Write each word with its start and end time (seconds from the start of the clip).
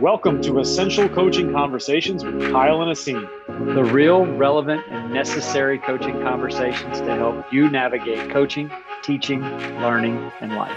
Welcome 0.00 0.42
to 0.42 0.58
Essential 0.58 1.08
Coaching 1.08 1.52
Conversations 1.52 2.22
with 2.22 2.52
Kyle 2.52 2.82
and 2.82 2.92
Aseem. 2.92 3.26
The 3.74 3.82
real, 3.82 4.26
relevant, 4.26 4.82
and 4.90 5.10
necessary 5.10 5.78
coaching 5.78 6.20
conversations 6.20 6.98
to 7.00 7.14
help 7.14 7.50
you 7.50 7.70
navigate 7.70 8.30
coaching, 8.30 8.70
teaching, 9.02 9.40
learning, 9.80 10.30
and 10.42 10.54
life. 10.54 10.76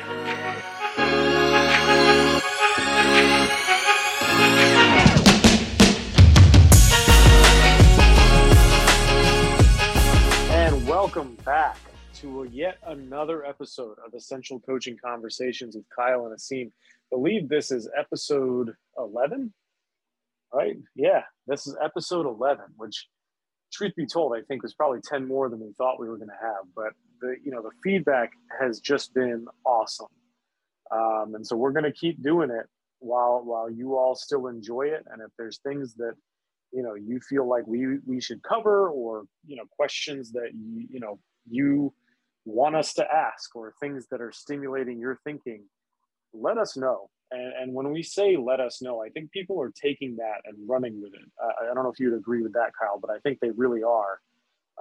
And 10.50 10.88
welcome 10.88 11.36
back 11.44 11.78
to 12.16 12.48
yet 12.50 12.78
another 12.86 13.46
episode 13.46 13.98
of 14.06 14.14
Essential 14.14 14.62
Coaching 14.62 14.98
Conversations 14.98 15.76
with 15.76 15.84
Kyle 15.94 16.26
and 16.26 16.34
Aseem 16.38 16.72
believe 17.10 17.50
this 17.50 17.72
is 17.72 17.90
episode 17.98 18.74
11, 18.98 19.54
right? 20.54 20.78
Yeah, 20.96 21.24
this 21.48 21.68
is 21.68 21.76
episode 21.84 22.26
11, 22.26 22.66
which, 22.78 23.08
truth 23.72 23.96
be 23.96 24.06
told, 24.06 24.34
I 24.36 24.42
think 24.48 24.64
was 24.64 24.74
probably 24.74 25.00
10 25.02 25.28
more 25.28 25.50
than 25.50 25.60
we 25.60 25.74
thought 25.78 26.00
we 26.00 26.08
were 26.08 26.18
going 26.18 26.30
to 26.30 26.46
have. 26.46 26.66
But 26.76 26.94
the, 27.22 27.36
you 27.44 27.52
know, 27.52 27.62
the 27.62 27.72
feedback 27.84 28.32
has 28.60 28.80
just 28.80 29.14
been 29.14 29.46
awesome. 29.66 30.08
Um, 30.92 31.36
and 31.36 31.46
so 31.46 31.56
we're 31.56 31.72
going 31.72 31.84
to 31.84 31.92
keep 31.92 32.22
doing 32.24 32.50
it 32.50 32.66
while, 33.00 33.42
while 33.44 33.70
you 33.70 33.96
all 33.96 34.16
still 34.16 34.48
enjoy 34.48 34.88
it. 34.88 35.06
And 35.12 35.22
if 35.22 35.30
there's 35.38 35.60
things 35.60 35.94
that, 35.96 36.14
you 36.72 36.84
know, 36.84 36.96
you 36.96 37.20
feel 37.20 37.48
like 37.48 37.66
we, 37.68 38.00
we 38.06 38.22
should 38.22 38.42
cover 38.44 38.90
or, 38.90 39.24
you 39.46 39.56
know, 39.56 39.66
questions 39.76 40.32
that, 40.32 40.50
you, 40.54 40.88
you 40.90 41.00
know, 41.00 41.20
you 41.50 41.94
want 42.46 42.76
us 42.76 42.94
to 42.94 43.06
ask 43.06 43.56
or 43.56 43.74
things 43.80 44.08
that 44.12 44.22
are 44.22 44.32
stimulating 44.32 45.00
your 45.00 45.20
thinking, 45.24 45.64
let 46.34 46.58
us 46.58 46.78
know. 46.78 47.10
And, 47.32 47.54
and, 47.62 47.74
when 47.74 47.92
we 47.92 48.02
say 48.02 48.38
let 48.38 48.60
us 48.60 48.82
know, 48.82 49.04
I 49.04 49.10
think 49.10 49.32
people 49.32 49.62
are 49.62 49.72
taking 49.72 50.16
that 50.16 50.42
and 50.46 50.58
running 50.68 51.00
with 51.02 51.14
it. 51.14 51.30
I 51.40 51.74
don't 51.74 51.84
know 51.84 51.92
if 51.92 52.00
you'd 52.00 52.16
agree 52.16 52.42
with 52.42 52.54
that, 52.54 52.72
Kyle, 52.80 53.00
but 53.00 53.12
I 53.12 53.20
think 53.20 53.40
they 53.40 53.52
really 53.52 53.84
are. 53.84 54.20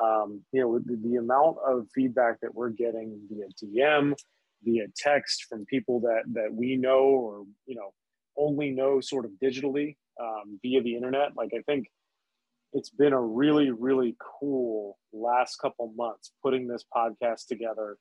Um, 0.02 0.42
you 0.52 0.60
know, 0.62 0.78
the, 0.78 0.96
the, 0.96 1.16
amount 1.16 1.56
of 1.66 1.88
feedback 1.94 2.40
that 2.40 2.54
we're 2.54 2.70
getting 2.70 3.20
via 3.28 3.48
DM, 3.62 4.14
via 4.62 4.86
text 4.96 5.46
from 5.48 5.66
people 5.66 6.00
that 6.00 6.22
that 6.32 6.54
we 6.54 6.76
know 6.76 7.00
or 7.00 7.44
you 7.66 7.74
know 7.74 7.92
only 8.36 8.70
know 8.70 9.00
sort 9.00 9.24
of 9.24 9.32
digitally 9.42 9.96
um, 10.20 10.58
via 10.62 10.82
the 10.82 10.94
internet. 10.94 11.36
Like 11.36 11.50
I 11.52 11.62
think 11.62 11.88
it's 12.72 12.90
been 12.90 13.12
a 13.12 13.20
really 13.20 13.70
really 13.70 14.16
cool 14.40 14.98
last 15.12 15.56
couple 15.56 15.92
months 15.96 16.30
putting 16.42 16.68
this 16.68 16.84
podcast 16.94 17.46
together 17.48 17.98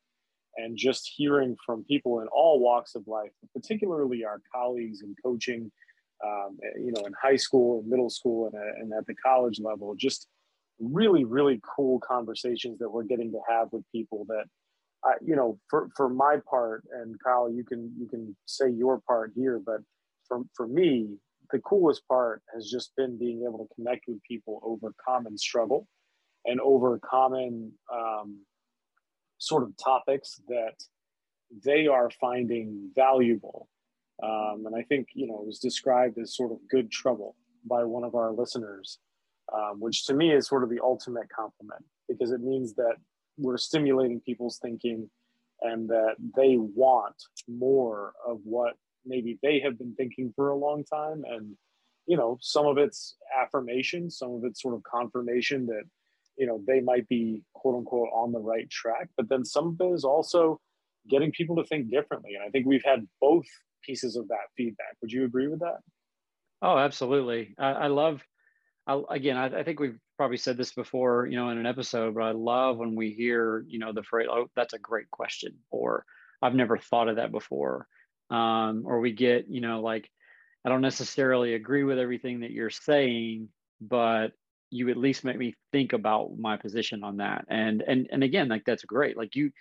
and 0.57 0.75
just 0.77 1.11
hearing 1.15 1.55
from 1.65 1.83
people 1.83 2.21
in 2.21 2.27
all 2.27 2.59
walks 2.59 2.95
of 2.95 3.07
life, 3.07 3.31
particularly 3.53 4.25
our 4.25 4.41
colleagues 4.53 5.01
in 5.01 5.15
coaching, 5.23 5.71
um, 6.25 6.57
you 6.77 6.91
know, 6.91 7.05
in 7.05 7.13
high 7.21 7.35
school 7.35 7.79
and 7.79 7.87
middle 7.87 8.09
school 8.09 8.47
and, 8.47 8.55
uh, 8.55 8.81
and 8.81 8.91
at 8.93 9.05
the 9.05 9.15
college 9.15 9.59
level, 9.59 9.93
just 9.95 10.27
really, 10.79 11.23
really 11.23 11.61
cool 11.75 11.99
conversations 11.99 12.79
that 12.79 12.89
we're 12.89 13.03
getting 13.03 13.31
to 13.31 13.39
have 13.47 13.67
with 13.71 13.83
people 13.91 14.25
that, 14.27 14.45
you 15.23 15.35
know, 15.35 15.57
for, 15.69 15.89
for 15.95 16.09
my 16.09 16.37
part, 16.49 16.83
and 16.91 17.15
Kyle, 17.23 17.49
you 17.49 17.63
can, 17.63 17.93
you 17.97 18.07
can 18.07 18.35
say 18.45 18.69
your 18.69 18.99
part 19.07 19.31
here, 19.35 19.61
but 19.63 19.79
for, 20.27 20.41
for 20.53 20.67
me, 20.67 21.17
the 21.51 21.59
coolest 21.59 22.05
part 22.07 22.41
has 22.53 22.69
just 22.69 22.95
been 22.97 23.17
being 23.17 23.43
able 23.43 23.59
to 23.59 23.75
connect 23.75 24.05
with 24.07 24.21
people 24.23 24.59
over 24.63 24.93
common 25.05 25.37
struggle 25.37 25.87
and 26.45 26.59
over 26.59 26.99
common 26.99 27.71
um, 27.93 28.39
sort 29.37 29.63
of 29.63 29.75
topics 29.77 30.41
that 30.47 30.75
they 31.63 31.87
are 31.87 32.09
finding 32.09 32.89
valuable. 32.95 33.69
Um, 34.21 34.63
and 34.65 34.75
I 34.75 34.81
think, 34.83 35.09
you 35.13 35.27
know, 35.27 35.39
it 35.39 35.45
was 35.45 35.59
described 35.59 36.17
as 36.17 36.35
sort 36.35 36.51
of 36.51 36.57
good 36.69 36.91
trouble 36.91 37.35
by 37.65 37.83
one 37.83 38.03
of 38.03 38.15
our 38.15 38.31
listeners, 38.31 38.99
um, 39.53 39.79
which 39.79 40.05
to 40.05 40.13
me 40.13 40.31
is 40.31 40.47
sort 40.47 40.63
of 40.63 40.69
the 40.69 40.79
ultimate 40.83 41.29
compliment 41.29 41.83
because 42.09 42.31
it 42.31 42.41
means 42.41 42.73
that 42.75 42.95
we're 43.37 43.57
stimulating 43.57 44.19
people's 44.21 44.57
thinking 44.57 45.09
and 45.61 45.89
that 45.89 46.15
they 46.35 46.57
want 46.57 47.15
more 47.47 48.13
of 48.25 48.39
what 48.43 48.75
maybe 49.05 49.37
they 49.41 49.59
have 49.59 49.77
been 49.77 49.93
thinking 49.95 50.33
for 50.35 50.49
a 50.49 50.55
long 50.55 50.83
time. 50.83 51.23
And, 51.27 51.55
you 52.07 52.17
know, 52.17 52.37
some 52.41 52.65
of 52.65 52.77
it's 52.77 53.15
affirmation, 53.39 54.09
some 54.09 54.33
of 54.33 54.43
it's 54.43 54.61
sort 54.61 54.75
of 54.75 54.83
confirmation 54.83 55.65
that 55.67 55.83
you 56.37 56.45
know 56.45 56.61
they 56.67 56.79
might 56.79 57.07
be 57.07 57.41
quote 57.53 57.75
unquote 57.75 58.09
on 58.13 58.31
the 58.31 58.39
right 58.39 58.69
track 58.69 59.09
but 59.17 59.27
then 59.29 59.43
some 59.43 59.67
of 59.67 59.87
it 59.87 59.93
is 59.93 60.03
also 60.03 60.59
getting 61.09 61.31
people 61.31 61.55
to 61.55 61.63
think 61.63 61.89
differently. 61.89 62.35
And 62.35 62.43
i 62.43 62.49
think 62.49 62.65
we've 62.65 62.83
had 62.83 63.07
both 63.21 63.45
pieces 63.83 64.15
of 64.15 64.27
that 64.27 64.47
feedback. 64.57 64.95
Would 65.01 65.11
you 65.11 65.23
agree 65.23 65.47
with 65.47 65.59
that? 65.59 65.79
Oh 66.61 66.77
absolutely. 66.77 67.55
I, 67.57 67.71
I 67.71 67.87
love 67.87 68.21
I, 68.87 69.01
again 69.09 69.37
I, 69.37 69.59
I, 69.59 69.63
think 69.63 69.79
we've 69.79 69.99
probably 70.17 70.37
said 70.37 70.57
this 70.57 70.73
before 70.73 71.27
you 71.27 71.35
know 71.35 71.49
in 71.49 71.57
an 71.57 71.65
episode 71.65 72.15
but 72.15 72.23
i 72.23 72.31
love 72.31 72.77
when 72.77 72.95
we 72.95 73.11
hear 73.11 73.65
you 73.67 73.79
know 73.79 73.91
the 73.93 74.03
phrase 74.03 74.27
oh 74.31 74.47
that's 74.55 74.73
a 74.73 74.79
great 74.79 75.11
question 75.11 75.53
or 75.69 76.05
i've 76.41 76.55
never 76.55 76.77
thought 76.77 77.09
of 77.09 77.17
that 77.17 77.31
before. 77.31 77.87
Um, 78.29 78.83
or 78.85 78.99
we 78.99 79.13
get 79.13 79.47
you 79.49 79.61
know 79.61 79.81
like 79.81 80.09
i 80.65 80.69
don't 80.69 80.81
necessarily 80.81 81.53
agree 81.53 81.83
with 81.83 81.99
everything 81.99 82.41
that 82.41 82.51
you're 82.51 82.69
saying 82.69 83.49
but 83.79 84.31
you 84.69 84.89
at 84.89 84.97
least 84.97 85.23
make 85.23 85.37
me 85.37 85.55
think 85.71 85.93
about 85.93 86.37
my 86.37 86.57
position 86.57 87.03
on 87.03 87.17
that. 87.17 87.45
And 87.49 87.81
and 87.81 88.07
and 88.11 88.23
again 88.23 88.47
like 88.49 88.63
that's 88.65 88.83
great. 88.83 89.17
Like 89.17 89.35
you 89.35 89.51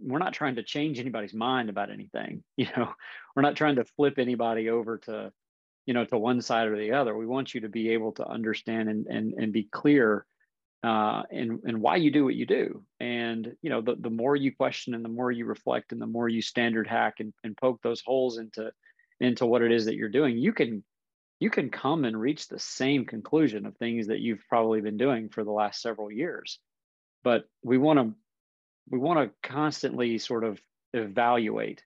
we're 0.00 0.18
not 0.18 0.32
trying 0.32 0.56
to 0.56 0.62
change 0.62 0.98
anybody's 0.98 1.34
mind 1.34 1.68
about 1.68 1.90
anything 1.90 2.42
you 2.56 2.66
know? 2.76 2.92
We're 3.34 3.42
not 3.42 3.56
trying 3.56 3.76
to 3.76 3.84
flip 3.84 4.18
anybody 4.18 4.70
over 4.70 4.98
to 4.98 5.32
you 5.86 5.94
know 5.94 6.04
to 6.04 6.18
one 6.18 6.42
side 6.42 6.68
or 6.68 6.76
the 6.76 6.92
other. 6.92 7.16
We 7.16 7.26
want 7.26 7.54
you 7.54 7.62
to 7.62 7.68
be 7.68 7.90
able 7.90 8.12
to 8.12 8.26
understand 8.26 8.88
and 8.88 9.06
and, 9.06 9.34
and 9.34 9.52
be 9.52 9.64
clear 9.64 10.26
uh, 10.82 11.22
and 11.30 11.60
and 11.64 11.80
why 11.80 11.96
you 11.96 12.10
do 12.10 12.24
what 12.24 12.34
you 12.34 12.46
do. 12.46 12.82
And 13.00 13.56
you 13.62 13.70
know 13.70 13.80
the, 13.80 13.96
the 13.96 14.10
more 14.10 14.36
you 14.36 14.54
question 14.54 14.94
and 14.94 15.04
the 15.04 15.08
more 15.08 15.30
you 15.30 15.46
reflect 15.46 15.92
and 15.92 16.00
the 16.00 16.06
more 16.06 16.28
you 16.28 16.42
standard 16.42 16.86
hack 16.86 17.20
and, 17.20 17.32
and 17.44 17.56
poke 17.56 17.80
those 17.82 18.02
holes 18.02 18.38
into 18.38 18.72
into 19.20 19.46
what 19.46 19.62
it 19.62 19.72
is 19.72 19.86
that 19.86 19.94
you're 19.94 20.08
doing 20.08 20.36
you 20.36 20.52
can 20.52 20.84
you 21.38 21.50
can 21.50 21.70
come 21.70 22.04
and 22.04 22.18
reach 22.18 22.48
the 22.48 22.58
same 22.58 23.04
conclusion 23.04 23.66
of 23.66 23.76
things 23.76 24.06
that 24.06 24.20
you've 24.20 24.46
probably 24.48 24.80
been 24.80 24.96
doing 24.96 25.28
for 25.28 25.44
the 25.44 25.50
last 25.50 25.82
several 25.82 26.10
years. 26.10 26.58
But 27.22 27.44
we 27.62 27.78
want 27.78 27.98
to 27.98 28.14
we 28.88 28.98
want 28.98 29.18
to 29.18 29.48
constantly 29.48 30.18
sort 30.18 30.44
of 30.44 30.60
evaluate 30.94 31.82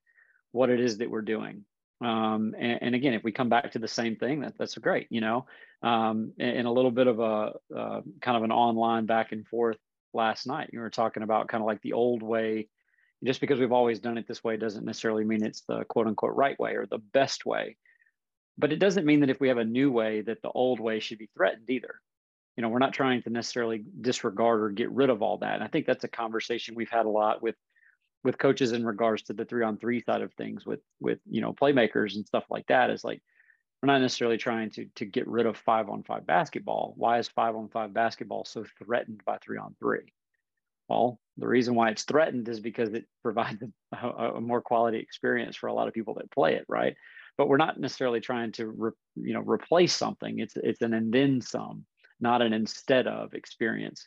what 0.52 0.70
it 0.70 0.80
is 0.80 0.98
that 0.98 1.10
we're 1.10 1.22
doing. 1.22 1.64
Um, 2.02 2.54
and, 2.58 2.78
and, 2.80 2.94
again 2.94 3.12
if 3.12 3.22
we 3.22 3.30
come 3.30 3.50
back 3.50 3.72
to 3.72 3.78
the 3.78 3.86
same 3.86 4.16
thing 4.16 4.40
that, 4.40 4.54
that's 4.58 4.78
great 4.78 5.08
you 5.10 5.20
know? 5.20 5.44
Um, 5.82 6.32
and, 6.38 6.66
a 6.66 6.70
little 6.70 6.90
bit 6.90 7.06
of 7.06 7.20
a 7.20 7.52
uh, 7.76 8.00
kind 8.22 8.38
of 8.38 8.42
an 8.42 8.52
online 8.52 9.04
back 9.04 9.32
and 9.32 9.46
forth 9.46 9.76
last 10.14 10.46
night 10.46 10.70
you 10.72 10.80
were 10.80 10.88
talking 10.88 11.22
about 11.22 11.48
kind 11.48 11.62
of 11.62 11.66
like 11.66 11.82
the 11.82 11.92
old 11.92 12.22
way. 12.22 12.68
Just 13.22 13.42
because 13.42 13.60
we've 13.60 13.72
always 13.72 14.00
done 14.00 14.16
it 14.16 14.26
this 14.26 14.42
way 14.42 14.56
doesn't 14.56 14.86
necessarily 14.86 15.24
mean 15.24 15.44
it's 15.44 15.60
the 15.68 15.84
quote 15.84 16.06
unquote 16.06 16.34
right 16.34 16.58
way 16.58 16.76
or 16.76 16.86
the 16.86 17.02
best 17.12 17.44
way 17.44 17.76
but 18.58 18.72
it 18.72 18.78
doesn't 18.78 19.06
mean 19.06 19.20
that 19.20 19.30
if 19.30 19.40
we 19.40 19.48
have 19.48 19.58
a 19.58 19.64
new 19.64 19.90
way 19.90 20.20
that 20.22 20.42
the 20.42 20.50
old 20.50 20.80
way 20.80 21.00
should 21.00 21.18
be 21.18 21.30
threatened 21.36 21.68
either. 21.68 22.00
You 22.56 22.62
know 22.62 22.68
we're 22.68 22.78
not 22.78 22.92
trying 22.92 23.22
to 23.22 23.30
necessarily 23.30 23.84
disregard 24.00 24.60
or 24.60 24.70
get 24.70 24.90
rid 24.90 25.08
of 25.08 25.22
all 25.22 25.38
that. 25.38 25.54
And 25.54 25.64
i 25.64 25.68
think 25.68 25.86
that's 25.86 26.04
a 26.04 26.08
conversation 26.08 26.74
we've 26.74 26.90
had 26.90 27.06
a 27.06 27.10
lot 27.10 27.42
with 27.42 27.56
with 28.22 28.38
coaches 28.38 28.72
in 28.72 28.84
regards 28.84 29.22
to 29.22 29.32
the 29.32 29.44
three 29.44 29.64
on 29.64 29.78
three 29.78 30.02
side 30.02 30.22
of 30.22 30.32
things 30.34 30.66
with 30.66 30.80
with 31.00 31.18
you 31.28 31.40
know 31.40 31.52
playmakers 31.52 32.16
and 32.16 32.26
stuff 32.26 32.44
like 32.50 32.66
that 32.66 32.90
is 32.90 33.04
like 33.04 33.22
we're 33.82 33.86
not 33.86 34.00
necessarily 34.00 34.36
trying 34.36 34.70
to 34.70 34.86
to 34.96 35.06
get 35.06 35.26
rid 35.26 35.46
of 35.46 35.56
five 35.56 35.88
on 35.88 36.02
five 36.02 36.26
basketball. 36.26 36.92
Why 36.96 37.18
is 37.18 37.28
five 37.28 37.56
on 37.56 37.68
five 37.68 37.94
basketball 37.94 38.44
so 38.44 38.64
threatened 38.84 39.22
by 39.24 39.38
three 39.38 39.58
on 39.58 39.74
three? 39.78 40.12
Well 40.88 41.18
the 41.38 41.48
reason 41.48 41.74
why 41.74 41.90
it's 41.90 42.02
threatened 42.02 42.48
is 42.48 42.60
because 42.60 42.92
it 42.92 43.06
provides 43.22 43.62
a, 43.92 44.08
a 44.08 44.40
more 44.40 44.60
quality 44.60 44.98
experience 44.98 45.56
for 45.56 45.68
a 45.68 45.74
lot 45.74 45.88
of 45.88 45.94
people 45.94 46.14
that 46.14 46.30
play 46.30 46.54
it 46.54 46.66
right 46.68 46.96
but 47.36 47.48
we're 47.48 47.56
not 47.56 47.78
necessarily 47.78 48.20
trying 48.20 48.52
to 48.52 48.66
re, 48.66 48.90
you 49.16 49.34
know 49.34 49.40
replace 49.40 49.94
something. 49.94 50.38
It's 50.38 50.54
it's 50.56 50.82
an 50.82 50.94
and 50.94 51.12
then 51.12 51.40
some 51.40 51.84
not 52.20 52.42
an 52.42 52.52
instead 52.52 53.06
of 53.06 53.34
experience. 53.34 54.06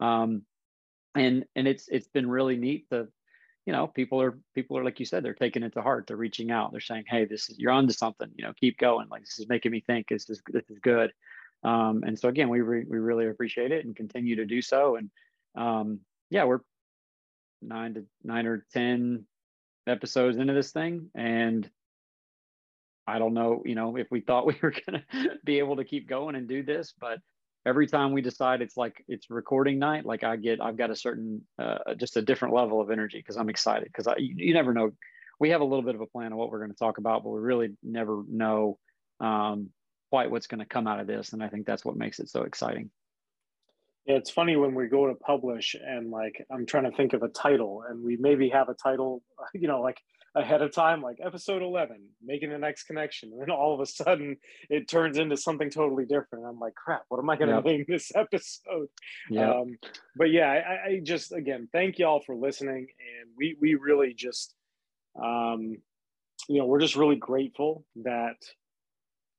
Um, 0.00 0.42
and 1.14 1.44
and 1.56 1.66
it's 1.66 1.88
it's 1.88 2.08
been 2.08 2.28
really 2.28 2.56
neat 2.56 2.88
to 2.90 3.08
you 3.66 3.72
know 3.72 3.86
people 3.86 4.20
are 4.20 4.38
people 4.54 4.76
are 4.76 4.84
like 4.84 5.00
you 5.00 5.06
said 5.06 5.24
they're 5.24 5.34
taking 5.34 5.62
it 5.62 5.72
to 5.74 5.82
heart. 5.82 6.06
They're 6.06 6.16
reaching 6.16 6.50
out. 6.50 6.72
They're 6.72 6.80
saying 6.80 7.04
hey 7.08 7.24
this 7.24 7.48
is 7.50 7.58
you're 7.58 7.72
on 7.72 7.86
to 7.86 7.94
something 7.94 8.30
you 8.36 8.44
know 8.44 8.52
keep 8.58 8.78
going. 8.78 9.08
Like 9.08 9.22
this 9.22 9.38
is 9.38 9.48
making 9.48 9.72
me 9.72 9.82
think. 9.86 10.08
This 10.08 10.28
is 10.28 10.42
this 10.48 10.68
is 10.68 10.78
good. 10.80 11.12
Um, 11.62 12.02
and 12.06 12.18
so 12.18 12.28
again 12.28 12.48
we 12.48 12.60
re, 12.60 12.84
we 12.88 12.98
really 12.98 13.26
appreciate 13.26 13.72
it 13.72 13.84
and 13.84 13.96
continue 13.96 14.36
to 14.36 14.44
do 14.44 14.60
so. 14.60 14.96
And 14.96 15.10
um, 15.56 16.00
yeah 16.30 16.44
we're 16.44 16.60
nine 17.62 17.94
to 17.94 18.04
nine 18.22 18.46
or 18.46 18.66
ten 18.72 19.24
episodes 19.86 20.36
into 20.36 20.52
this 20.52 20.72
thing. 20.72 21.10
And 21.14 21.68
I 23.06 23.18
don't 23.18 23.34
know, 23.34 23.62
you 23.64 23.74
know, 23.74 23.96
if 23.96 24.10
we 24.10 24.20
thought 24.20 24.46
we 24.46 24.56
were 24.62 24.72
going 24.72 25.02
to 25.10 25.38
be 25.44 25.58
able 25.58 25.76
to 25.76 25.84
keep 25.84 26.08
going 26.08 26.34
and 26.34 26.48
do 26.48 26.62
this, 26.62 26.92
but 26.98 27.18
every 27.66 27.86
time 27.86 28.12
we 28.12 28.20
decide 28.20 28.62
it's 28.62 28.76
like 28.76 29.04
it's 29.08 29.30
recording 29.30 29.78
night, 29.78 30.04
like 30.04 30.24
I 30.24 30.36
get, 30.36 30.60
I've 30.60 30.76
got 30.76 30.90
a 30.90 30.96
certain, 30.96 31.42
uh, 31.58 31.94
just 31.96 32.16
a 32.16 32.22
different 32.22 32.54
level 32.54 32.80
of 32.80 32.90
energy 32.90 33.18
because 33.18 33.36
I'm 33.36 33.48
excited 33.48 33.84
because 33.84 34.06
I, 34.06 34.16
you, 34.18 34.34
you, 34.36 34.54
never 34.54 34.72
know. 34.72 34.90
We 35.40 35.50
have 35.50 35.60
a 35.60 35.64
little 35.64 35.84
bit 35.84 35.94
of 35.94 36.00
a 36.00 36.06
plan 36.06 36.32
of 36.32 36.38
what 36.38 36.50
we're 36.50 36.58
going 36.58 36.70
to 36.70 36.76
talk 36.76 36.98
about, 36.98 37.24
but 37.24 37.30
we 37.30 37.40
really 37.40 37.70
never 37.82 38.22
know 38.28 38.78
um, 39.20 39.70
quite 40.10 40.30
what's 40.30 40.46
going 40.46 40.60
to 40.60 40.66
come 40.66 40.86
out 40.86 41.00
of 41.00 41.06
this. 41.06 41.32
And 41.32 41.42
I 41.42 41.48
think 41.48 41.66
that's 41.66 41.84
what 41.84 41.96
makes 41.96 42.20
it 42.20 42.28
so 42.28 42.42
exciting. 42.42 42.90
Yeah, 44.06 44.16
it's 44.16 44.30
funny 44.30 44.56
when 44.56 44.74
we 44.74 44.86
go 44.86 45.06
to 45.06 45.14
publish 45.14 45.74
and 45.74 46.10
like 46.10 46.44
I'm 46.52 46.66
trying 46.66 46.84
to 46.84 46.94
think 46.94 47.14
of 47.14 47.22
a 47.22 47.28
title 47.28 47.84
and 47.88 48.04
we 48.04 48.16
maybe 48.18 48.50
have 48.50 48.68
a 48.68 48.74
title, 48.74 49.22
you 49.54 49.66
know, 49.66 49.80
like 49.80 49.98
ahead 50.34 50.62
of 50.62 50.72
time, 50.72 51.00
like 51.00 51.18
episode 51.24 51.62
11, 51.62 51.96
making 52.22 52.50
the 52.50 52.58
next 52.58 52.84
connection. 52.84 53.30
And 53.32 53.40
then 53.40 53.50
all 53.50 53.72
of 53.74 53.80
a 53.80 53.86
sudden 53.86 54.36
it 54.68 54.88
turns 54.88 55.16
into 55.16 55.36
something 55.36 55.70
totally 55.70 56.04
different. 56.04 56.44
I'm 56.44 56.58
like, 56.58 56.74
crap, 56.74 57.04
what 57.08 57.18
am 57.18 57.30
I 57.30 57.36
going 57.36 57.50
to 57.50 57.56
yep. 57.56 57.64
name 57.64 57.84
this 57.88 58.10
episode? 58.14 58.88
Yeah. 59.30 59.52
Um, 59.52 59.78
but 60.16 60.30
yeah, 60.30 60.48
I, 60.48 60.88
I, 60.88 61.00
just, 61.02 61.32
again, 61.32 61.68
thank 61.72 61.98
y'all 61.98 62.20
for 62.20 62.34
listening. 62.34 62.88
And 63.20 63.30
we, 63.36 63.56
we 63.60 63.74
really 63.76 64.12
just, 64.12 64.54
um, 65.22 65.76
you 66.48 66.58
know, 66.58 66.66
we're 66.66 66.80
just 66.80 66.96
really 66.96 67.16
grateful 67.16 67.84
that 68.02 68.36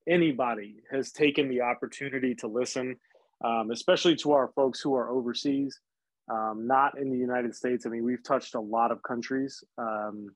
anybody 0.07 0.77
has 0.91 1.11
taken 1.11 1.49
the 1.49 1.61
opportunity 1.61 2.35
to 2.35 2.47
listen, 2.47 2.95
um, 3.43 3.69
especially 3.71 4.15
to 4.15 4.31
our 4.31 4.47
folks 4.55 4.79
who 4.79 4.95
are 4.95 5.09
overseas, 5.09 5.77
um, 6.31 6.65
not 6.67 6.97
in 6.97 7.09
the 7.11 7.17
United 7.17 7.53
States. 7.53 7.85
I 7.85 7.89
mean, 7.89 8.05
we've 8.05 8.23
touched 8.23 8.55
a 8.55 8.61
lot 8.61 8.91
of 8.91 9.03
countries. 9.03 9.61
Um, 9.77 10.29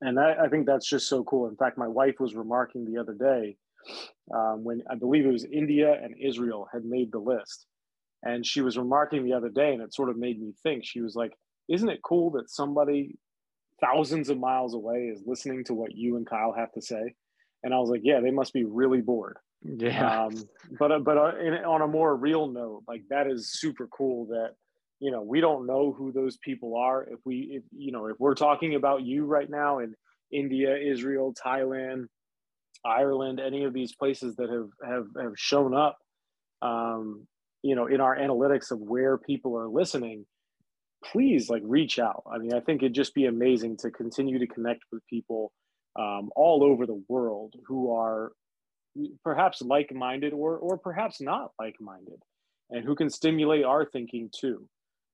and 0.00 0.18
I, 0.18 0.34
I, 0.44 0.48
think 0.48 0.66
that's 0.66 0.88
just 0.88 1.08
so 1.08 1.24
cool. 1.24 1.48
In 1.48 1.56
fact, 1.56 1.78
my 1.78 1.88
wife 1.88 2.16
was 2.20 2.34
remarking 2.34 2.84
the 2.84 3.00
other 3.00 3.14
day 3.14 3.56
um, 4.34 4.64
when 4.64 4.82
I 4.90 4.94
believe 4.94 5.24
it 5.24 5.32
was 5.32 5.44
India 5.44 5.98
and 6.02 6.14
Israel 6.20 6.68
had 6.72 6.84
made 6.84 7.12
the 7.12 7.18
list. 7.18 7.66
And 8.22 8.44
she 8.44 8.60
was 8.60 8.76
remarking 8.76 9.24
the 9.24 9.34
other 9.34 9.50
day, 9.50 9.72
and 9.72 9.82
it 9.82 9.94
sort 9.94 10.08
of 10.10 10.16
made 10.16 10.40
me 10.40 10.52
think. 10.62 10.84
She 10.84 11.00
was 11.00 11.14
like, 11.14 11.32
Isn't 11.68 11.88
it 11.88 12.02
cool 12.02 12.30
that 12.32 12.50
somebody 12.50 13.16
thousands 13.80 14.30
of 14.30 14.38
miles 14.38 14.74
away 14.74 15.10
is 15.14 15.22
listening 15.26 15.64
to 15.64 15.74
what 15.74 15.94
you 15.94 16.16
and 16.16 16.26
Kyle 16.26 16.54
have 16.56 16.72
to 16.72 16.82
say? 16.82 17.14
And 17.62 17.74
I 17.74 17.78
was 17.78 17.90
like, 17.90 18.00
Yeah, 18.02 18.20
they 18.20 18.30
must 18.30 18.52
be 18.52 18.64
really 18.64 19.00
bored. 19.00 19.36
Yeah. 19.62 20.24
Um, 20.24 20.48
but 20.78 21.04
but 21.04 21.18
uh, 21.18 21.38
in, 21.38 21.54
on 21.54 21.82
a 21.82 21.86
more 21.86 22.16
real 22.16 22.48
note, 22.48 22.82
like 22.88 23.02
that 23.10 23.26
is 23.26 23.52
super 23.52 23.86
cool 23.88 24.26
that 24.26 24.54
you 25.00 25.10
know 25.10 25.22
we 25.22 25.40
don't 25.40 25.66
know 25.66 25.94
who 25.96 26.12
those 26.12 26.36
people 26.38 26.76
are. 26.76 27.02
If 27.04 27.20
we 27.24 27.58
if, 27.58 27.62
you 27.76 27.92
know 27.92 28.06
if 28.06 28.16
we're 28.18 28.34
talking 28.34 28.74
about 28.74 29.02
you 29.02 29.24
right 29.24 29.48
now 29.48 29.78
in 29.78 29.94
india 30.32 30.76
israel 30.76 31.32
thailand 31.34 32.06
ireland 32.84 33.38
any 33.38 33.64
of 33.64 33.72
these 33.72 33.94
places 33.94 34.34
that 34.36 34.50
have 34.50 34.68
have, 34.84 35.06
have 35.20 35.32
shown 35.36 35.74
up 35.74 35.98
um, 36.62 37.26
you 37.62 37.76
know 37.76 37.86
in 37.86 38.00
our 38.00 38.16
analytics 38.16 38.70
of 38.70 38.80
where 38.80 39.18
people 39.18 39.56
are 39.56 39.68
listening 39.68 40.24
please 41.04 41.48
like 41.48 41.62
reach 41.64 41.98
out. 41.98 42.24
I 42.32 42.38
mean 42.38 42.54
i 42.54 42.60
think 42.60 42.82
it'd 42.82 42.94
just 42.94 43.14
be 43.14 43.26
amazing 43.26 43.76
to 43.78 43.90
continue 43.90 44.38
to 44.38 44.46
connect 44.46 44.80
with 44.90 45.06
people 45.08 45.52
um, 45.96 46.30
all 46.34 46.64
over 46.64 46.86
the 46.86 47.02
world 47.08 47.54
who 47.66 47.94
are 47.94 48.32
perhaps 49.22 49.62
like-minded 49.62 50.32
or 50.32 50.56
or 50.56 50.78
perhaps 50.78 51.20
not 51.20 51.52
like-minded 51.58 52.20
and 52.70 52.84
who 52.84 52.94
can 52.96 53.10
stimulate 53.10 53.64
our 53.64 53.84
thinking 53.84 54.30
too 54.34 54.66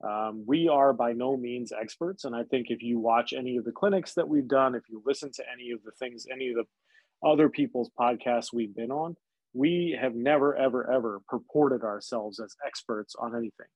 um, 0.03 0.45
we 0.47 0.69
are 0.69 0.93
by 0.93 1.13
no 1.13 1.37
means 1.37 1.73
experts. 1.73 2.25
And 2.25 2.35
I 2.35 2.43
think 2.45 2.67
if 2.71 2.83
you 2.83 2.99
watch 2.99 3.33
any 3.33 3.57
of 3.57 3.65
the 3.65 3.73
clinics 3.73 4.15
that 4.15 4.29
we've 4.29 4.49
done, 4.49 4.75
if 4.75 4.83
you 4.89 5.03
listen 5.07 5.31
to 5.35 5.45
any 5.53 5.71
of 5.71 5.83
the 5.85 5.93
things, 5.99 6.27
any 6.33 6.51
of 6.51 6.57
the 6.57 7.29
other 7.29 7.49
people's 7.49 7.91
podcasts 7.99 8.53
we've 8.53 8.75
been 8.75 8.91
on, 8.91 9.17
we 9.55 9.97
have 10.01 10.15
never, 10.15 10.57
ever, 10.57 10.91
ever 10.91 11.21
purported 11.29 11.83
ourselves 11.83 12.41
as 12.41 12.55
experts 12.67 13.15
on 13.19 13.37
anything. 13.37 13.67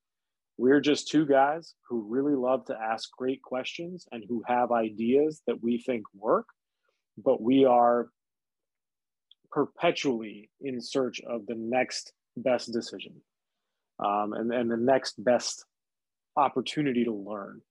We're 0.57 0.81
just 0.81 1.07
two 1.07 1.25
guys 1.25 1.75
who 1.87 2.07
really 2.09 2.35
love 2.35 2.65
to 2.65 2.75
ask 2.75 3.11
great 3.11 3.41
questions 3.43 4.07
and 4.11 4.23
who 4.27 4.43
have 4.47 4.71
ideas 4.71 5.41
that 5.45 5.61
we 5.61 5.77
think 5.77 6.03
work, 6.15 6.47
but 7.23 7.39
we 7.39 7.63
are 7.63 8.09
perpetually 9.51 10.49
in 10.59 10.81
search 10.81 11.21
of 11.21 11.45
the 11.45 11.55
next 11.55 12.11
best 12.35 12.73
decision 12.73 13.21
um, 13.99 14.33
and, 14.33 14.51
and 14.51 14.69
the 14.69 14.77
next 14.77 15.23
best 15.23 15.65
opportunity 16.37 17.03
to 17.03 17.13
learn. 17.13 17.61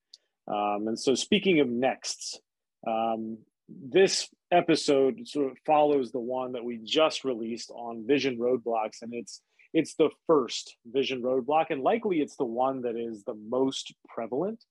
Um, 0.49 0.89
and 0.89 0.99
so, 0.99 1.15
speaking 1.15 1.61
of 1.61 1.69
nexts, 1.69 2.39
um, 2.87 3.39
this 3.69 4.29
episode 4.53 5.27
sort 5.27 5.51
of 5.51 5.59
follows 5.67 6.13
the 6.13 6.21
one 6.21 6.53
that 6.53 6.65
we 6.65 6.79
just 6.85 7.25
released 7.25 7.71
on 7.71 8.07
vision 8.07 8.39
roadblocks, 8.39 9.03
and 9.03 9.13
it's 9.15 9.41
it's 9.73 9.95
the 9.95 10.11
first 10.27 10.77
vision 10.87 11.23
roadblock, 11.23 11.67
and 11.71 11.83
likely 11.83 12.21
it's 12.21 12.37
the 12.37 12.45
one 12.45 12.83
that 12.83 12.97
is 12.97 13.25
the 13.25 13.35
most 13.35 13.95
prevalent. 14.09 14.63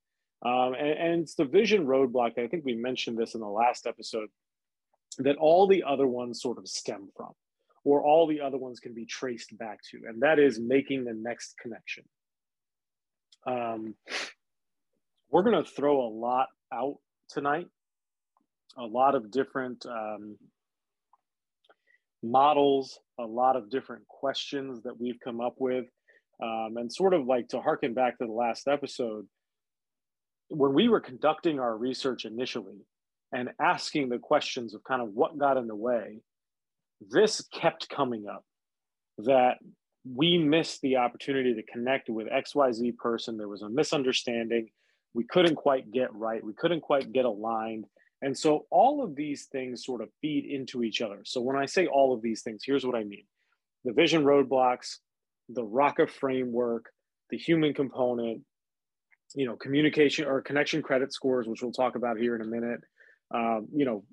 Um, 0.45 0.73
and, 0.77 0.89
and 0.89 1.21
it's 1.23 1.35
the 1.35 1.45
vision 1.45 1.85
roadblock. 1.85 2.37
I 2.37 2.47
think 2.47 2.65
we 2.65 2.75
mentioned 2.75 3.17
this 3.17 3.35
in 3.35 3.41
the 3.41 3.47
last 3.47 3.87
episode 3.87 4.29
that 5.19 5.37
all 5.37 5.67
the 5.67 5.83
other 5.83 6.07
ones 6.07 6.41
sort 6.41 6.57
of 6.57 6.67
stem 6.67 7.09
from, 7.15 7.31
or 7.83 8.03
all 8.03 8.27
the 8.27 8.41
other 8.41 8.57
ones 8.57 8.79
can 8.79 8.93
be 8.93 9.05
traced 9.05 9.57
back 9.57 9.79
to, 9.91 10.01
and 10.07 10.21
that 10.21 10.39
is 10.39 10.59
making 10.59 11.03
the 11.03 11.13
next 11.13 11.57
connection. 11.57 12.03
Um, 13.45 13.95
we're 15.29 15.43
going 15.43 15.63
to 15.63 15.69
throw 15.69 16.01
a 16.01 16.09
lot 16.09 16.47
out 16.73 16.97
tonight, 17.29 17.67
a 18.77 18.85
lot 18.85 19.15
of 19.15 19.31
different 19.31 19.85
um, 19.85 20.37
models, 22.23 22.99
a 23.19 23.25
lot 23.25 23.55
of 23.55 23.69
different 23.69 24.07
questions 24.07 24.83
that 24.83 24.99
we've 24.99 25.19
come 25.23 25.41
up 25.41 25.55
with. 25.59 25.85
Um, 26.43 26.75
and 26.75 26.91
sort 26.91 27.13
of 27.13 27.25
like 27.25 27.47
to 27.49 27.61
harken 27.61 27.93
back 27.93 28.17
to 28.17 28.25
the 28.25 28.31
last 28.31 28.67
episode, 28.67 29.25
when 30.49 30.73
we 30.73 30.89
were 30.89 30.99
conducting 30.99 31.59
our 31.59 31.77
research 31.77 32.25
initially 32.25 32.85
and 33.31 33.49
asking 33.61 34.09
the 34.09 34.19
questions 34.19 34.73
of 34.73 34.83
kind 34.83 35.01
of 35.01 35.09
what 35.13 35.37
got 35.37 35.57
in 35.57 35.67
the 35.67 35.75
way, 35.75 36.19
this 37.09 37.41
kept 37.53 37.89
coming 37.89 38.25
up 38.27 38.43
that 39.19 39.57
we 40.13 40.37
missed 40.37 40.81
the 40.81 40.97
opportunity 40.97 41.53
to 41.55 41.63
connect 41.63 42.09
with 42.09 42.27
XYZ 42.27 42.95
person. 42.97 43.37
There 43.37 43.47
was 43.47 43.63
a 43.63 43.69
misunderstanding. 43.69 44.69
We 45.13 45.23
couldn't 45.23 45.55
quite 45.55 45.91
get 45.91 46.13
right. 46.13 46.43
We 46.43 46.53
couldn't 46.53 46.81
quite 46.81 47.11
get 47.11 47.25
aligned. 47.25 47.85
And 48.21 48.37
so 48.37 48.65
all 48.69 49.03
of 49.03 49.15
these 49.15 49.45
things 49.45 49.85
sort 49.85 50.01
of 50.01 50.09
feed 50.21 50.45
into 50.45 50.83
each 50.83 51.01
other. 51.01 51.19
So 51.25 51.41
when 51.41 51.55
I 51.55 51.65
say 51.65 51.87
all 51.87 52.13
of 52.13 52.21
these 52.21 52.41
things, 52.43 52.61
here's 52.65 52.85
what 52.85 52.95
I 52.95 53.03
mean 53.03 53.25
the 53.83 53.93
vision 53.93 54.23
roadblocks, 54.23 54.97
the 55.49 55.63
ROCA 55.63 56.07
framework, 56.07 56.89
the 57.29 57.37
human 57.37 57.73
component, 57.73 58.41
you 59.35 59.45
know, 59.45 59.55
communication 59.55 60.25
or 60.25 60.41
connection 60.41 60.81
credit 60.81 61.13
scores, 61.13 61.47
which 61.47 61.61
we'll 61.61 61.71
talk 61.71 61.95
about 61.95 62.17
here 62.17 62.35
in 62.35 62.41
a 62.41 62.45
minute, 62.45 62.81
um, 63.33 63.67
you 63.73 63.85
know, 63.85 64.03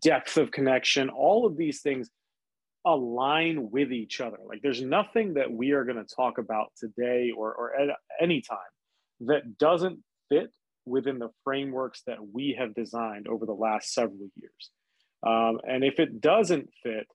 depth 0.00 0.36
of 0.36 0.50
connection, 0.50 1.08
all 1.08 1.46
of 1.46 1.56
these 1.56 1.80
things 1.80 2.10
align 2.86 3.70
with 3.70 3.92
each 3.92 4.20
other. 4.20 4.38
Like 4.46 4.60
there's 4.62 4.82
nothing 4.82 5.34
that 5.34 5.50
we 5.50 5.72
are 5.72 5.84
going 5.84 6.02
to 6.04 6.14
talk 6.14 6.38
about 6.38 6.72
today 6.78 7.30
or, 7.36 7.54
or 7.54 7.74
at 7.74 7.88
any 8.20 8.40
time 8.40 8.58
that 9.20 9.58
doesn't 9.58 9.98
fit 10.28 10.50
within 10.86 11.18
the 11.18 11.28
frameworks 11.44 12.02
that 12.06 12.18
we 12.32 12.56
have 12.58 12.74
designed 12.74 13.28
over 13.28 13.44
the 13.44 13.52
last 13.52 13.92
several 13.92 14.28
years. 14.36 14.70
Um, 15.26 15.60
and 15.68 15.84
if 15.84 15.98
it 15.98 16.20
doesn't 16.20 16.70
fit, 16.82 17.06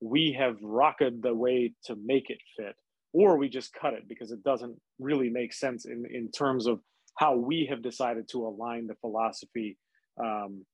we 0.00 0.36
have 0.38 0.56
rocketed 0.62 1.22
the 1.22 1.34
way 1.34 1.72
to 1.84 1.96
make 1.96 2.30
it 2.30 2.38
fit, 2.56 2.76
or 3.12 3.36
we 3.36 3.48
just 3.48 3.72
cut 3.72 3.94
it 3.94 4.08
because 4.08 4.30
it 4.30 4.44
doesn't 4.44 4.76
really 5.00 5.28
make 5.28 5.52
sense 5.52 5.84
in, 5.84 6.04
in 6.10 6.30
terms 6.30 6.66
of 6.68 6.80
how 7.16 7.36
we 7.36 7.66
have 7.68 7.82
decided 7.82 8.28
to 8.30 8.46
align 8.46 8.86
the 8.86 8.94
philosophy 9.00 9.76
um, 10.22 10.64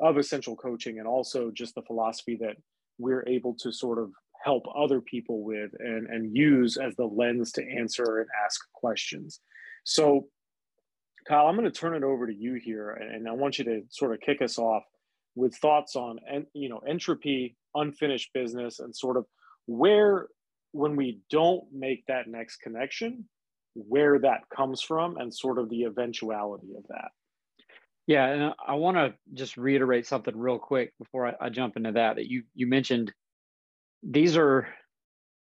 of 0.00 0.18
essential 0.18 0.54
coaching 0.54 0.98
and 0.98 1.08
also 1.08 1.50
just 1.50 1.74
the 1.74 1.82
philosophy 1.82 2.36
that 2.38 2.56
we're 2.98 3.26
able 3.26 3.54
to 3.60 3.72
sort 3.72 3.98
of 3.98 4.10
help 4.44 4.64
other 4.76 5.00
people 5.00 5.42
with 5.42 5.70
and, 5.78 6.06
and 6.08 6.36
use 6.36 6.76
as 6.76 6.94
the 6.96 7.04
lens 7.04 7.50
to 7.52 7.62
answer 7.62 8.18
and 8.18 8.28
ask 8.44 8.60
questions. 8.74 9.40
So, 9.84 10.26
Kyle, 11.26 11.46
I'm 11.46 11.56
going 11.56 11.70
to 11.70 11.78
turn 11.78 11.94
it 11.94 12.04
over 12.04 12.26
to 12.26 12.34
you 12.34 12.54
here, 12.54 12.90
and 12.90 13.26
I 13.26 13.32
want 13.32 13.58
you 13.58 13.64
to 13.64 13.82
sort 13.90 14.12
of 14.12 14.20
kick 14.20 14.42
us 14.42 14.58
off 14.58 14.82
with 15.34 15.54
thoughts 15.56 15.96
on, 15.96 16.18
and 16.30 16.46
you 16.52 16.68
know, 16.68 16.80
entropy, 16.86 17.56
unfinished 17.74 18.30
business, 18.34 18.80
and 18.80 18.94
sort 18.94 19.16
of 19.16 19.24
where, 19.66 20.28
when 20.72 20.96
we 20.96 21.20
don't 21.30 21.64
make 21.72 22.04
that 22.06 22.28
next 22.28 22.58
connection, 22.58 23.24
where 23.74 24.18
that 24.18 24.40
comes 24.54 24.82
from, 24.82 25.16
and 25.16 25.34
sort 25.34 25.58
of 25.58 25.70
the 25.70 25.84
eventuality 25.84 26.68
of 26.76 26.84
that. 26.88 27.10
Yeah, 28.06 28.26
and 28.26 28.54
I 28.66 28.74
want 28.74 28.96
to 28.96 29.14
just 29.32 29.56
reiterate 29.56 30.06
something 30.06 30.36
real 30.36 30.58
quick 30.58 30.92
before 30.98 31.28
I, 31.28 31.46
I, 31.46 31.48
jump 31.48 31.76
into 31.76 31.92
that. 31.92 32.16
That 32.16 32.26
you 32.26 32.42
you 32.54 32.66
mentioned 32.66 33.12
these 34.02 34.36
are 34.36 34.68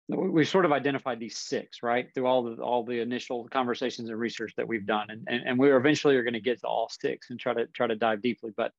we 0.09 0.45
sort 0.45 0.65
of 0.65 0.73
identified 0.73 1.19
these 1.19 1.39
six 1.39 1.83
right 1.83 2.07
through 2.15 2.27
all 2.27 2.43
the 2.45 2.63
all 2.63 2.85
the 2.85 3.01
initial 3.01 3.49
conversations 3.49 4.09
and 4.09 4.19
research 4.19 4.53
that 4.57 4.69
we've 4.69 4.87
done, 4.87 5.07
and 5.11 5.27
and, 5.29 5.43
and 5.45 5.59
we 5.59 5.75
eventually 5.75 6.17
are 6.17 6.23
going 6.23 6.35
to 6.35 6.41
get 6.41 6.61
to 6.61 6.67
all 6.69 6.89
six 6.89 7.31
and 7.31 7.41
try 7.41 7.53
to 7.53 7.67
try 7.67 7.89
to 7.89 7.97
dive 7.97 8.23
deeply. 8.23 8.53
But 8.57 8.71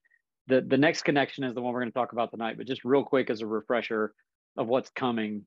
the 0.48 0.62
the 0.62 0.78
next 0.78 1.02
connection 1.02 1.44
is 1.44 1.54
the 1.54 1.62
one 1.62 1.74
we're 1.74 1.82
going 1.82 1.92
to 1.92 1.98
talk 1.98 2.14
about 2.14 2.32
tonight. 2.32 2.58
But 2.58 2.68
just 2.68 2.86
real 2.86 3.04
quick 3.04 3.30
as 3.30 3.42
a 3.42 3.48
refresher 3.48 4.14
of 4.56 4.68
what's 4.68 4.92
coming, 4.92 5.46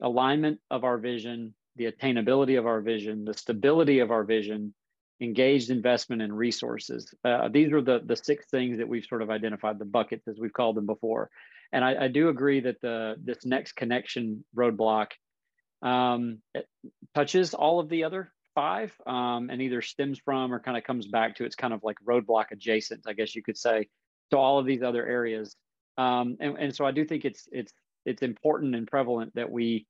alignment 0.00 0.60
of 0.70 0.84
our 0.84 0.98
vision, 0.98 1.54
the 1.74 1.90
attainability 1.90 2.56
of 2.56 2.66
our 2.66 2.80
vision, 2.80 3.24
the 3.24 3.34
stability 3.34 3.98
of 3.98 4.12
our 4.12 4.22
vision, 4.22 4.74
engaged 5.20 5.70
investment 5.70 6.22
and 6.22 6.36
resources. 6.36 7.12
Uh, 7.24 7.48
these 7.48 7.72
are 7.72 7.82
the 7.82 8.00
the 8.04 8.16
six 8.16 8.46
things 8.50 8.78
that 8.78 8.88
we've 8.88 9.04
sort 9.04 9.22
of 9.22 9.30
identified, 9.30 9.78
the 9.78 9.84
buckets 9.84 10.26
as 10.28 10.38
we've 10.38 10.52
called 10.52 10.76
them 10.76 10.86
before. 10.86 11.30
And 11.72 11.84
I, 11.84 12.04
I 12.04 12.08
do 12.08 12.28
agree 12.28 12.60
that 12.60 12.80
the 12.80 13.16
this 13.22 13.44
next 13.44 13.72
connection 13.72 14.44
roadblock 14.56 15.08
um, 15.82 16.38
touches 17.14 17.54
all 17.54 17.80
of 17.80 17.88
the 17.88 18.04
other 18.04 18.32
five 18.54 18.92
um, 19.06 19.50
and 19.50 19.60
either 19.60 19.82
stems 19.82 20.18
from 20.24 20.52
or 20.52 20.60
kind 20.60 20.76
of 20.76 20.84
comes 20.84 21.06
back 21.06 21.36
to 21.36 21.44
it's 21.44 21.56
kind 21.56 21.74
of 21.74 21.80
like 21.82 21.96
roadblock 22.06 22.46
adjacent, 22.52 23.02
I 23.06 23.12
guess 23.12 23.34
you 23.34 23.42
could 23.42 23.58
say, 23.58 23.88
to 24.30 24.38
all 24.38 24.58
of 24.58 24.66
these 24.66 24.82
other 24.82 25.06
areas. 25.06 25.56
Um, 25.98 26.36
and, 26.40 26.56
and 26.58 26.74
so 26.74 26.84
I 26.84 26.90
do 26.90 27.04
think 27.04 27.24
it's 27.24 27.48
it's 27.52 27.72
it's 28.04 28.22
important 28.22 28.74
and 28.74 28.86
prevalent 28.86 29.34
that 29.34 29.50
we 29.50 29.86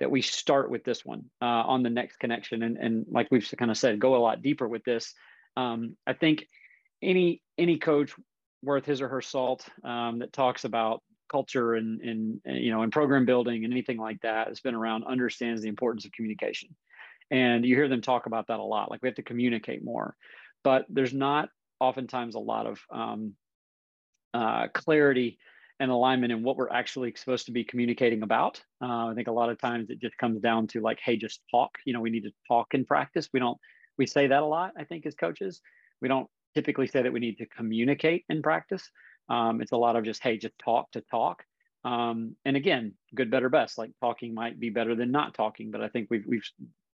that 0.00 0.10
we 0.10 0.22
start 0.22 0.70
with 0.70 0.84
this 0.84 1.04
one 1.04 1.24
uh, 1.40 1.44
on 1.44 1.82
the 1.82 1.90
next 1.90 2.18
connection. 2.18 2.62
And, 2.62 2.76
and 2.76 3.06
like 3.10 3.28
we've 3.30 3.52
kind 3.56 3.70
of 3.70 3.78
said 3.78 3.98
go 3.98 4.16
a 4.16 4.18
lot 4.18 4.42
deeper 4.42 4.68
with 4.68 4.84
this. 4.84 5.14
Um, 5.56 5.96
i 6.06 6.12
think 6.12 6.46
any 7.02 7.42
any 7.56 7.78
coach 7.78 8.12
worth 8.62 8.84
his 8.84 9.00
or 9.00 9.08
her 9.08 9.22
salt 9.22 9.66
um, 9.84 10.18
that 10.18 10.32
talks 10.32 10.64
about 10.64 11.02
culture 11.28 11.74
and, 11.74 12.00
and 12.00 12.40
you 12.44 12.70
know 12.70 12.82
and 12.82 12.92
program 12.92 13.24
building 13.24 13.64
and 13.64 13.72
anything 13.72 13.98
like 13.98 14.20
that 14.22 14.48
has 14.48 14.60
been 14.60 14.74
around 14.74 15.04
understands 15.04 15.62
the 15.62 15.68
importance 15.68 16.04
of 16.04 16.12
communication. 16.12 16.74
And 17.30 17.64
you 17.64 17.74
hear 17.74 17.88
them 17.88 18.02
talk 18.02 18.26
about 18.26 18.48
that 18.48 18.60
a 18.60 18.62
lot 18.62 18.90
like 18.90 19.02
we 19.02 19.08
have 19.08 19.16
to 19.16 19.22
communicate 19.22 19.84
more. 19.84 20.14
But 20.62 20.86
there's 20.88 21.12
not 21.12 21.48
oftentimes 21.80 22.34
a 22.34 22.40
lot 22.40 22.66
of 22.66 22.80
um, 22.90 23.34
uh, 24.32 24.68
clarity 24.72 25.38
and 25.78 25.90
alignment 25.90 26.32
in 26.32 26.42
what 26.42 26.56
we're 26.56 26.70
actually 26.70 27.14
supposed 27.16 27.46
to 27.46 27.52
be 27.52 27.64
communicating 27.64 28.22
about. 28.22 28.62
Uh, 28.82 29.08
I 29.08 29.12
think 29.14 29.28
a 29.28 29.32
lot 29.32 29.50
of 29.50 29.58
times 29.58 29.90
it 29.90 30.00
just 30.00 30.16
comes 30.16 30.40
down 30.40 30.66
to 30.68 30.80
like, 30.80 30.98
hey, 31.04 31.16
just 31.16 31.42
talk. 31.50 31.72
You 31.84 31.92
know, 31.92 32.00
we 32.00 32.10
need 32.10 32.24
to 32.24 32.32
talk 32.48 32.74
in 32.74 32.84
practice. 32.84 33.28
We 33.32 33.40
don't. 33.40 33.58
We 33.98 34.06
say 34.06 34.26
that 34.26 34.42
a 34.42 34.46
lot. 34.46 34.72
I 34.78 34.84
think 34.84 35.06
as 35.06 35.14
coaches, 35.14 35.60
we 36.00 36.08
don't 36.08 36.28
typically 36.54 36.86
say 36.86 37.02
that 37.02 37.12
we 37.12 37.20
need 37.20 37.38
to 37.38 37.46
communicate 37.46 38.24
in 38.28 38.42
practice. 38.42 38.90
Um, 39.28 39.60
it's 39.60 39.72
a 39.72 39.76
lot 39.76 39.96
of 39.96 40.04
just 40.04 40.22
hey, 40.22 40.38
just 40.38 40.58
talk 40.58 40.90
to 40.92 41.02
talk. 41.02 41.42
Um, 41.84 42.34
and 42.44 42.56
again, 42.56 42.94
good, 43.14 43.30
better, 43.30 43.48
best. 43.48 43.78
Like 43.78 43.90
talking 44.00 44.34
might 44.34 44.58
be 44.58 44.70
better 44.70 44.94
than 44.94 45.12
not 45.12 45.34
talking, 45.34 45.70
but 45.70 45.82
I 45.82 45.88
think 45.88 46.08
we've 46.10 46.24
we've 46.26 46.48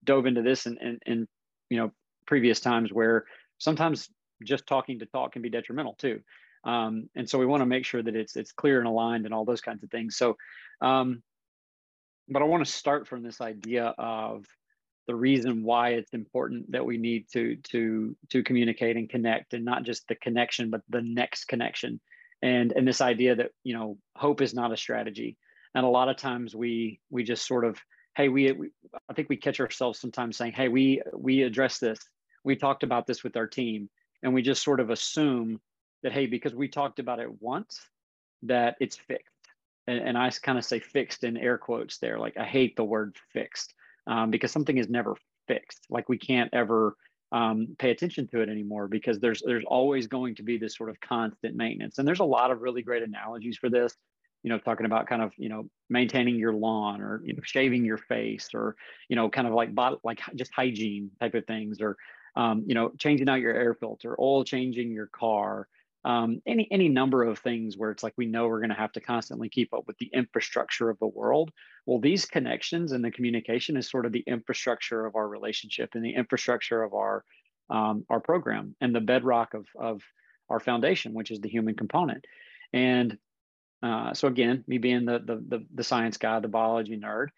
dove 0.05 0.27
into 0.27 0.43
this 0.43 0.67
in, 0.67 0.79
in, 0.79 0.99
in 1.07 1.29
you 1.69 1.79
know 1.79 1.91
previous 2.27 2.61
times 2.61 2.93
where 2.93 3.25
sometimes 3.59 4.09
just 4.45 4.67
talking 4.67 5.01
to 5.01 5.07
talk 5.07 5.33
can 5.33 5.43
be 5.43 5.51
detrimental 5.51 5.95
too. 5.99 6.21
Um, 6.65 7.09
and 7.15 7.29
so 7.29 7.39
we 7.39 7.47
want 7.47 7.63
to 7.63 7.67
make 7.67 7.85
sure 7.85 8.03
that 8.03 8.17
it's 8.17 8.37
it's 8.37 8.53
clear 8.53 8.79
and 8.79 8.89
aligned 8.89 9.25
and 9.25 9.35
all 9.35 9.45
those 9.45 9.61
kinds 9.61 9.83
of 9.83 9.91
things. 9.91 10.17
So, 10.17 10.37
um, 10.81 11.23
but 12.29 12.43
I 12.43 12.47
want 12.47 12.65
to 12.65 12.71
start 12.71 13.09
from 13.09 13.23
this 13.23 13.41
idea 13.41 13.95
of 13.97 14.45
the 15.07 15.15
reason 15.15 15.63
why 15.63 15.91
it's 15.91 16.13
important 16.13 16.73
that 16.73 16.85
we 16.85 16.99
need 16.99 17.27
to 17.33 17.57
to 17.71 18.17
to 18.31 18.43
communicate 18.43 18.97
and 18.97 19.09
connect, 19.09 19.55
and 19.55 19.65
not 19.65 19.85
just 19.85 20.07
the 20.09 20.15
connection, 20.15 20.71
but 20.71 20.83
the 20.89 21.03
next 21.03 21.47
connection, 21.47 22.01
and 22.43 22.73
and 22.73 22.87
this 22.87 23.01
idea 23.01 23.37
that 23.37 23.51
you 23.65 23.75
know 23.75 23.97
hope 24.17 24.41
is 24.41 24.55
not 24.55 24.73
a 24.73 24.77
strategy, 24.77 25.37
and 25.75 25.85
a 25.85 25.89
lot 25.89 26.09
of 26.09 26.17
times 26.17 26.55
we 26.55 27.01
we 27.11 27.25
just 27.25 27.47
sort 27.47 27.65
of 27.65 27.79
hey 28.17 28.29
we, 28.29 28.53
we 28.53 28.71
I 29.09 29.15
think 29.15 29.29
we 29.29 29.37
catch 29.37 29.61
ourselves 29.61 29.99
sometimes 29.99 30.37
saying 30.37 30.53
hey 30.53 30.69
we 30.69 31.03
we 31.15 31.43
address 31.43 31.79
this. 31.79 31.99
We 32.45 32.57
talked 32.57 32.83
about 32.83 33.07
this 33.07 33.23
with 33.25 33.37
our 33.37 33.47
team. 33.47 33.89
And 34.23 34.35
we 34.35 34.43
just 34.43 34.63
sort 34.63 34.81
of 34.81 34.91
assume 34.91 35.61
that 36.03 36.13
hey 36.13 36.27
because 36.27 36.55
we 36.55 36.69
talked 36.69 36.99
about 36.99 37.21
it 37.21 37.41
once 37.41 37.81
that 38.43 38.77
it's 38.81 38.97
fixed. 38.97 39.35
And, 39.87 39.99
and 40.01 40.19
i 40.19 40.31
kind 40.31 40.59
of 40.59 40.65
say 40.65 40.81
fixed 40.81 41.25
in 41.25 41.37
air 41.37 41.57
quotes 41.57 41.99
there 41.99 42.19
like 42.19 42.37
i 42.37 42.45
hate 42.45 42.77
the 42.77 42.85
word 42.85 43.17
fixed 43.33 43.75
um, 44.07 44.31
because 44.31 44.51
something 44.51 44.79
is 44.79 44.89
never 44.89 45.17
fixed. 45.49 45.87
Like 45.91 46.09
we 46.09 46.19
can't 46.19 46.51
ever 46.53 46.97
um, 47.31 47.77
pay 47.79 47.91
attention 47.91 48.27
to 48.29 48.41
it 48.41 48.49
anymore 48.49 48.89
because 48.89 49.21
there's 49.21 49.43
there's 49.45 49.65
always 49.67 50.07
going 50.07 50.35
to 50.37 50.43
be 50.43 50.57
this 50.57 50.77
sort 50.77 50.91
of 50.91 51.01
constant 51.01 51.57
maintenance. 51.57 51.99
And 51.99 52.09
there's 52.09 52.21
a 52.21 52.25
lot 52.25 52.51
of 52.51 52.63
really 52.63 52.83
great 52.83 53.03
analogies 53.03 53.57
for 53.57 53.69
this 53.69 53.95
you 54.45 54.51
know 54.51 54.59
talking 54.59 54.87
about 54.87 55.09
kind 55.09 55.21
of 55.21 55.33
you 55.37 55.49
know 55.49 55.69
maintaining 55.91 56.37
your 56.37 56.53
lawn 56.53 57.01
or 57.01 57.21
you 57.25 57.35
know 57.35 57.43
shaving 57.43 57.85
your 57.85 57.99
face 57.99 58.51
or 58.55 58.77
you 59.09 59.17
know 59.17 59.29
kind 59.29 59.49
of 59.49 59.53
like 59.53 59.75
bot, 59.75 59.99
like 60.05 60.21
just 60.37 60.53
hygiene 60.55 61.11
type 61.21 61.35
of 61.35 61.45
things 61.47 61.81
or 61.81 61.97
um, 62.37 62.63
you 62.67 62.75
know 62.75 62.91
changing 62.99 63.29
out 63.29 63.41
your 63.41 63.53
air 63.55 63.75
filter 63.75 64.17
oil 64.21 64.45
changing 64.45 64.93
your 64.93 65.09
car 65.09 65.67
um, 66.05 66.41
any 66.47 66.69
any 66.71 66.89
number 66.89 67.25
of 67.25 67.39
things 67.39 67.77
where 67.77 67.91
it's 67.91 68.03
like 68.03 68.15
we 68.17 68.27
know 68.27 68.47
we're 68.47 68.61
going 68.61 68.71
to 68.71 68.77
have 68.77 68.93
to 68.93 69.01
constantly 69.01 69.49
keep 69.49 69.75
up 69.75 69.85
with 69.87 69.99
the 69.99 70.11
infrastructure 70.13 70.91
of 70.91 70.99
the 70.99 71.07
world. 71.07 71.51
Well 71.87 72.01
these 72.01 72.25
connections 72.25 72.93
and 72.93 73.05
the 73.05 73.11
communication 73.11 73.77
is 73.77 73.91
sort 73.91 74.07
of 74.07 74.13
the 74.13 74.25
infrastructure 74.27 75.07
of 75.07 75.17
our 75.17 75.29
relationship 75.29 75.91
and 75.95 76.05
the 76.05 76.15
infrastructure 76.15 76.83
of 76.83 76.95
our 76.95 77.25
um, 77.71 78.07
our 78.09 78.21
program 78.21 78.77
and 78.81 78.95
the 78.95 79.01
bedrock 79.01 79.55
of 79.55 79.67
of 79.79 80.03
our 80.49 80.61
foundation 80.61 81.15
which 81.15 81.31
is 81.31 81.41
the 81.41 81.49
human 81.49 81.75
component. 81.75 82.25
And 82.73 83.19
uh, 83.83 84.15
so 84.15 84.29
again 84.29 84.65
me 84.67 84.79
being 84.79 85.05
the, 85.05 85.19
the, 85.19 85.37
the 85.37 85.67
the 85.75 85.85
science 85.85 86.17
guy 86.17 86.39
the 86.41 86.49
biology 86.49 86.99
nerd 86.99 87.29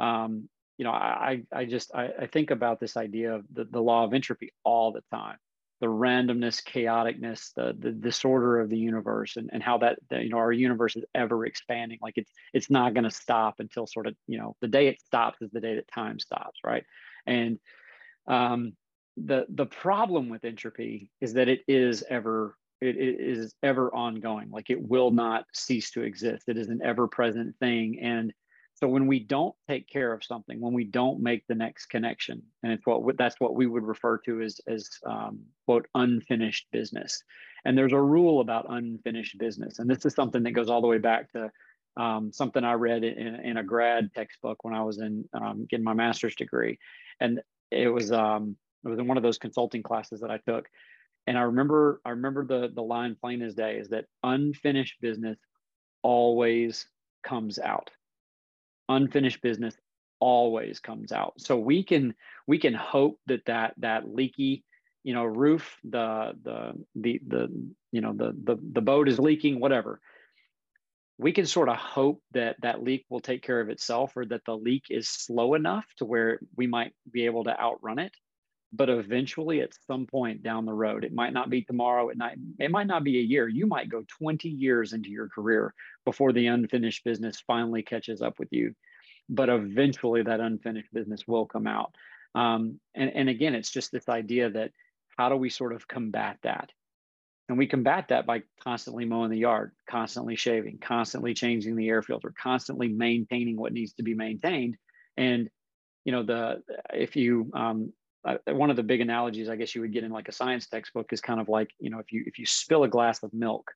um, 0.00 0.48
you 0.76 0.84
know 0.84 0.90
i 0.90 1.42
i 1.52 1.64
just 1.64 1.94
I, 1.94 2.10
I 2.22 2.26
think 2.26 2.50
about 2.50 2.80
this 2.80 2.96
idea 2.96 3.34
of 3.34 3.44
the, 3.52 3.64
the 3.64 3.80
law 3.80 4.04
of 4.04 4.12
entropy 4.12 4.52
all 4.64 4.92
the 4.92 5.02
time 5.12 5.36
the 5.80 5.86
randomness, 5.86 6.62
chaoticness, 6.64 7.52
the 7.54 7.74
the 7.78 7.90
disorder 7.90 8.60
of 8.60 8.70
the 8.70 8.78
universe, 8.78 9.36
and, 9.36 9.50
and 9.52 9.62
how 9.62 9.78
that, 9.78 9.98
you 10.10 10.28
know 10.28 10.38
our 10.38 10.52
universe 10.52 10.96
is 10.96 11.04
ever 11.14 11.44
expanding. 11.46 11.98
Like 12.00 12.14
it's 12.16 12.30
it's 12.52 12.70
not 12.70 12.94
going 12.94 13.04
to 13.04 13.10
stop 13.10 13.56
until 13.58 13.86
sort 13.86 14.06
of 14.06 14.14
you 14.26 14.38
know 14.38 14.56
the 14.60 14.68
day 14.68 14.88
it 14.88 15.00
stops 15.00 15.42
is 15.42 15.50
the 15.50 15.60
day 15.60 15.74
that 15.76 15.88
time 15.88 16.18
stops, 16.18 16.60
right? 16.64 16.84
And 17.26 17.58
um, 18.26 18.74
the 19.16 19.46
the 19.48 19.66
problem 19.66 20.28
with 20.28 20.44
entropy 20.44 21.10
is 21.20 21.34
that 21.34 21.48
it 21.48 21.60
is 21.68 22.04
ever 22.08 22.56
it, 22.80 22.96
it 22.96 23.20
is 23.20 23.54
ever 23.62 23.94
ongoing. 23.94 24.50
Like 24.50 24.70
it 24.70 24.80
will 24.80 25.10
not 25.10 25.44
cease 25.52 25.90
to 25.92 26.02
exist. 26.02 26.44
It 26.48 26.56
is 26.56 26.68
an 26.68 26.80
ever 26.82 27.08
present 27.08 27.56
thing, 27.58 27.98
and 28.00 28.32
so 28.84 28.88
when 28.88 29.06
we 29.06 29.18
don't 29.18 29.54
take 29.66 29.88
care 29.88 30.12
of 30.12 30.22
something, 30.22 30.60
when 30.60 30.74
we 30.74 30.84
don't 30.84 31.18
make 31.18 31.46
the 31.46 31.54
next 31.54 31.86
connection, 31.86 32.42
and 32.62 32.70
it's 32.70 32.84
what 32.84 33.16
that's 33.16 33.40
what 33.40 33.54
we 33.54 33.66
would 33.66 33.82
refer 33.82 34.18
to 34.26 34.42
as 34.42 34.60
as 34.66 34.90
um, 35.06 35.40
quote 35.64 35.86
unfinished 35.94 36.66
business. 36.70 37.22
And 37.64 37.78
there's 37.78 37.94
a 37.94 38.00
rule 38.00 38.40
about 38.40 38.66
unfinished 38.68 39.38
business, 39.38 39.78
and 39.78 39.88
this 39.88 40.04
is 40.04 40.12
something 40.12 40.42
that 40.42 40.50
goes 40.50 40.68
all 40.68 40.82
the 40.82 40.86
way 40.86 40.98
back 40.98 41.32
to 41.32 41.50
um, 41.96 42.30
something 42.30 42.62
I 42.62 42.74
read 42.74 43.04
in, 43.04 43.36
in, 43.36 43.56
a 43.56 43.62
grad 43.62 44.10
textbook 44.14 44.62
when 44.64 44.74
I 44.74 44.82
was 44.82 44.98
in 44.98 45.26
um, 45.32 45.66
getting 45.70 45.84
my 45.84 45.94
master's 45.94 46.34
degree, 46.34 46.78
and 47.20 47.40
it 47.70 47.88
was 47.88 48.12
um, 48.12 48.54
it 48.84 48.88
was 48.90 48.98
in 48.98 49.06
one 49.06 49.16
of 49.16 49.22
those 49.22 49.38
consulting 49.38 49.82
classes 49.82 50.20
that 50.20 50.30
I 50.30 50.40
took, 50.46 50.68
and 51.26 51.38
I 51.38 51.42
remember 51.42 52.02
I 52.04 52.10
remember 52.10 52.44
the 52.44 52.68
the 52.68 52.82
line 52.82 53.16
plain 53.18 53.40
as 53.40 53.54
day 53.54 53.78
is 53.78 53.88
that 53.88 54.04
unfinished 54.22 55.00
business 55.00 55.38
always 56.02 56.86
comes 57.22 57.58
out 57.58 57.90
unfinished 58.88 59.42
business 59.42 59.74
always 60.20 60.80
comes 60.80 61.12
out. 61.12 61.34
So 61.38 61.58
we 61.58 61.82
can 61.82 62.14
we 62.46 62.58
can 62.58 62.74
hope 62.74 63.18
that 63.26 63.44
that 63.46 63.74
that 63.78 64.08
leaky 64.08 64.64
you 65.02 65.14
know 65.14 65.24
roof 65.24 65.76
the 65.84 66.32
the 66.42 66.72
the 66.94 67.20
the 67.26 67.70
you 67.92 68.00
know 68.00 68.12
the 68.12 68.32
the, 68.44 68.56
the 68.72 68.80
boat 68.80 69.08
is 69.08 69.18
leaking 69.18 69.60
whatever. 69.60 70.00
We 71.16 71.32
can 71.32 71.46
sort 71.46 71.68
of 71.68 71.76
hope 71.76 72.20
that 72.32 72.56
that 72.62 72.82
leak 72.82 73.04
will 73.08 73.20
take 73.20 73.42
care 73.42 73.60
of 73.60 73.68
itself 73.68 74.16
or 74.16 74.24
that 74.26 74.44
the 74.46 74.56
leak 74.56 74.86
is 74.90 75.08
slow 75.08 75.54
enough 75.54 75.86
to 75.98 76.04
where 76.04 76.40
we 76.56 76.66
might 76.66 76.92
be 77.08 77.26
able 77.26 77.44
to 77.44 77.60
outrun 77.60 78.00
it 78.00 78.12
but 78.76 78.88
eventually 78.90 79.60
at 79.60 79.72
some 79.86 80.06
point 80.06 80.42
down 80.42 80.64
the 80.64 80.72
road 80.72 81.04
it 81.04 81.12
might 81.12 81.32
not 81.32 81.50
be 81.50 81.62
tomorrow 81.62 82.08
it 82.08 82.16
might 82.16 82.36
it 82.58 82.70
might 82.70 82.86
not 82.86 83.04
be 83.04 83.18
a 83.18 83.22
year 83.22 83.46
you 83.46 83.66
might 83.66 83.88
go 83.88 84.04
20 84.18 84.48
years 84.48 84.92
into 84.92 85.10
your 85.10 85.28
career 85.28 85.72
before 86.04 86.32
the 86.32 86.46
unfinished 86.46 87.04
business 87.04 87.42
finally 87.46 87.82
catches 87.82 88.20
up 88.20 88.38
with 88.38 88.48
you. 88.50 88.74
But 89.28 89.48
eventually 89.48 90.22
that 90.22 90.40
unfinished 90.40 90.92
business 90.92 91.26
will 91.26 91.46
come 91.46 91.66
out. 91.66 91.94
Um, 92.34 92.80
and, 92.94 93.10
and 93.14 93.28
again 93.28 93.54
it's 93.54 93.70
just 93.70 93.92
this 93.92 94.08
idea 94.08 94.50
that 94.50 94.72
how 95.16 95.28
do 95.28 95.36
we 95.36 95.50
sort 95.50 95.72
of 95.72 95.86
combat 95.86 96.38
that? 96.42 96.70
And 97.48 97.58
we 97.58 97.66
combat 97.66 98.08
that 98.08 98.26
by 98.26 98.42
constantly 98.62 99.04
mowing 99.04 99.30
the 99.30 99.38
yard 99.38 99.72
constantly 99.88 100.34
shaving 100.34 100.78
constantly 100.78 101.34
changing 101.34 101.76
the 101.76 101.88
air 101.88 102.02
filter 102.02 102.32
constantly 102.42 102.88
maintaining 102.88 103.56
what 103.56 103.72
needs 103.72 103.92
to 103.94 104.02
be 104.02 104.14
maintained. 104.14 104.76
And 105.16 105.48
you 106.04 106.12
know 106.12 106.22
the 106.22 106.62
if 106.92 107.16
you 107.16 107.50
um, 107.54 107.92
uh, 108.24 108.36
one 108.48 108.70
of 108.70 108.76
the 108.76 108.82
big 108.82 109.00
analogies 109.00 109.48
I 109.48 109.56
guess 109.56 109.74
you 109.74 109.82
would 109.82 109.92
get 109.92 110.04
in 110.04 110.10
like 110.10 110.28
a 110.28 110.32
science 110.32 110.66
textbook 110.66 111.12
is 111.12 111.20
kind 111.20 111.40
of 111.40 111.48
like 111.48 111.70
you 111.78 111.90
know 111.90 111.98
if 111.98 112.12
you 112.12 112.24
if 112.26 112.38
you 112.38 112.46
spill 112.46 112.84
a 112.84 112.88
glass 112.88 113.22
of 113.22 113.32
milk, 113.34 113.70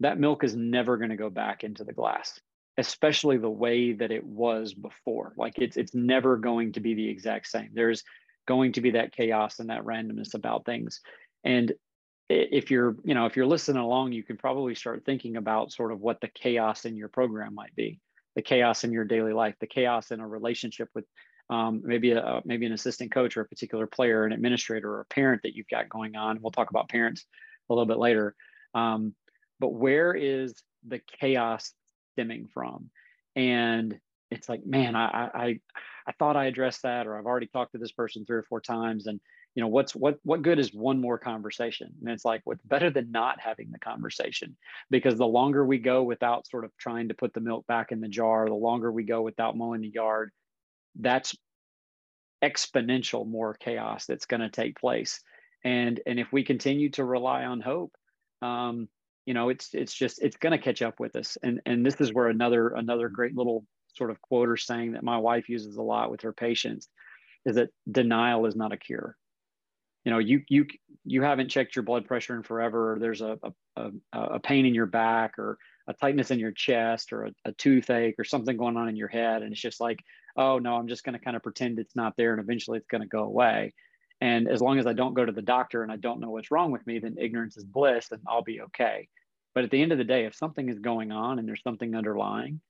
that 0.00 0.18
milk 0.18 0.44
is 0.44 0.54
never 0.54 0.96
going 0.96 1.10
to 1.10 1.16
go 1.16 1.30
back 1.30 1.64
into 1.64 1.84
the 1.84 1.92
glass, 1.92 2.38
especially 2.76 3.36
the 3.36 3.50
way 3.50 3.92
that 3.92 4.10
it 4.10 4.24
was 4.24 4.74
before. 4.74 5.32
Like 5.36 5.54
it's 5.58 5.76
it's 5.76 5.94
never 5.94 6.36
going 6.36 6.72
to 6.72 6.80
be 6.80 6.94
the 6.94 7.08
exact 7.08 7.48
same. 7.48 7.70
There's 7.72 8.04
going 8.46 8.72
to 8.72 8.80
be 8.80 8.92
that 8.92 9.12
chaos 9.12 9.58
and 9.58 9.70
that 9.70 9.84
randomness 9.84 10.34
about 10.34 10.64
things, 10.64 11.00
and 11.44 11.72
if 12.28 12.70
you're 12.70 12.96
you 13.04 13.14
know 13.14 13.26
if 13.26 13.36
you're 13.36 13.46
listening 13.46 13.82
along, 13.82 14.12
you 14.12 14.22
can 14.22 14.36
probably 14.36 14.74
start 14.74 15.04
thinking 15.04 15.36
about 15.36 15.72
sort 15.72 15.92
of 15.92 16.00
what 16.00 16.20
the 16.20 16.28
chaos 16.28 16.84
in 16.84 16.96
your 16.96 17.08
program 17.08 17.54
might 17.54 17.74
be, 17.74 17.98
the 18.36 18.42
chaos 18.42 18.84
in 18.84 18.92
your 18.92 19.04
daily 19.04 19.32
life, 19.32 19.54
the 19.60 19.66
chaos 19.66 20.10
in 20.10 20.20
a 20.20 20.28
relationship 20.28 20.88
with 20.94 21.04
um, 21.50 21.82
maybe 21.84 22.12
a 22.12 22.42
maybe 22.44 22.66
an 22.66 22.72
assistant 22.72 23.10
coach 23.10 23.36
or 23.36 23.42
a 23.42 23.48
particular 23.48 23.86
player, 23.86 24.24
an 24.24 24.32
administrator 24.32 24.90
or 24.90 25.00
a 25.00 25.06
parent 25.06 25.42
that 25.42 25.54
you've 25.54 25.68
got 25.68 25.88
going 25.88 26.16
on. 26.16 26.40
We'll 26.40 26.50
talk 26.50 26.70
about 26.70 26.88
parents 26.88 27.24
a 27.68 27.72
little 27.72 27.86
bit 27.86 27.98
later. 27.98 28.34
Um, 28.74 29.14
but 29.60 29.72
where 29.72 30.14
is 30.14 30.62
the 30.86 31.00
chaos 31.20 31.72
stemming 32.12 32.48
from? 32.52 32.90
And 33.34 33.98
it's 34.30 34.48
like, 34.48 34.66
man, 34.66 34.94
I, 34.94 35.30
I 35.34 35.60
I 36.06 36.12
thought 36.18 36.36
I 36.36 36.46
addressed 36.46 36.82
that, 36.82 37.06
or 37.06 37.18
I've 37.18 37.26
already 37.26 37.46
talked 37.46 37.72
to 37.72 37.78
this 37.78 37.92
person 37.92 38.24
three 38.24 38.36
or 38.36 38.42
four 38.42 38.60
times, 38.60 39.06
and 39.06 39.20
you 39.54 39.62
know 39.62 39.68
what's 39.68 39.92
what 39.96 40.18
what 40.22 40.42
good 40.42 40.60
is 40.60 40.72
one 40.72 41.00
more 41.00 41.18
conversation 41.18 41.92
and 42.00 42.10
it's 42.10 42.24
like 42.24 42.42
what's 42.44 42.62
better 42.62 42.90
than 42.90 43.10
not 43.10 43.40
having 43.40 43.72
the 43.72 43.78
conversation 43.80 44.56
because 44.88 45.16
the 45.16 45.26
longer 45.26 45.66
we 45.66 45.78
go 45.78 46.04
without 46.04 46.46
sort 46.46 46.64
of 46.64 46.70
trying 46.76 47.08
to 47.08 47.14
put 47.14 47.34
the 47.34 47.40
milk 47.40 47.66
back 47.66 47.90
in 47.90 48.00
the 48.00 48.06
jar 48.06 48.46
the 48.46 48.54
longer 48.54 48.92
we 48.92 49.02
go 49.02 49.20
without 49.20 49.56
mowing 49.56 49.80
the 49.80 49.88
yard 49.88 50.30
that's 50.98 51.34
exponential 52.42 53.26
more 53.26 53.54
chaos 53.54 54.06
that's 54.06 54.26
going 54.26 54.40
to 54.40 54.50
take 54.50 54.78
place. 54.78 55.20
And 55.64 56.00
and 56.06 56.20
if 56.20 56.32
we 56.32 56.44
continue 56.44 56.90
to 56.90 57.04
rely 57.04 57.44
on 57.44 57.60
hope 57.60 57.92
um 58.42 58.88
you 59.26 59.34
know 59.34 59.48
it's 59.48 59.74
it's 59.74 59.92
just 59.92 60.22
it's 60.22 60.36
going 60.36 60.52
to 60.52 60.64
catch 60.64 60.80
up 60.80 61.00
with 61.00 61.16
us. 61.16 61.36
And 61.42 61.60
and 61.66 61.84
this 61.84 62.00
is 62.00 62.14
where 62.14 62.28
another 62.28 62.68
another 62.68 63.08
great 63.08 63.36
little 63.36 63.64
sort 63.94 64.10
of 64.10 64.20
quote 64.22 64.48
or 64.48 64.56
saying 64.56 64.92
that 64.92 65.02
my 65.02 65.18
wife 65.18 65.48
uses 65.48 65.76
a 65.76 65.82
lot 65.82 66.10
with 66.10 66.22
her 66.22 66.32
patients 66.32 66.88
is 67.44 67.56
that 67.56 67.70
denial 67.90 68.46
is 68.46 68.56
not 68.56 68.72
a 68.72 68.76
cure. 68.76 69.16
You 70.04 70.12
know 70.12 70.18
you 70.18 70.42
you 70.48 70.66
you 71.04 71.22
haven't 71.22 71.50
checked 71.50 71.76
your 71.76 71.82
blood 71.82 72.06
pressure 72.06 72.36
in 72.36 72.42
forever. 72.42 72.94
Or 72.94 72.98
there's 72.98 73.20
a 73.20 73.38
a, 73.76 73.90
a 74.12 74.40
pain 74.40 74.64
in 74.64 74.74
your 74.74 74.86
back 74.86 75.38
or 75.38 75.58
a 75.88 75.94
tightness 75.94 76.30
in 76.30 76.38
your 76.38 76.52
chest 76.52 77.12
or 77.12 77.26
a, 77.26 77.32
a 77.46 77.52
toothache 77.52 78.14
or 78.18 78.24
something 78.24 78.56
going 78.56 78.76
on 78.76 78.88
in 78.88 78.96
your 78.96 79.08
head. 79.08 79.42
And 79.42 79.52
it's 79.52 79.60
just 79.60 79.80
like 79.80 80.02
oh 80.38 80.58
no 80.58 80.76
i'm 80.76 80.88
just 80.88 81.04
going 81.04 81.12
to 81.12 81.24
kind 81.24 81.36
of 81.36 81.42
pretend 81.42 81.78
it's 81.78 81.96
not 81.96 82.14
there 82.16 82.32
and 82.32 82.40
eventually 82.40 82.78
it's 82.78 82.88
going 82.88 83.02
to 83.02 83.08
go 83.08 83.24
away. 83.24 83.74
And 84.20 84.48
as 84.48 84.62
long 84.62 84.78
as 84.78 84.86
i 84.86 84.92
don't 84.94 85.14
go 85.14 85.24
to 85.24 85.32
the 85.32 85.42
doctor 85.42 85.82
and 85.82 85.92
i 85.92 85.96
don't 85.96 86.20
know 86.20 86.30
what's 86.30 86.50
wrong 86.50 86.70
with 86.70 86.86
me 86.86 86.98
then 86.98 87.16
ignorance 87.18 87.56
is 87.56 87.64
bliss 87.64 88.10
and 88.10 88.22
i'll 88.26 88.42
be 88.42 88.62
okay. 88.62 89.08
But 89.54 89.64
at 89.64 89.70
the 89.70 89.82
end 89.82 89.92
of 89.92 89.98
the 89.98 90.04
day 90.04 90.24
if 90.24 90.34
something 90.34 90.68
is 90.68 90.78
going 90.78 91.12
on 91.12 91.38
and 91.38 91.46
there's 91.46 91.62
something 91.62 91.94
underlying 91.94 92.60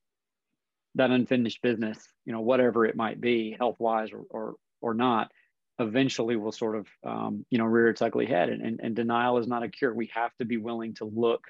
that 0.96 1.10
unfinished 1.10 1.62
business 1.62 1.98
you 2.24 2.32
know 2.32 2.40
whatever 2.40 2.84
it 2.84 2.96
might 2.96 3.20
be 3.20 3.56
health 3.58 3.76
wise 3.78 4.10
or, 4.12 4.24
or 4.30 4.54
or 4.80 4.94
not 4.94 5.30
eventually 5.78 6.36
will 6.36 6.52
sort 6.52 6.76
of 6.76 6.86
um, 7.04 7.44
you 7.50 7.58
know 7.58 7.64
rear 7.64 7.88
its 7.88 8.02
ugly 8.02 8.26
head. 8.26 8.48
And, 8.48 8.62
and, 8.62 8.80
and, 8.82 8.96
denial 8.96 9.38
is 9.38 9.46
not 9.46 9.62
a 9.62 9.68
cure. 9.68 9.94
We 9.94 10.10
have 10.14 10.34
to 10.36 10.44
be 10.44 10.56
willing 10.56 10.94
to 10.94 11.04
look 11.04 11.44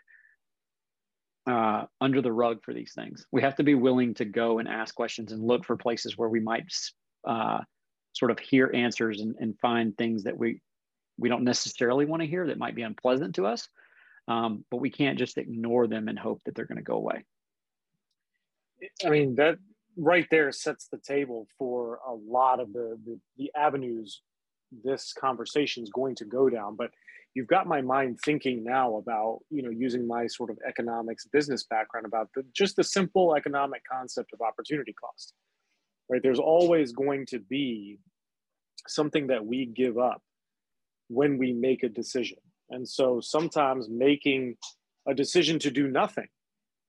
uh, 1.49 1.87
under 2.00 2.21
the 2.21 2.33
rug 2.33 2.62
for 2.62 2.75
these 2.75 2.93
things. 2.93 3.26
We 3.33 3.40
have 3.40 3.57
to 3.57 3.64
be 3.64 3.75
willing 3.75 4.14
to 4.14 4.26
go 4.26 4.59
and 4.59 4.69
ask 4.69 4.95
questions 4.95 5.33
and 5.33 5.43
look 5.43 5.64
for 5.64 5.76
places 5.76 6.19
where 6.19 6.28
we 6.28 6.40
might 6.40 6.71
uh, 7.26 7.61
sort 8.12 8.31
of 8.31 8.38
hear 8.38 8.71
answers 8.75 9.21
and, 9.21 9.35
and 9.40 9.59
find 9.59 9.97
things 9.97 10.25
that 10.25 10.37
we 10.37 10.61
we 11.21 11.28
don't 11.28 11.43
necessarily 11.43 12.05
want 12.05 12.23
to 12.23 12.28
hear 12.28 12.47
that 12.47 12.59
might 12.59 12.76
be 12.76 12.83
unpleasant 12.83 13.35
to 13.35 13.47
us. 13.47 13.69
Um, 14.28 14.64
but 14.71 14.76
we 14.76 14.90
can't 14.90 15.19
just 15.19 15.37
ignore 15.37 15.88
them 15.88 16.07
and 16.07 16.17
hope 16.17 16.40
that 16.45 16.55
they're 16.55 16.67
going 16.67 16.76
to 16.76 16.85
go 16.85 16.95
away. 16.95 17.25
I 19.05 19.09
mean 19.09 19.35
that 19.37 19.57
right 19.97 20.26
there 20.31 20.52
sets 20.52 20.87
the 20.87 20.99
table 20.99 21.49
for 21.59 21.99
a 22.07 22.12
lot 22.12 22.61
of 22.61 22.73
the, 22.73 22.99
the, 23.05 23.19
the 23.37 23.50
avenues 23.57 24.21
this 24.85 25.12
conversation 25.12 25.83
is 25.83 25.90
going 25.90 26.14
to 26.17 26.25
go 26.25 26.50
down. 26.50 26.76
But 26.76 26.90
you've 27.38 27.54
got 27.57 27.66
my 27.66 27.80
mind 27.80 28.18
thinking 28.25 28.64
now 28.64 28.97
about 28.97 29.40
you 29.50 29.62
know 29.62 29.71
using 29.71 30.07
my 30.07 30.26
sort 30.26 30.50
of 30.50 30.59
economics 30.66 31.25
business 31.26 31.64
background 31.64 32.07
about 32.07 32.28
the, 32.35 32.42
just 32.52 32.76
the 32.76 32.85
simple 32.85 33.35
economic 33.37 33.83
concept 33.90 34.30
of 34.35 34.40
opportunity 34.40 34.95
cost 35.04 35.35
right? 36.09 36.23
There's 36.23 36.38
always 36.38 36.92
going 36.92 37.26
to 37.26 37.38
be 37.38 37.99
something 38.87 39.26
that 39.28 39.45
we 39.45 39.66
give 39.66 39.99
up 39.99 40.23
when 41.09 41.38
we 41.38 41.52
make 41.52 41.83
a 41.83 41.88
decision. 41.88 42.38
And 42.71 42.88
so 42.88 43.21
sometimes 43.21 43.88
making 43.88 44.57
a 45.07 45.14
decision 45.14 45.59
to 45.61 45.71
do 45.71 45.88
nothing 45.88 46.28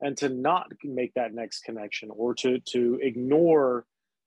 and 0.01 0.15
to 0.17 0.29
not 0.29 0.67
make 0.83 1.13
that 1.15 1.33
next 1.33 1.63
connection 1.63 2.09
or 2.11 2.33
to 2.35 2.59
to 2.71 2.99
ignore 3.01 3.85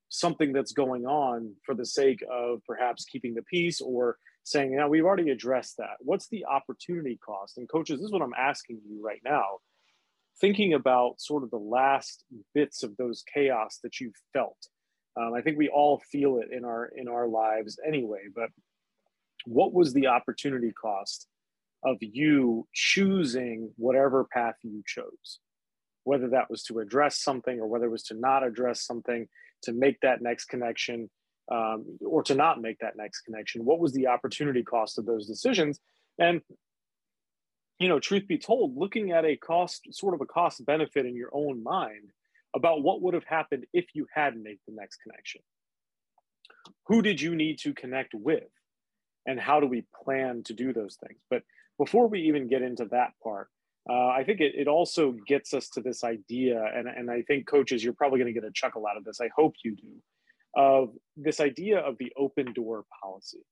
something 0.09 0.53
that's 0.53 0.73
going 0.73 1.07
on 1.07 1.55
for 1.65 1.75
the 1.75 1.87
sake 1.87 2.23
of 2.31 2.61
perhaps 2.67 3.07
keeping 3.07 3.35
the 3.35 3.43
peace 3.43 3.81
or 3.81 4.19
saying, 4.45 4.75
"Now 4.75 4.89
we've 4.89 5.05
already 5.05 5.31
addressed 5.31 5.77
that. 5.79 5.97
What's 6.01 6.29
the 6.29 6.45
opportunity 6.45 7.19
cost?" 7.19 7.59
And 7.59 7.69
coaches, 7.69 8.01
this 8.01 8.07
is 8.07 8.13
what 8.13 8.23
I'm 8.23 8.35
asking 8.35 8.81
you 8.87 9.05
right 9.05 9.23
now. 9.25 9.59
Thinking 10.41 10.75
about 10.75 11.21
sort 11.21 11.43
of 11.43 11.51
the 11.51 11.59
last 11.59 12.25
bits 12.55 12.83
of 12.83 12.97
those 12.97 13.23
chaos 13.33 13.79
that 13.83 14.01
you've 14.01 14.21
felt. 14.33 14.69
Um, 15.17 15.35
I 15.35 15.43
think 15.43 15.59
we 15.59 15.69
all 15.69 15.99
feel 16.11 16.39
it 16.39 16.49
in 16.53 16.65
our 16.65 16.87
in 16.87 17.09
our 17.09 17.29
lives 17.29 17.79
anyway. 17.87 18.23
But 18.35 18.51
what 19.47 19.73
was 19.73 19.93
the 19.93 20.07
opportunity 20.07 20.73
cost 20.73 21.27
of 21.85 21.99
you 22.01 22.67
choosing 22.73 23.73
whatever 23.77 24.25
path 24.25 24.57
you 24.63 24.83
chose? 24.87 25.41
whether 26.05 26.29
that 26.29 26.51
was 26.51 26.63
to 26.65 26.81
address 26.81 27.21
something 27.21 27.61
or 27.61 27.67
whether 27.67 27.87
it 27.87 27.91
was 27.91 28.03
to 28.05 28.15
not 28.15 28.45
address 28.45 28.85
something 28.85 29.29
to 29.63 29.73
make 29.73 30.01
that 30.01 30.23
next 30.23 30.47
connection 30.47 31.09
um, 31.53 31.99
or 32.05 32.23
to 32.23 32.35
not 32.35 32.61
make 32.61 32.79
that 32.79 32.97
next 32.97 33.23
connection 33.23 33.65
what 33.65 33.79
was 33.79 33.93
the 33.93 34.07
opportunity 34.07 34.63
cost 34.63 34.99
of 34.99 35.07
those 35.07 35.27
decisions? 35.27 35.81
And 36.19 36.41
you 37.79 37.89
know 37.89 38.01
truth 38.01 38.27
be 38.27 38.39
told 38.39 38.77
looking 38.77 39.13
at 39.13 39.25
a 39.25 39.37
cost 39.37 39.83
sort 39.91 40.15
of 40.15 40.21
a 40.21 40.27
cost 40.27 40.65
benefit 40.65 41.07
in 41.07 41.17
your 41.17 41.31
own 41.33 41.63
mind 41.63 42.11
about 42.55 42.83
what 42.83 43.03
would 43.03 43.15
have 43.15 43.25
happened 43.25 43.65
if 43.73 43.87
you 43.95 44.07
had 44.15 44.37
made 44.37 44.59
the 44.67 44.75
next 44.75 44.99
connection. 45.03 45.41
Who 46.87 47.03
did 47.03 47.21
you 47.21 47.35
need 47.35 47.59
to 47.61 47.73
connect 47.73 48.15
with? 48.15 48.51
And 49.27 49.39
how 49.39 49.61
do 49.61 49.67
we 49.67 49.85
plan 50.05 50.43
to 50.45 50.53
do 50.53 50.73
those 50.73 50.97
things? 50.97 51.21
But 51.31 51.43
before 51.79 52.09
we 52.09 52.23
even 52.23 52.49
get 52.49 52.61
into 52.61 52.85
that 52.87 53.13
part 53.23 53.49
uh, 53.89 54.09
I 54.09 54.23
think 54.25 54.41
it, 54.41 54.55
it 54.55 54.69
also 54.69 55.13
gets 55.27 55.53
us 55.55 55.69
to 55.71 55.81
this 55.81 56.05
idea, 56.05 56.63
and, 56.75 56.87
and 56.87 57.11
I 57.11 57.23
think 57.23 57.49
coaches, 57.49 57.83
you're 57.83 57.93
probably 57.93 58.21
going 58.21 58.33
to 58.33 58.41
get 58.41 58.49
a 58.49 58.53
chuckle 58.53 58.87
out 58.87 58.97
of 58.97 59.05
this. 59.05 59.21
I 59.21 59.29
hope 59.35 59.55
you 59.65 59.75
do, 59.75 59.89
of 60.57 60.91
this 61.17 61.41
idea 61.41 61.79
of 61.79 61.97
the 61.99 62.13
open 62.17 62.53
door 62.53 62.85
policy, 63.03 63.45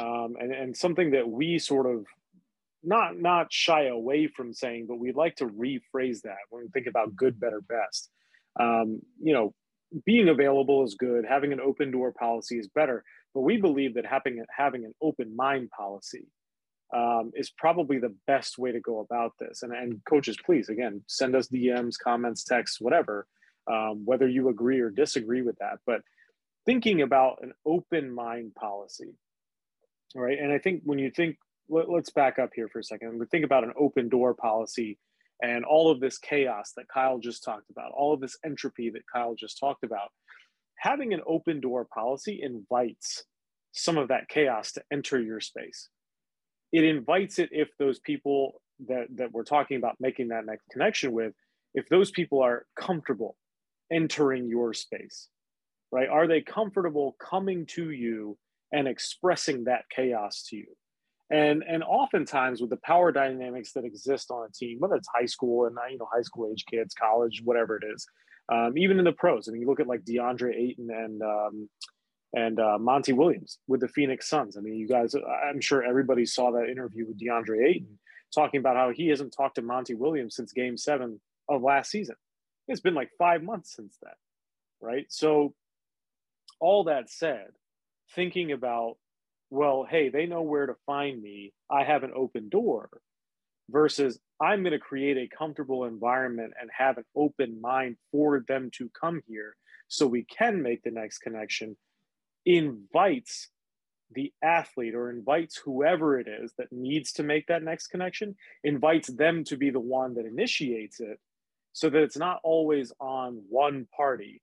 um, 0.00 0.36
and 0.38 0.52
and 0.52 0.76
something 0.76 1.12
that 1.12 1.28
we 1.28 1.58
sort 1.58 1.86
of 1.86 2.06
not 2.82 3.18
not 3.18 3.52
shy 3.52 3.86
away 3.86 4.28
from 4.28 4.52
saying, 4.52 4.86
but 4.88 4.98
we'd 4.98 5.16
like 5.16 5.36
to 5.36 5.46
rephrase 5.46 6.22
that 6.22 6.38
when 6.50 6.64
we 6.64 6.68
think 6.68 6.86
about 6.86 7.16
good, 7.16 7.38
better, 7.38 7.60
best. 7.60 8.10
Um, 8.58 9.00
you 9.22 9.32
know, 9.32 9.54
being 10.04 10.28
available 10.28 10.84
is 10.84 10.94
good. 10.94 11.24
Having 11.28 11.52
an 11.52 11.60
open 11.60 11.90
door 11.90 12.12
policy 12.12 12.58
is 12.58 12.68
better, 12.68 13.04
but 13.34 13.42
we 13.42 13.56
believe 13.56 13.94
that 13.94 14.06
having 14.06 14.44
having 14.56 14.84
an 14.84 14.94
open 15.02 15.34
mind 15.34 15.70
policy 15.70 16.26
um, 16.94 17.32
is 17.34 17.50
probably 17.50 17.98
the 17.98 18.14
best 18.26 18.58
way 18.58 18.72
to 18.72 18.80
go 18.80 19.00
about 19.00 19.32
this. 19.38 19.62
And, 19.62 19.72
and 19.72 20.00
coaches, 20.08 20.36
please, 20.44 20.68
again, 20.68 21.02
send 21.06 21.36
us 21.36 21.48
DMs, 21.48 21.94
comments, 22.02 22.44
texts, 22.44 22.80
whatever, 22.80 23.26
um, 23.70 24.02
whether 24.04 24.28
you 24.28 24.48
agree 24.48 24.80
or 24.80 24.90
disagree 24.90 25.42
with 25.42 25.56
that. 25.58 25.78
But 25.86 26.02
thinking 26.66 27.02
about 27.02 27.38
an 27.42 27.52
open 27.66 28.14
mind 28.14 28.54
policy, 28.54 29.14
right? 30.14 30.38
And 30.38 30.52
I 30.52 30.58
think 30.58 30.82
when 30.84 30.98
you 30.98 31.10
think, 31.10 31.36
let, 31.68 31.88
us 31.88 32.10
back 32.10 32.38
up 32.38 32.50
here 32.54 32.68
for 32.68 32.78
a 32.78 32.84
second. 32.84 33.18
We 33.18 33.26
think 33.26 33.44
about 33.44 33.64
an 33.64 33.74
open 33.78 34.08
door 34.08 34.34
policy 34.34 34.98
and 35.42 35.64
all 35.64 35.90
of 35.90 36.00
this 36.00 36.18
chaos 36.18 36.72
that 36.76 36.86
Kyle 36.92 37.18
just 37.18 37.44
talked 37.44 37.70
about, 37.70 37.92
all 37.94 38.14
of 38.14 38.20
this 38.20 38.36
entropy 38.44 38.90
that 38.90 39.02
Kyle 39.12 39.34
just 39.34 39.58
talked 39.58 39.84
about. 39.84 40.08
Having 40.78 41.12
an 41.12 41.20
open 41.26 41.60
door 41.60 41.86
policy 41.92 42.40
invites 42.42 43.24
some 43.72 43.98
of 43.98 44.08
that 44.08 44.28
chaos 44.28 44.72
to 44.72 44.82
enter 44.90 45.20
your 45.20 45.40
space 45.40 45.90
it 46.72 46.84
invites 46.84 47.38
it 47.38 47.48
if 47.52 47.68
those 47.78 47.98
people 47.98 48.60
that 48.88 49.06
that 49.16 49.32
we're 49.32 49.44
talking 49.44 49.76
about 49.76 49.96
making 50.00 50.28
that 50.28 50.46
next 50.46 50.64
connection 50.70 51.12
with 51.12 51.32
if 51.74 51.88
those 51.88 52.10
people 52.10 52.42
are 52.42 52.66
comfortable 52.78 53.36
entering 53.90 54.48
your 54.48 54.72
space 54.72 55.28
right 55.90 56.08
are 56.08 56.26
they 56.26 56.40
comfortable 56.40 57.16
coming 57.20 57.66
to 57.66 57.90
you 57.90 58.36
and 58.72 58.86
expressing 58.86 59.64
that 59.64 59.84
chaos 59.90 60.44
to 60.48 60.56
you 60.56 60.66
and 61.30 61.62
and 61.66 61.82
oftentimes 61.82 62.60
with 62.60 62.70
the 62.70 62.78
power 62.78 63.12
dynamics 63.12 63.72
that 63.72 63.84
exist 63.84 64.30
on 64.30 64.46
a 64.46 64.52
team 64.52 64.78
whether 64.78 64.94
it's 64.94 65.08
high 65.14 65.26
school 65.26 65.66
and 65.66 65.76
you 65.90 65.98
know 65.98 66.08
high 66.12 66.22
school 66.22 66.50
age 66.50 66.64
kids 66.70 66.94
college 66.94 67.42
whatever 67.44 67.76
it 67.76 67.84
is 67.94 68.06
um, 68.50 68.78
even 68.78 68.98
in 68.98 69.04
the 69.04 69.12
pros 69.12 69.48
I 69.48 69.52
mean 69.52 69.62
you 69.62 69.66
look 69.66 69.80
at 69.80 69.86
like 69.86 70.04
DeAndre 70.04 70.54
Ayton 70.54 70.88
and 70.90 71.22
um, 71.22 71.68
and 72.34 72.60
uh, 72.60 72.78
Monty 72.78 73.12
Williams 73.12 73.58
with 73.66 73.80
the 73.80 73.88
Phoenix 73.88 74.28
Suns. 74.28 74.56
I 74.56 74.60
mean, 74.60 74.74
you 74.74 74.86
guys, 74.86 75.14
I'm 75.14 75.60
sure 75.60 75.82
everybody 75.82 76.26
saw 76.26 76.50
that 76.52 76.68
interview 76.68 77.06
with 77.06 77.18
DeAndre 77.18 77.66
Ayton 77.66 77.98
talking 78.34 78.60
about 78.60 78.76
how 78.76 78.90
he 78.90 79.08
hasn't 79.08 79.34
talked 79.34 79.54
to 79.54 79.62
Monty 79.62 79.94
Williams 79.94 80.36
since 80.36 80.52
game 80.52 80.76
seven 80.76 81.20
of 81.48 81.62
last 81.62 81.90
season. 81.90 82.16
It's 82.68 82.80
been 82.80 82.94
like 82.94 83.10
five 83.18 83.42
months 83.42 83.74
since 83.74 83.96
that, 84.02 84.16
right? 84.80 85.06
So, 85.08 85.54
all 86.60 86.84
that 86.84 87.10
said, 87.10 87.48
thinking 88.14 88.52
about, 88.52 88.96
well, 89.50 89.86
hey, 89.88 90.10
they 90.10 90.26
know 90.26 90.42
where 90.42 90.66
to 90.66 90.74
find 90.86 91.20
me. 91.20 91.52
I 91.70 91.84
have 91.84 92.02
an 92.02 92.12
open 92.14 92.48
door 92.48 92.90
versus 93.70 94.18
I'm 94.40 94.62
going 94.62 94.72
to 94.72 94.78
create 94.78 95.16
a 95.16 95.36
comfortable 95.36 95.84
environment 95.84 96.52
and 96.60 96.70
have 96.76 96.98
an 96.98 97.04
open 97.16 97.60
mind 97.60 97.96
for 98.12 98.44
them 98.46 98.70
to 98.78 98.90
come 98.98 99.22
here 99.26 99.56
so 99.88 100.06
we 100.06 100.24
can 100.24 100.62
make 100.62 100.82
the 100.82 100.90
next 100.90 101.18
connection 101.18 101.76
invites 102.44 103.48
the 104.12 104.32
athlete 104.42 104.94
or 104.94 105.10
invites 105.10 105.56
whoever 105.56 106.18
it 106.18 106.26
is 106.28 106.52
that 106.56 106.72
needs 106.72 107.12
to 107.12 107.22
make 107.22 107.46
that 107.46 107.62
next 107.62 107.88
connection 107.88 108.34
invites 108.64 109.08
them 109.08 109.44
to 109.44 109.56
be 109.56 109.70
the 109.70 109.80
one 109.80 110.14
that 110.14 110.24
initiates 110.24 111.00
it 111.00 111.18
so 111.78 111.88
that 111.88 112.02
it's 112.02 112.16
not 112.16 112.40
always 112.42 112.92
on 113.00 113.42
one 113.48 113.86
party 113.96 114.42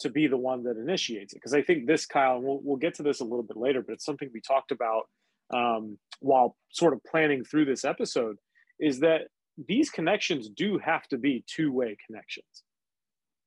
to 0.00 0.10
be 0.10 0.26
the 0.26 0.36
one 0.36 0.64
that 0.64 0.76
initiates 0.76 1.32
it. 1.32 1.36
Because 1.36 1.54
i 1.54 1.62
think 1.62 1.86
this 1.86 2.06
kyle 2.06 2.40
we'll, 2.40 2.60
we'll 2.62 2.76
get 2.76 2.94
to 2.94 3.02
this 3.02 3.20
a 3.20 3.24
little 3.24 3.42
bit 3.42 3.56
later 3.56 3.82
but 3.82 3.94
it's 3.94 4.04
something 4.04 4.30
we 4.32 4.40
talked 4.40 4.70
about 4.70 5.04
um, 5.52 5.98
while 6.20 6.56
sort 6.72 6.94
of 6.94 7.00
planning 7.04 7.44
through 7.44 7.66
this 7.66 7.84
episode 7.84 8.36
is 8.80 9.00
that 9.00 9.28
these 9.68 9.90
connections 9.90 10.48
do 10.48 10.78
have 10.78 11.06
to 11.08 11.18
be 11.18 11.44
two-way 11.46 11.96
connections 12.06 12.64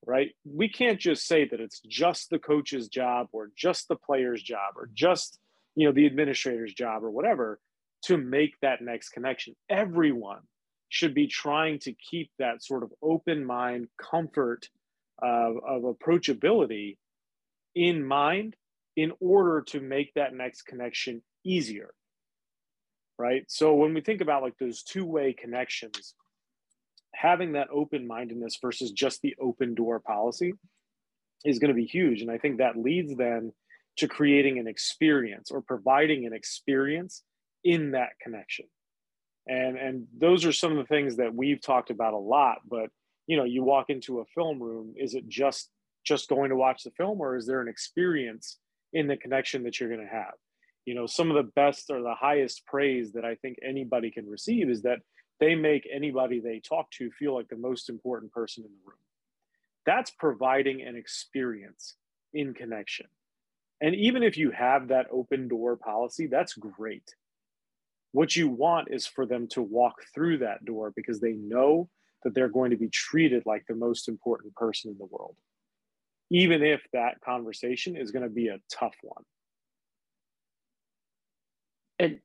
right? 0.05 0.31
We 0.45 0.69
can't 0.69 0.99
just 0.99 1.27
say 1.27 1.47
that 1.47 1.59
it's 1.59 1.81
just 1.81 2.29
the 2.29 2.39
coach's 2.39 2.87
job 2.87 3.27
or 3.33 3.49
just 3.55 3.87
the 3.87 3.95
player's 3.95 4.41
job 4.41 4.75
or 4.77 4.89
just 4.93 5.37
you 5.75 5.85
know 5.85 5.93
the 5.93 6.07
administrator's 6.07 6.73
job 6.73 7.03
or 7.03 7.11
whatever 7.11 7.59
to 8.03 8.17
make 8.17 8.55
that 8.61 8.81
next 8.81 9.09
connection. 9.09 9.55
Everyone 9.69 10.41
should 10.89 11.13
be 11.13 11.27
trying 11.27 11.79
to 11.79 11.93
keep 11.93 12.31
that 12.39 12.63
sort 12.63 12.83
of 12.83 12.91
open 13.01 13.45
mind 13.45 13.87
comfort 13.97 14.69
uh, 15.21 15.51
of 15.67 15.83
approachability 15.83 16.97
in 17.75 18.05
mind 18.05 18.55
in 18.95 19.11
order 19.19 19.61
to 19.61 19.79
make 19.79 20.13
that 20.13 20.33
next 20.33 20.63
connection 20.63 21.21
easier 21.43 21.93
right? 23.17 23.43
So 23.47 23.73
when 23.73 23.93
we 23.93 24.01
think 24.01 24.21
about 24.21 24.43
like 24.43 24.57
those 24.57 24.83
two-way 24.83 25.33
connections 25.33 26.13
having 27.15 27.53
that 27.53 27.69
open-mindedness 27.71 28.59
versus 28.61 28.91
just 28.91 29.21
the 29.21 29.35
open 29.41 29.73
door 29.73 29.99
policy 29.99 30.53
is 31.43 31.57
going 31.57 31.69
to 31.69 31.75
be 31.75 31.85
huge. 31.85 32.21
And 32.21 32.29
i 32.29 32.37
think 32.37 32.57
that 32.57 32.77
leads 32.77 33.15
then 33.15 33.53
to 33.97 34.07
creating 34.07 34.59
an 34.59 34.67
experience 34.67 35.49
or 35.49 35.61
providing 35.61 36.25
an 36.25 36.33
experience 36.33 37.23
in 37.63 37.91
that 37.91 38.09
connection 38.21 38.65
and 39.47 39.77
and 39.77 40.07
those 40.17 40.45
are 40.45 40.51
some 40.51 40.71
of 40.71 40.77
the 40.77 40.85
things 40.85 41.17
that 41.17 41.33
we've 41.33 41.61
talked 41.61 41.89
about 41.89 42.13
a 42.13 42.17
lot 42.17 42.57
but 42.67 42.89
you 43.27 43.37
know 43.37 43.43
you 43.43 43.63
walk 43.63 43.89
into 43.89 44.19
a 44.19 44.25
film 44.25 44.61
room 44.61 44.93
is 44.97 45.13
it 45.13 45.27
just 45.27 45.69
just 46.05 46.29
going 46.29 46.49
to 46.49 46.55
watch 46.55 46.83
the 46.83 46.91
film 46.91 47.19
or 47.19 47.35
is 47.35 47.45
there 47.45 47.61
an 47.61 47.67
experience 47.67 48.57
in 48.93 49.07
the 49.07 49.17
connection 49.17 49.63
that 49.63 49.79
you're 49.79 49.89
going 49.89 50.01
to 50.01 50.07
have? 50.13 50.33
You 50.85 50.95
know 50.95 51.05
some 51.05 51.29
of 51.29 51.35
the 51.35 51.51
best 51.51 51.89
or 51.89 52.01
the 52.01 52.15
highest 52.15 52.65
praise 52.65 53.11
that 53.11 53.25
i 53.25 53.35
think 53.35 53.57
anybody 53.61 54.09
can 54.09 54.25
receive 54.25 54.69
is 54.69 54.83
that 54.83 54.99
they 55.41 55.53
make 55.53 55.87
anybody 55.93 56.39
they 56.39 56.59
talk 56.59 56.89
to 56.91 57.11
feel 57.11 57.35
like 57.35 57.49
the 57.49 57.57
most 57.57 57.89
important 57.89 58.31
person 58.31 58.63
in 58.63 58.71
the 58.71 58.89
room. 58.89 58.97
That's 59.85 60.09
providing 60.11 60.81
an 60.81 60.95
experience 60.95 61.95
in 62.33 62.53
connection. 62.53 63.05
And 63.79 63.93
even 63.93 64.23
if 64.23 64.37
you 64.37 64.49
have 64.51 64.87
that 64.87 65.07
open 65.11 65.49
door 65.49 65.75
policy 65.75 66.27
that's 66.27 66.53
great 66.53 67.13
what 68.17 68.35
you 68.35 68.49
want 68.49 68.87
is 68.89 69.05
for 69.05 69.27
them 69.27 69.47
to 69.47 69.61
walk 69.61 69.97
through 70.11 70.39
that 70.39 70.65
door 70.65 70.91
because 70.95 71.19
they 71.19 71.33
know 71.33 71.87
that 72.23 72.33
they're 72.33 72.49
going 72.49 72.71
to 72.71 72.75
be 72.75 72.89
treated 72.89 73.43
like 73.45 73.63
the 73.67 73.75
most 73.75 74.09
important 74.09 74.55
person 74.55 74.89
in 74.89 74.97
the 74.97 75.05
world, 75.05 75.35
even 76.31 76.63
if 76.63 76.81
that 76.93 77.21
conversation 77.23 77.95
is 77.95 78.09
going 78.09 78.23
to 78.23 78.29
be 78.29 78.47
a 78.47 78.57
tough 78.73 78.95
one. 79.03 79.23
And 81.99 82.19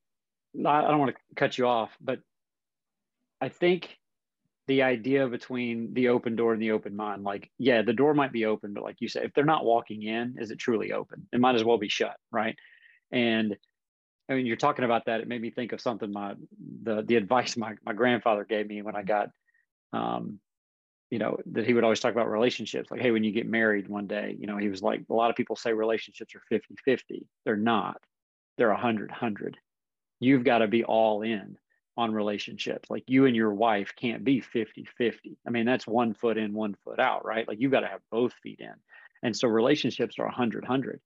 I 0.67 0.81
don't 0.81 0.99
want 0.99 1.15
to 1.15 1.35
cut 1.37 1.59
you 1.59 1.67
off, 1.67 1.91
but 2.01 2.21
I 3.43 3.51
think 3.51 3.99
the 4.69 4.85
idea 4.85 5.29
between 5.29 5.93
the 5.93 6.09
open 6.09 6.37
door 6.37 6.55
and 6.55 6.63
the 6.63 6.71
open 6.71 6.97
mind, 6.97 7.23
like, 7.23 7.51
yeah, 7.59 7.83
the 7.83 7.93
door 7.93 8.15
might 8.15 8.33
be 8.33 8.47
open, 8.47 8.73
but 8.73 8.83
like 8.83 8.97
you 9.01 9.09
said, 9.09 9.25
if 9.25 9.35
they're 9.35 9.45
not 9.45 9.67
walking 9.67 10.03
in, 10.05 10.37
is 10.39 10.51
it 10.51 10.59
truly 10.59 10.93
open? 10.93 11.29
It 11.35 11.41
might 11.41 11.55
as 11.55 11.65
well 11.65 11.77
be 11.77 11.91
shut, 11.91 12.17
right? 12.31 12.57
And 13.11 13.59
I 14.29 14.35
mean, 14.35 14.47
you're 14.47 14.57
talking 14.57 14.85
about 14.85 15.07
that. 15.07 15.21
It 15.21 15.29
made 15.29 15.43
me 15.43 15.51
think 15.51 15.73
of 15.73 15.81
something 15.81 16.11
my 16.13 16.35
the 16.83 17.03
the 17.03 17.17
advice 17.17 17.57
my 17.57 17.75
my 17.85 17.93
grandfather 17.93 18.45
gave 18.45 18.67
me 18.67 18.83
when 18.83 18.97
I 18.97 19.03
got, 19.03 19.31
um, 19.93 20.39
you 21.11 21.19
know, 21.19 21.39
that 21.47 21.67
he 21.67 21.75
would 21.75 21.85
always 21.85 22.01
talk 22.01 22.13
about 22.13 22.31
relationships. 22.31 22.91
Like, 22.91 23.01
hey, 23.01 23.11
when 23.11 23.25
you 23.25 23.33
get 23.33 23.47
married 23.47 23.89
one 23.89 24.07
day, 24.07 24.37
you 24.39 24.47
know, 24.47 24.57
he 24.57 24.69
was 24.69 24.83
like, 24.83 25.03
a 25.11 25.15
lot 25.15 25.31
of 25.31 25.37
people 25.37 25.57
say 25.57 25.73
relationships 25.73 26.35
are 26.35 26.43
50 26.49 26.77
50. 26.85 27.27
They're 27.45 27.57
not. 27.57 27.99
They're 28.59 28.71
100 28.71 29.11
100. 29.11 29.59
You've 30.21 30.45
got 30.45 30.59
to 30.59 30.69
be 30.69 30.85
all 30.85 31.23
in 31.23 31.57
on 31.97 32.15
relationships. 32.15 32.89
Like 32.91 33.05
you 33.07 33.27
and 33.27 33.37
your 33.37 33.53
wife 33.53 33.93
can't 33.97 34.25
be 34.25 34.41
50 34.41 34.87
50. 34.97 35.37
I 35.47 35.51
mean, 35.51 35.67
that's 35.67 35.87
one 35.87 36.15
foot 36.15 36.39
in, 36.39 36.55
one 36.55 36.75
foot 36.85 36.99
out, 36.99 37.25
right? 37.25 37.47
Like 37.47 37.61
you've 37.61 37.73
got 37.73 37.81
to 37.81 37.89
have 37.89 38.01
both 38.11 38.33
feet 38.43 38.61
in. 38.61 38.73
And 39.23 39.37
so 39.37 39.49
relationships 39.49 40.19
are 40.19 40.27
100 40.27 40.63
100. 40.63 41.01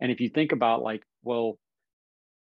And 0.00 0.10
if 0.10 0.20
you 0.20 0.28
think 0.28 0.52
about 0.52 0.82
like, 0.82 1.02
well, 1.22 1.58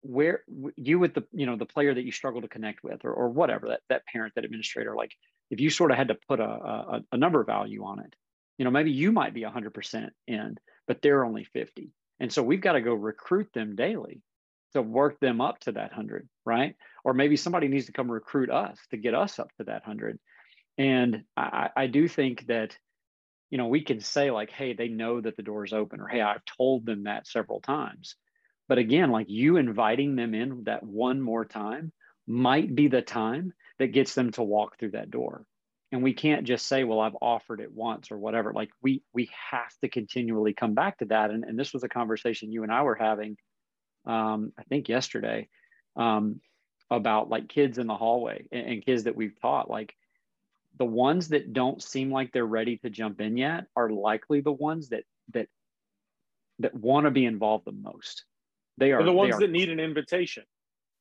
where 0.02 0.42
you 0.76 0.98
with 0.98 1.14
the 1.14 1.24
you 1.32 1.46
know 1.46 1.56
the 1.56 1.66
player 1.66 1.94
that 1.94 2.04
you 2.04 2.12
struggle 2.12 2.42
to 2.42 2.48
connect 2.48 2.82
with 2.82 3.04
or, 3.04 3.12
or 3.12 3.28
whatever 3.28 3.68
that 3.68 3.80
that 3.88 4.04
parent 4.06 4.34
that 4.34 4.44
administrator 4.44 4.94
like 4.96 5.12
if 5.50 5.60
you 5.60 5.70
sort 5.70 5.90
of 5.90 5.96
had 5.96 6.08
to 6.08 6.16
put 6.28 6.40
a, 6.40 6.44
a, 6.44 7.00
a 7.12 7.16
number 7.16 7.42
value 7.44 7.84
on 7.84 8.00
it 8.00 8.14
you 8.58 8.64
know 8.64 8.70
maybe 8.70 8.90
you 8.90 9.12
might 9.12 9.34
be 9.34 9.42
100% 9.42 10.08
in 10.26 10.56
but 10.86 11.00
they're 11.02 11.24
only 11.24 11.44
50 11.44 11.90
and 12.20 12.32
so 12.32 12.42
we've 12.42 12.60
got 12.60 12.72
to 12.72 12.80
go 12.80 12.94
recruit 12.94 13.48
them 13.54 13.76
daily 13.76 14.22
to 14.72 14.82
work 14.82 15.20
them 15.20 15.40
up 15.40 15.58
to 15.60 15.72
that 15.72 15.90
100 15.90 16.28
right? 16.44 16.74
Or 17.04 17.14
maybe 17.14 17.36
somebody 17.36 17.68
needs 17.68 17.86
to 17.86 17.92
come 17.92 18.10
recruit 18.10 18.50
us 18.50 18.78
to 18.90 18.96
get 18.96 19.14
us 19.14 19.38
up 19.38 19.50
to 19.58 19.64
that 19.64 19.86
100 19.86 20.18
and 20.78 21.24
i, 21.36 21.70
I 21.76 21.86
do 21.86 22.08
think 22.08 22.46
that 22.46 22.76
you 23.50 23.58
know 23.58 23.66
we 23.66 23.82
can 23.82 24.00
say 24.00 24.30
like 24.30 24.50
hey 24.50 24.72
they 24.72 24.88
know 24.88 25.20
that 25.20 25.36
the 25.36 25.42
door 25.42 25.64
is 25.64 25.72
open 25.72 26.00
or 26.00 26.08
hey 26.08 26.20
i've 26.20 26.44
told 26.44 26.86
them 26.86 27.04
that 27.04 27.26
several 27.26 27.60
times 27.60 28.16
but 28.68 28.79
again, 28.79 29.11
like 29.11 29.29
you 29.29 29.57
inviting 29.57 30.16
them 30.16 30.35
in 30.35 30.64
that 30.64 30.83
one 30.83 31.20
more 31.20 31.44
time 31.44 31.92
might 32.27 32.75
be 32.75 32.88
the 32.88 33.03
time 33.03 33.53
that 33.79 33.88
gets 33.88 34.14
them 34.14 34.31
to 34.33 34.42
walk 34.42 34.79
through 34.79 34.92
that 34.92 35.11
door. 35.11 35.44
And 35.90 36.03
we 36.03 36.14
can't 36.14 36.46
just 36.46 36.66
say, 36.66 36.85
well, 36.85 37.01
I've 37.01 37.16
offered 37.20 37.61
it 37.61 37.70
once 37.72 38.11
or 38.11 38.18
whatever. 38.18 38.53
Like 38.53 38.70
we 38.81 39.03
we 39.12 39.31
have 39.51 39.72
to 39.83 39.88
continually 39.88 40.55
come 40.55 40.75
back 40.75 40.98
to 40.98 41.05
that. 41.07 41.31
And, 41.31 41.44
and 41.44 41.59
this 41.59 41.72
was 41.72 41.83
a 41.83 41.88
conversation 41.88 42.53
you 42.53 42.62
and 42.62 42.72
I 42.72 42.83
were 42.83 42.94
having, 42.94 43.37
um, 44.07 44.53
I 44.59 44.62
think 44.62 44.88
yesterday, 44.88 45.48
um, 45.96 46.40
about 46.90 47.29
like 47.29 47.48
kids 47.48 47.79
in 47.79 47.87
the 47.87 47.96
hallway 47.96 48.46
and, 48.51 48.66
and 48.66 48.87
kids 48.87 49.05
that 49.05 49.16
we've 49.16 49.38
taught. 49.40 49.68
Like 49.68 49.94
the 50.79 50.87
ones 50.87 51.29
that 51.29 51.53
don't 51.53 51.83
seem 51.83 52.11
like 52.11 52.33
they're 52.33 52.46
ready 52.46 52.79
to 52.79 52.90
jump 52.90 53.20
in 53.20 53.37
yet 53.37 53.66
are 53.77 53.90
likely 53.90 54.40
the 54.40 54.53
ones 54.53 54.88
that 54.90 55.05
that 55.35 55.48
that 56.61 56.75
want 56.75 57.05
to 57.05 57.11
be 57.11 57.27
involved 57.27 57.66
the 57.66 57.72
most 57.72 58.25
they 58.83 58.90
are 58.90 58.99
They're 58.99 59.07
the 59.07 59.12
ones 59.12 59.37
are, 59.37 59.40
that 59.40 59.51
need 59.51 59.68
an 59.68 59.79
invitation. 59.79 60.42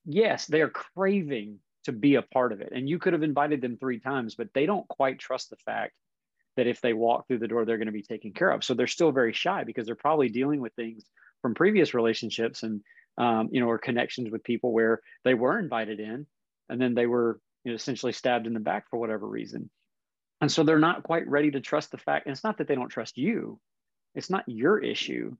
Yes, 0.06 0.46
they 0.46 0.62
are 0.62 0.70
craving 0.70 1.58
to 1.86 1.91
be 1.91 2.13
a 2.13 2.22
part 2.22 2.52
of 2.52 2.62
it. 2.62 2.72
And 2.76 2.88
you 2.88 3.00
could 3.00 3.13
have 3.13 3.24
invited 3.24 3.60
them 3.60 3.78
three 3.78 4.00
times, 4.00 4.36
but 4.36 4.50
they 4.54 4.67
don't 4.67 4.88
quite 4.88 5.17
trust 5.17 5.50
the 5.50 5.56
fact 5.56 5.94
that 6.58 6.67
if 6.67 6.80
they 6.80 6.94
walk 6.94 7.28
through 7.28 7.39
the 7.39 7.48
door, 7.48 7.65
they're 7.65 7.78
going 7.78 7.88
to 7.88 7.91
be 7.91 8.04
taken 8.04 8.34
care 8.34 8.52
of. 8.52 8.63
So 8.63 8.76
they're 8.76 8.86
still 8.86 9.12
very 9.12 9.34
shy 9.34 9.63
because 9.63 9.88
they're 9.88 9.96
probably 9.96 10.30
dealing 10.30 10.62
with 10.62 10.74
things 10.74 11.04
from 11.41 11.56
previous 11.56 11.96
relationships 11.96 12.62
and 12.62 12.82
um, 13.17 13.50
you 13.52 13.60
know, 13.60 13.67
or 13.67 13.80
connections 13.80 14.30
with 14.30 14.44
people 14.44 14.72
where 14.72 15.02
they 15.24 15.34
were 15.34 15.58
invited 15.58 16.00
in 16.00 16.28
and 16.70 16.80
then 16.80 16.94
they 16.94 17.08
were 17.08 17.39
you 17.63 17.72
know, 17.72 17.76
essentially 17.76 18.13
stabbed 18.13 18.46
in 18.46 18.54
the 18.54 18.60
back 18.60 18.89
for 18.89 19.00
whatever 19.00 19.28
reason. 19.28 19.72
And 20.39 20.52
so 20.52 20.63
they're 20.63 20.80
not 20.80 21.04
quite 21.04 21.28
ready 21.28 21.52
to 21.52 21.62
trust 21.62 21.91
the 21.91 21.98
fact. 21.98 22.28
And 22.28 22.34
it's 22.34 22.44
not 22.44 22.60
that 22.60 22.67
they 22.67 22.76
don't 22.76 22.89
trust 22.89 23.17
you. 23.17 23.60
It's 24.13 24.30
not 24.30 24.44
your 24.48 24.80
issue 24.80 25.36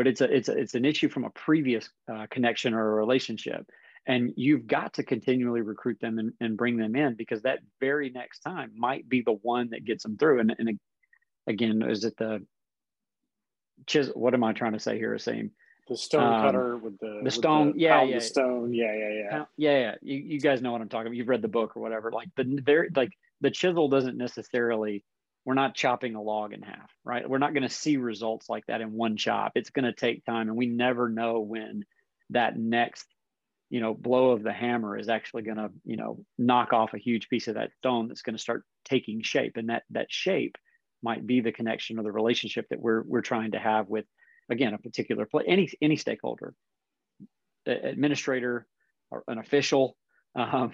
but 0.00 0.06
it's 0.06 0.22
a 0.22 0.34
it's 0.34 0.48
a, 0.48 0.56
it's 0.56 0.74
an 0.74 0.86
issue 0.86 1.10
from 1.10 1.24
a 1.24 1.30
previous 1.30 1.90
uh, 2.10 2.26
connection 2.30 2.72
or 2.72 2.92
a 2.92 2.94
relationship. 2.94 3.68
And 4.06 4.32
you've 4.34 4.66
got 4.66 4.94
to 4.94 5.02
continually 5.02 5.60
recruit 5.60 5.98
them 6.00 6.18
and, 6.18 6.32
and 6.40 6.56
bring 6.56 6.78
them 6.78 6.96
in 6.96 7.16
because 7.16 7.42
that 7.42 7.58
very 7.80 8.08
next 8.08 8.38
time 8.38 8.72
might 8.74 9.06
be 9.10 9.20
the 9.20 9.36
one 9.42 9.68
that 9.72 9.84
gets 9.84 10.02
them 10.02 10.16
through. 10.16 10.40
And, 10.40 10.56
and 10.58 10.80
again 11.46 11.82
is 11.82 12.04
it 12.04 12.16
the 12.16 12.42
chisel 13.86 14.14
what 14.14 14.32
am 14.32 14.42
i 14.42 14.54
trying 14.54 14.72
to 14.72 14.78
say 14.78 14.96
here 14.96 15.18
same 15.18 15.50
the 15.88 15.96
stone 15.98 16.32
um, 16.32 16.42
cutter 16.42 16.78
with 16.78 16.98
the 16.98 17.20
the 17.22 17.30
stone 17.30 17.72
the, 17.72 17.80
yeah 17.80 18.02
yeah. 18.02 18.14
the 18.14 18.20
stone. 18.22 18.72
Yeah 18.72 18.94
yeah 18.94 19.08
yeah. 19.08 19.44
Yeah 19.58 19.78
yeah. 19.78 19.94
You, 20.00 20.16
you 20.16 20.40
guys 20.40 20.62
know 20.62 20.72
what 20.72 20.80
i'm 20.80 20.88
talking 20.88 21.08
about. 21.08 21.16
You've 21.16 21.28
read 21.28 21.42
the 21.42 21.48
book 21.48 21.76
or 21.76 21.82
whatever. 21.82 22.10
Like 22.10 22.28
the 22.36 22.58
very 22.64 22.88
like 22.96 23.10
the 23.42 23.50
chisel 23.50 23.88
doesn't 23.88 24.16
necessarily 24.16 25.04
we're 25.50 25.54
not 25.54 25.74
chopping 25.74 26.14
a 26.14 26.22
log 26.22 26.52
in 26.52 26.62
half, 26.62 26.92
right? 27.04 27.28
We're 27.28 27.38
not 27.38 27.54
going 27.54 27.64
to 27.64 27.68
see 27.68 27.96
results 27.96 28.48
like 28.48 28.64
that 28.66 28.80
in 28.80 28.92
one 28.92 29.16
chop. 29.16 29.50
It's 29.56 29.70
going 29.70 29.84
to 29.84 29.92
take 29.92 30.24
time, 30.24 30.46
and 30.46 30.56
we 30.56 30.66
never 30.66 31.08
know 31.08 31.40
when 31.40 31.84
that 32.30 32.56
next, 32.56 33.04
you 33.68 33.80
know, 33.80 33.92
blow 33.92 34.30
of 34.30 34.44
the 34.44 34.52
hammer 34.52 34.96
is 34.96 35.08
actually 35.08 35.42
going 35.42 35.56
to, 35.56 35.70
you 35.84 35.96
know, 35.96 36.24
knock 36.38 36.72
off 36.72 36.94
a 36.94 36.98
huge 36.98 37.28
piece 37.28 37.48
of 37.48 37.54
that 37.54 37.72
stone 37.78 38.06
that's 38.06 38.22
going 38.22 38.36
to 38.36 38.40
start 38.40 38.62
taking 38.84 39.22
shape, 39.22 39.56
and 39.56 39.70
that 39.70 39.82
that 39.90 40.06
shape 40.08 40.56
might 41.02 41.26
be 41.26 41.40
the 41.40 41.50
connection 41.50 41.98
or 41.98 42.04
the 42.04 42.12
relationship 42.12 42.68
that 42.70 42.80
we're 42.80 43.02
we're 43.02 43.20
trying 43.20 43.50
to 43.50 43.58
have 43.58 43.88
with, 43.88 44.04
again, 44.50 44.72
a 44.72 44.78
particular 44.78 45.26
play, 45.26 45.42
any 45.48 45.68
any 45.82 45.96
stakeholder, 45.96 46.54
administrator, 47.66 48.68
or 49.10 49.24
an 49.26 49.38
official. 49.38 49.96
Um, 50.36 50.70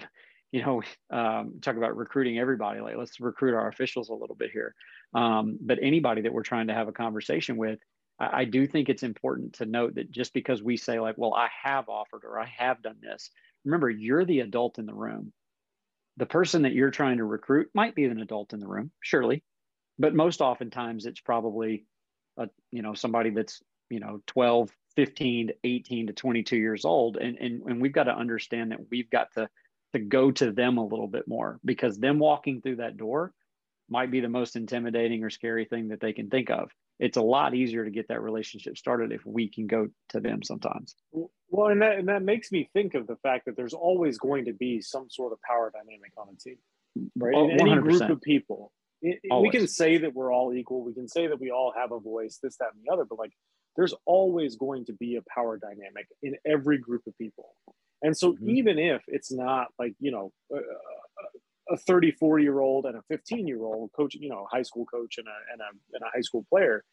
you 0.51 0.63
know, 0.63 0.81
um, 1.09 1.59
talk 1.61 1.77
about 1.77 1.97
recruiting 1.97 2.39
everybody. 2.39 2.79
Like, 2.79 2.97
let's 2.97 3.19
recruit 3.19 3.55
our 3.55 3.67
officials 3.67 4.09
a 4.09 4.13
little 4.13 4.35
bit 4.35 4.51
here. 4.51 4.75
Um, 5.13 5.57
but 5.61 5.79
anybody 5.81 6.21
that 6.21 6.33
we're 6.33 6.43
trying 6.43 6.67
to 6.67 6.73
have 6.73 6.87
a 6.87 6.93
conversation 6.93 7.57
with, 7.57 7.79
I, 8.19 8.41
I 8.41 8.45
do 8.45 8.67
think 8.67 8.89
it's 8.89 9.03
important 9.03 9.53
to 9.53 9.65
note 9.65 9.95
that 9.95 10.11
just 10.11 10.33
because 10.33 10.61
we 10.61 10.77
say 10.77 10.99
like, 10.99 11.15
well, 11.17 11.33
I 11.33 11.49
have 11.63 11.89
offered 11.89 12.23
or 12.23 12.39
I 12.39 12.45
have 12.57 12.81
done 12.81 12.97
this, 13.01 13.29
remember 13.65 13.89
you're 13.89 14.25
the 14.25 14.41
adult 14.41 14.79
in 14.79 14.85
the 14.85 14.93
room. 14.93 15.33
The 16.17 16.25
person 16.25 16.63
that 16.63 16.73
you're 16.73 16.89
trying 16.89 17.17
to 17.17 17.25
recruit 17.25 17.69
might 17.75 17.93
be 17.93 18.05
an 18.05 18.19
adult 18.19 18.53
in 18.53 18.59
the 18.59 18.67
room, 18.67 18.91
surely, 19.01 19.43
but 19.99 20.15
most 20.15 20.41
oftentimes 20.41 21.05
it's 21.05 21.19
probably 21.19 21.85
a 22.37 22.49
you 22.71 22.81
know 22.81 22.93
somebody 22.93 23.29
that's 23.29 23.61
you 23.89 23.99
know 23.99 24.21
12 24.27 24.71
15 24.95 25.47
to 25.47 25.55
18 25.63 26.07
to 26.07 26.13
22 26.13 26.57
years 26.57 26.85
old 26.85 27.17
and, 27.17 27.37
and 27.37 27.61
and 27.63 27.81
we've 27.81 27.93
got 27.93 28.05
to 28.05 28.15
understand 28.15 28.71
that 28.71 28.79
we've 28.89 29.09
got 29.09 29.31
to 29.33 29.47
to 29.97 30.05
go 30.05 30.31
to 30.31 30.51
them 30.51 30.77
a 30.77 30.85
little 30.85 31.07
bit 31.07 31.27
more 31.27 31.59
because 31.63 31.97
them 31.97 32.19
walking 32.19 32.61
through 32.61 32.77
that 32.77 32.97
door 32.97 33.33
might 33.89 34.11
be 34.11 34.19
the 34.19 34.29
most 34.29 34.55
intimidating 34.55 35.23
or 35.23 35.29
scary 35.29 35.65
thing 35.65 35.89
that 35.89 36.01
they 36.01 36.13
can 36.13 36.29
think 36.29 36.49
of. 36.49 36.69
It's 36.99 37.17
a 37.17 37.21
lot 37.21 37.53
easier 37.53 37.85
to 37.85 37.91
get 37.91 38.07
that 38.09 38.21
relationship 38.21 38.77
started 38.77 39.11
if 39.11 39.25
we 39.25 39.49
can 39.49 39.67
go 39.67 39.87
to 40.09 40.19
them 40.19 40.43
sometimes. 40.43 40.95
Well 41.11 41.67
and 41.67 41.81
that 41.81 41.99
and 41.99 42.09
that 42.09 42.23
makes 42.23 42.51
me 42.51 42.69
think 42.73 42.95
of 42.95 43.07
the 43.07 43.15
fact 43.17 43.45
that 43.45 43.55
there's 43.55 43.73
always 43.73 44.17
going 44.17 44.45
to 44.45 44.53
be 44.53 44.81
some 44.81 45.09
sort 45.09 45.31
of 45.31 45.39
power 45.41 45.71
dynamic 45.71 46.11
on 46.17 46.27
a 46.33 46.37
team 46.37 46.57
right? 47.15 47.33
Oh, 47.35 47.49
any 47.49 47.75
group 47.75 48.01
of 48.01 48.21
people. 48.21 48.71
It, 49.01 49.19
we 49.41 49.51
can 49.51 49.67
say 49.67 49.99
that 49.99 50.13
we're 50.13 50.33
all 50.33 50.53
equal. 50.53 50.83
We 50.83 50.93
can 50.93 51.07
say 51.07 51.27
that 51.27 51.39
we 51.39 51.51
all 51.51 51.71
have 51.75 51.91
a 51.91 51.99
voice, 51.99 52.39
this, 52.41 52.57
that, 52.57 52.69
and 52.73 52.83
the 52.83 52.91
other, 52.91 53.05
but 53.05 53.19
like 53.19 53.31
there's 53.77 53.93
always 54.05 54.55
going 54.55 54.85
to 54.85 54.93
be 54.93 55.15
a 55.15 55.21
power 55.33 55.57
dynamic 55.57 56.07
in 56.23 56.35
every 56.45 56.79
group 56.79 57.03
of 57.07 57.17
people. 57.17 57.55
And 58.01 58.17
so 58.17 58.33
mm-hmm. 58.33 58.49
even 58.49 58.79
if 58.79 59.03
it's 59.07 59.31
not 59.31 59.67
like, 59.79 59.93
you 59.99 60.11
know, 60.11 60.31
a 61.69 61.77
34 61.77 62.39
year 62.39 62.59
old 62.59 62.85
and 62.85 62.97
a 62.97 63.03
15 63.07 63.47
year 63.47 63.63
old 63.63 63.91
coach, 63.95 64.15
you 64.15 64.29
know, 64.29 64.47
high 64.51 64.63
school 64.63 64.85
coach 64.85 65.17
and 65.17 65.27
a, 65.27 65.53
and 65.53 65.61
a, 65.61 65.95
and 65.95 66.03
a 66.03 66.11
high 66.13 66.21
school 66.21 66.45
player, 66.49 66.83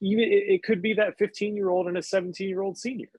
even 0.00 0.24
it, 0.24 0.44
it 0.48 0.62
could 0.62 0.80
be 0.80 0.94
that 0.94 1.18
15 1.18 1.56
year 1.56 1.68
old 1.68 1.88
and 1.88 1.98
a 1.98 2.02
17 2.02 2.48
year 2.48 2.62
old 2.62 2.78
senior, 2.78 3.10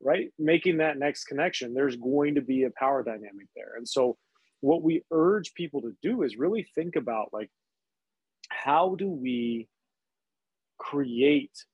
right? 0.00 0.32
Making 0.38 0.78
that 0.78 0.98
next 0.98 1.24
connection, 1.24 1.72
there's 1.72 1.96
going 1.96 2.34
to 2.34 2.42
be 2.42 2.64
a 2.64 2.70
power 2.70 3.04
dynamic 3.04 3.46
there. 3.54 3.74
And 3.76 3.88
so 3.88 4.16
what 4.60 4.82
we 4.82 5.04
urge 5.12 5.54
people 5.54 5.82
to 5.82 5.92
do 6.02 6.22
is 6.22 6.36
really 6.36 6.66
think 6.74 6.96
about 6.96 7.28
like 7.32 7.50
how 8.48 8.96
do 8.96 9.08
we 9.08 9.68
create 10.78 11.64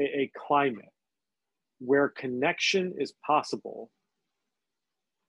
a, 0.00 0.20
a 0.22 0.32
climate 0.46 0.92
where 1.78 2.08
connection 2.08 2.94
is 2.98 3.12
possible 3.26 3.90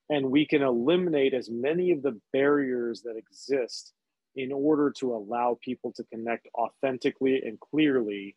and 0.09 0.29
we 0.29 0.45
can 0.45 0.61
eliminate 0.61 1.33
as 1.33 1.49
many 1.49 1.91
of 1.91 2.01
the 2.01 2.19
barriers 2.33 3.03
that 3.03 3.15
exist 3.15 3.93
in 4.35 4.51
order 4.51 4.91
to 4.99 5.13
allow 5.13 5.57
people 5.63 5.93
to 5.93 6.03
connect 6.05 6.47
authentically 6.55 7.41
and 7.43 7.59
clearly 7.59 8.35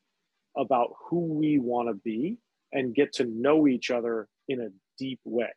about 0.56 0.90
who 1.08 1.34
we 1.34 1.58
want 1.58 1.88
to 1.88 1.94
be 1.94 2.38
and 2.72 2.94
get 2.94 3.12
to 3.14 3.24
know 3.24 3.66
each 3.66 3.90
other 3.90 4.28
in 4.48 4.60
a 4.60 4.68
deep 4.98 5.20
way. 5.24 5.52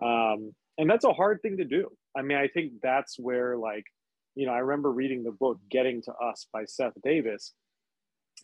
Um, 0.00 0.52
and 0.78 0.88
that's 0.88 1.04
a 1.04 1.12
hard 1.12 1.40
thing 1.42 1.56
to 1.58 1.64
do 1.64 1.88
i 2.16 2.22
mean 2.22 2.38
i 2.38 2.48
think 2.48 2.72
that's 2.82 3.18
where 3.18 3.56
like 3.56 3.84
you 4.34 4.46
know 4.46 4.52
i 4.52 4.58
remember 4.58 4.90
reading 4.90 5.22
the 5.22 5.32
book 5.32 5.58
getting 5.70 6.02
to 6.02 6.12
us 6.12 6.46
by 6.52 6.64
seth 6.64 6.94
davis 7.02 7.52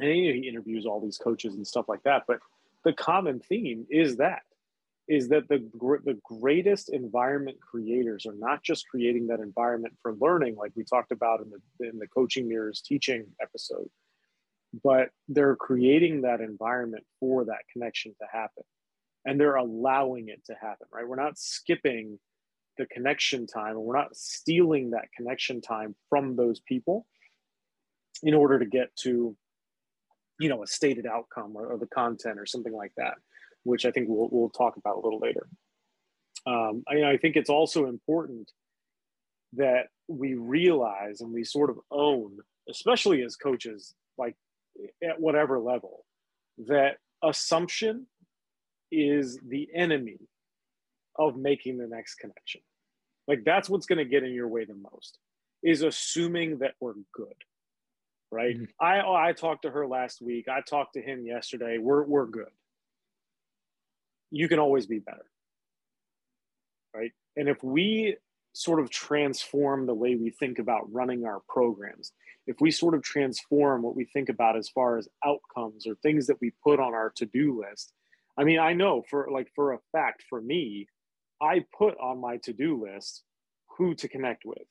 and 0.01 0.17
you 0.17 0.29
know, 0.29 0.41
he 0.41 0.49
interviews 0.49 0.87
all 0.87 1.01
these 1.01 1.19
coaches 1.19 1.55
and 1.55 1.67
stuff 1.67 1.89
like 1.89 2.03
that 2.03 2.25
but 2.27 2.39
the 2.85 2.93
common 2.93 3.41
theme 3.41 3.87
is 3.91 4.17
that 4.17 4.43
is 5.09 5.29
that 5.29 5.49
the 5.49 5.59
the 6.05 6.19
greatest 6.23 6.91
environment 6.91 7.59
creators 7.61 8.27
are 8.27 8.35
not 8.35 8.63
just 8.63 8.89
creating 8.89 9.27
that 9.27 9.41
environment 9.41 9.95
for 10.03 10.15
learning 10.15 10.57
like 10.57 10.73
we 10.77 10.85
talked 10.85 11.13
about 11.13 11.41
in 11.41 11.51
the 11.51 11.89
in 11.89 11.99
the 11.99 12.09
coaching 12.09 12.49
mirrors 12.49 12.81
teaching 12.81 13.27
episode 13.41 13.89
but 14.85 15.11
they're 15.29 15.57
creating 15.57 16.23
that 16.23 16.41
environment 16.41 17.05
for 17.21 17.45
that 17.47 17.61
connection 17.73 18.15
to 18.21 18.27
happen 18.31 18.65
and 19.25 19.41
they're 19.41 19.57
allowing 19.57 20.29
it 20.29 20.45
to 20.47 20.55
happen, 20.55 20.87
right? 20.93 21.07
We're 21.07 21.17
not 21.17 21.39
skipping 21.39 22.19
the 22.77 22.87
connection 22.87 23.47
time 23.47 23.73
and 23.73 23.81
we're 23.81 23.97
not 23.97 24.17
stealing 24.17 24.91
that 24.91 25.13
connection 25.17 25.61
time 25.61 25.95
from 26.09 26.37
those 26.37 26.61
people 26.61 27.07
in 28.23 28.35
order 28.35 28.59
to 28.59 28.67
get 28.67 28.95
to, 28.97 29.37
you 30.39 30.49
know, 30.49 30.63
a 30.63 30.67
stated 30.67 31.07
outcome 31.07 31.53
or, 31.57 31.67
or 31.67 31.79
the 31.79 31.87
content 31.87 32.39
or 32.39 32.47
something 32.47 32.73
like 32.73 32.93
that, 32.97 33.15
which 33.65 33.85
I 33.85 33.91
think 33.91 34.09
we'll, 34.09 34.29
we'll 34.31 34.51
talk 34.51 34.77
about 34.77 34.97
a 34.97 35.01
little 35.01 35.19
later. 35.19 35.49
Um, 36.47 36.85
I, 36.89 37.13
I 37.13 37.17
think 37.17 37.37
it's 37.37 37.51
also 37.51 37.87
important 37.87 38.51
that 39.55 39.87
we 40.07 40.35
realize 40.35 41.21
and 41.21 41.33
we 41.33 41.45
sort 41.45 41.71
of 41.71 41.79
own, 41.91 42.39
especially 42.71 43.23
as 43.23 43.37
coaches, 43.37 43.95
like 44.17 44.37
at 45.03 45.21
whatever 45.21 45.59
level, 45.59 46.05
that 46.67 46.99
assumption 47.23 48.07
is 48.91 49.39
the 49.47 49.69
enemy 49.75 50.19
of 51.19 51.37
making 51.37 51.79
the 51.79 51.87
next 51.87 52.17
connection. 52.17 52.61
Like 53.27 53.45
that's 53.45 53.69
what's 53.69 53.87
going 53.87 53.99
to 53.99 54.05
get 54.05 54.23
in 54.23 54.33
your 54.33 54.49
way 54.49 54.65
the 54.65 54.75
most 54.75 55.19
is 55.63 55.83
assuming 55.83 56.59
that 56.59 56.75
we're 56.81 56.95
good. 57.13 57.35
Right? 58.31 58.57
Mm-hmm. 58.57 58.65
I 58.81 59.01
oh, 59.01 59.15
I 59.15 59.33
talked 59.33 59.63
to 59.63 59.71
her 59.71 59.87
last 59.87 60.21
week. 60.21 60.47
I 60.49 60.61
talked 60.61 60.95
to 60.95 61.03
him 61.03 61.25
yesterday. 61.25 61.79
We're 61.79 62.05
we're 62.05 62.27
good. 62.27 62.51
You 64.31 64.49
can 64.49 64.59
always 64.59 64.87
be 64.87 64.99
better. 64.99 65.25
Right? 66.95 67.13
And 67.37 67.49
if 67.49 67.63
we 67.63 68.17
sort 68.53 68.81
of 68.81 68.91
transform 68.91 69.87
the 69.87 69.95
way 69.95 70.17
we 70.17 70.31
think 70.31 70.59
about 70.59 70.93
running 70.93 71.25
our 71.25 71.41
programs, 71.49 72.13
if 72.47 72.57
we 72.61 72.71
sort 72.71 72.95
of 72.95 73.03
transform 73.03 73.83
what 73.83 73.95
we 73.95 74.05
think 74.05 74.29
about 74.29 74.57
as 74.57 74.69
far 74.69 74.99
as 74.99 75.09
outcomes 75.25 75.87
or 75.87 75.95
things 75.97 76.27
that 76.27 76.41
we 76.41 76.53
put 76.65 76.81
on 76.81 76.95
our 76.95 77.13
to-do 77.17 77.63
list 77.63 77.93
I 78.39 78.45
mean, 78.45 78.61
I 78.61 78.73
know 78.73 79.03
for 79.11 79.29
like 79.33 79.51
for 79.55 79.73
a 79.73 79.79
fact 79.91 80.23
for 80.31 80.41
me, 80.41 80.87
I 81.43 81.65
put 81.77 81.99
on 81.99 82.21
my 82.21 82.37
to-do 82.39 82.81
list 82.81 83.25
who 83.77 83.95
to 83.97 84.09
connect 84.09 84.45
with. 84.45 84.63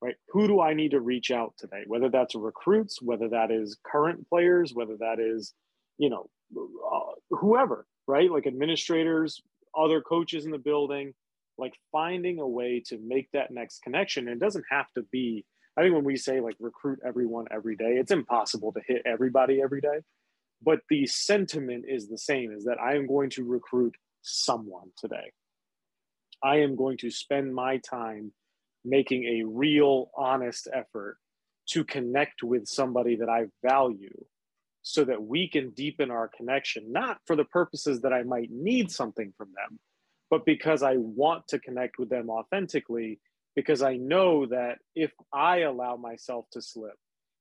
Right? 0.00 0.14
Who 0.28 0.46
do 0.46 0.60
I 0.60 0.74
need 0.74 0.90
to 0.90 1.00
reach 1.00 1.30
out 1.30 1.54
today? 1.58 1.84
Whether 1.86 2.10
that's 2.10 2.34
recruits, 2.34 3.00
whether 3.00 3.28
that 3.30 3.50
is 3.50 3.78
current 3.84 4.28
players, 4.28 4.74
whether 4.74 4.96
that 4.98 5.18
is, 5.18 5.54
you 5.98 6.10
know, 6.10 6.28
uh, 6.56 7.12
whoever, 7.30 7.86
right? 8.06 8.30
Like 8.30 8.46
administrators, 8.46 9.40
other 9.76 10.02
coaches 10.02 10.44
in 10.44 10.50
the 10.50 10.58
building, 10.58 11.14
like 11.56 11.72
finding 11.90 12.40
a 12.40 12.46
way 12.46 12.82
to 12.88 12.98
make 12.98 13.30
that 13.32 13.50
next 13.50 13.82
connection. 13.82 14.28
And 14.28 14.36
it 14.36 14.44
doesn't 14.44 14.66
have 14.70 14.86
to 14.96 15.02
be, 15.10 15.46
I 15.78 15.82
think 15.82 15.94
when 15.94 16.04
we 16.04 16.16
say 16.16 16.40
like 16.40 16.56
recruit 16.60 17.00
everyone 17.04 17.46
every 17.50 17.74
day, 17.74 17.96
it's 17.98 18.12
impossible 18.12 18.72
to 18.72 18.80
hit 18.86 19.02
everybody 19.06 19.62
every 19.62 19.80
day 19.80 20.00
but 20.62 20.80
the 20.88 21.06
sentiment 21.06 21.84
is 21.86 22.08
the 22.08 22.18
same 22.18 22.52
is 22.52 22.64
that 22.64 22.80
i 22.80 22.94
am 22.94 23.06
going 23.06 23.30
to 23.30 23.44
recruit 23.44 23.94
someone 24.22 24.88
today 24.98 25.32
i 26.42 26.56
am 26.56 26.76
going 26.76 26.96
to 26.96 27.10
spend 27.10 27.54
my 27.54 27.78
time 27.78 28.32
making 28.86 29.24
a 29.24 29.44
real 29.44 30.10
honest 30.16 30.68
effort 30.72 31.18
to 31.68 31.84
connect 31.84 32.42
with 32.42 32.66
somebody 32.66 33.16
that 33.16 33.28
i 33.28 33.44
value 33.62 34.24
so 34.82 35.04
that 35.04 35.22
we 35.22 35.48
can 35.48 35.70
deepen 35.70 36.10
our 36.10 36.28
connection 36.28 36.92
not 36.92 37.18
for 37.26 37.36
the 37.36 37.44
purposes 37.44 38.00
that 38.00 38.12
i 38.12 38.22
might 38.22 38.50
need 38.50 38.90
something 38.90 39.32
from 39.36 39.48
them 39.48 39.78
but 40.30 40.46
because 40.46 40.82
i 40.82 40.96
want 40.96 41.46
to 41.48 41.58
connect 41.58 41.98
with 41.98 42.08
them 42.08 42.30
authentically 42.30 43.18
because 43.54 43.82
i 43.82 43.96
know 43.96 44.46
that 44.46 44.78
if 44.94 45.12
i 45.32 45.58
allow 45.58 45.96
myself 45.96 46.46
to 46.52 46.62
slip 46.62 46.96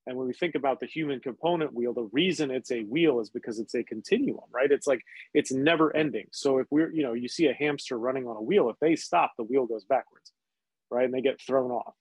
and 0.08 0.18
when 0.18 0.28
we 0.28 0.34
think 0.34 0.56
about 0.56 0.80
the 0.80 0.86
human 0.86 1.20
component 1.20 1.74
wheel, 1.74 1.94
the 1.94 2.10
reason 2.12 2.52
it's 2.52 2.72
a 2.72 2.84
wheel 2.84 3.20
is 3.20 3.30
because 3.30 3.60
it's 3.60 3.74
a 3.74 3.84
continuum, 3.84 4.44
right? 4.52 4.72
It's 4.72 4.86
like 4.86 5.02
it's 5.34 5.52
never 5.52 5.96
ending. 5.96 6.28
So 6.32 6.60
if 6.60 6.68
we're, 6.70 6.92
you 6.92 7.04
know, 7.04 7.14
you 7.14 7.28
see 7.28 7.48
a 7.48 7.54
hamster 7.54 7.98
running 7.98 8.28
on 8.28 8.38
a 8.38 8.42
wheel, 8.42 8.70
if 8.70 8.78
they 8.80 8.96
stop, 8.96 9.34
the 9.36 9.44
wheel 9.44 9.66
goes 9.66 9.84
backwards, 9.84 10.32
right? 10.92 11.06
And 11.06 11.14
they 11.14 11.22
get 11.22 11.42
thrown 11.42 11.72
off. 11.72 11.94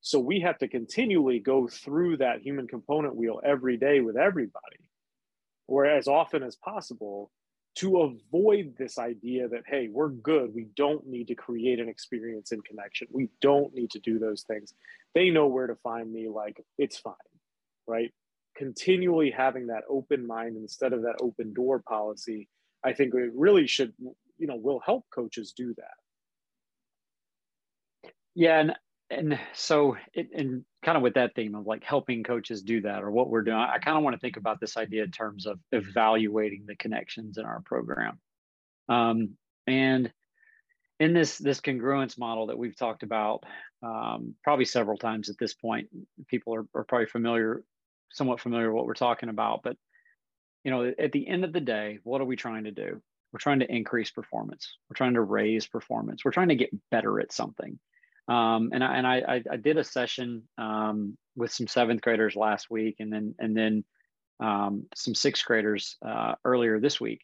So 0.00 0.18
we 0.18 0.40
have 0.40 0.58
to 0.58 0.68
continually 0.68 1.40
go 1.40 1.68
through 1.68 2.18
that 2.18 2.42
human 2.42 2.66
component 2.66 3.16
wheel 3.16 3.40
every 3.44 3.76
day 3.76 4.00
with 4.00 4.16
everybody, 4.16 4.90
or 5.68 5.84
as 5.84 6.08
often 6.08 6.42
as 6.42 6.56
possible 6.56 7.30
to 7.76 8.00
avoid 8.00 8.74
this 8.78 8.98
idea 8.98 9.48
that, 9.48 9.62
hey, 9.66 9.88
we're 9.90 10.08
good. 10.08 10.54
We 10.54 10.66
don't 10.74 11.06
need 11.06 11.28
to 11.28 11.34
create 11.34 11.78
an 11.78 11.88
experience 11.88 12.50
in 12.50 12.60
connection. 12.62 13.08
We 13.12 13.28
don't 13.40 13.74
need 13.74 13.90
to 13.90 14.00
do 14.00 14.18
those 14.18 14.42
things. 14.42 14.74
They 15.14 15.30
know 15.30 15.46
where 15.46 15.66
to 15.66 15.76
find 15.76 16.10
me. 16.12 16.28
Like, 16.28 16.64
it's 16.78 16.98
fine 16.98 17.14
right? 17.90 18.12
Continually 18.56 19.30
having 19.30 19.66
that 19.66 19.82
open 19.90 20.26
mind 20.26 20.56
instead 20.56 20.92
of 20.92 21.02
that 21.02 21.16
open 21.20 21.52
door 21.52 21.80
policy, 21.80 22.48
I 22.84 22.92
think 22.92 23.14
it 23.14 23.32
really 23.34 23.66
should, 23.66 23.92
you 24.38 24.46
know, 24.46 24.56
will 24.56 24.80
help 24.80 25.04
coaches 25.12 25.52
do 25.54 25.74
that. 25.76 25.94
Yeah, 28.40 28.58
and 28.60 28.72
and 29.10 29.38
so 29.52 29.98
it, 30.14 30.28
and 30.34 30.64
kind 30.82 30.96
of 30.96 31.02
with 31.02 31.12
that 31.14 31.34
theme 31.34 31.54
of 31.54 31.66
like 31.66 31.84
helping 31.84 32.22
coaches 32.22 32.62
do 32.62 32.80
that 32.80 33.02
or 33.02 33.10
what 33.10 33.28
we're 33.28 33.42
doing, 33.42 33.58
I 33.58 33.76
kind 33.80 33.98
of 33.98 34.02
want 34.02 34.14
to 34.14 34.20
think 34.20 34.38
about 34.38 34.60
this 34.60 34.78
idea 34.78 35.04
in 35.04 35.10
terms 35.10 35.44
of 35.44 35.60
evaluating 35.72 36.64
the 36.66 36.74
connections 36.74 37.36
in 37.36 37.44
our 37.44 37.60
program. 37.66 38.18
Um, 38.88 39.36
and 39.66 40.10
in 41.00 41.12
this 41.12 41.36
this 41.36 41.60
congruence 41.60 42.18
model 42.18 42.46
that 42.46 42.56
we've 42.56 42.78
talked 42.78 43.02
about 43.02 43.44
um, 43.82 44.34
probably 44.42 44.64
several 44.64 44.96
times 44.96 45.28
at 45.28 45.36
this 45.38 45.52
point, 45.52 45.88
people 46.28 46.54
are, 46.54 46.64
are 46.74 46.84
probably 46.84 47.08
familiar, 47.08 47.62
somewhat 48.10 48.40
familiar 48.40 48.70
with 48.70 48.76
what 48.76 48.86
we're 48.86 48.94
talking 48.94 49.28
about. 49.28 49.60
But 49.62 49.76
you 50.64 50.70
know, 50.70 50.94
at 50.98 51.12
the 51.12 51.28
end 51.28 51.44
of 51.44 51.52
the 51.52 51.60
day, 51.60 51.98
what 52.04 52.22
are 52.22 52.26
we 52.26 52.36
trying 52.36 52.64
to 52.64 52.70
do? 52.70 53.02
We're 53.34 53.38
trying 53.38 53.58
to 53.60 53.70
increase 53.70 54.10
performance. 54.10 54.78
We're 54.88 54.96
trying 54.96 55.14
to 55.14 55.20
raise 55.20 55.66
performance. 55.66 56.24
We're 56.24 56.30
trying 56.30 56.48
to 56.48 56.54
get 56.56 56.70
better 56.90 57.20
at 57.20 57.32
something. 57.32 57.78
Um, 58.28 58.70
and 58.72 58.84
I, 58.84 58.96
and 58.96 59.06
I, 59.06 59.42
I 59.50 59.56
did 59.56 59.76
a 59.76 59.84
session 59.84 60.42
um, 60.58 61.16
with 61.36 61.52
some 61.52 61.66
seventh 61.66 62.00
graders 62.00 62.36
last 62.36 62.70
week, 62.70 62.96
and 63.00 63.12
then 63.12 63.34
and 63.38 63.56
then 63.56 63.84
um, 64.40 64.86
some 64.94 65.14
sixth 65.14 65.44
graders 65.44 65.96
uh, 66.04 66.34
earlier 66.44 66.80
this 66.80 67.00
week, 67.00 67.22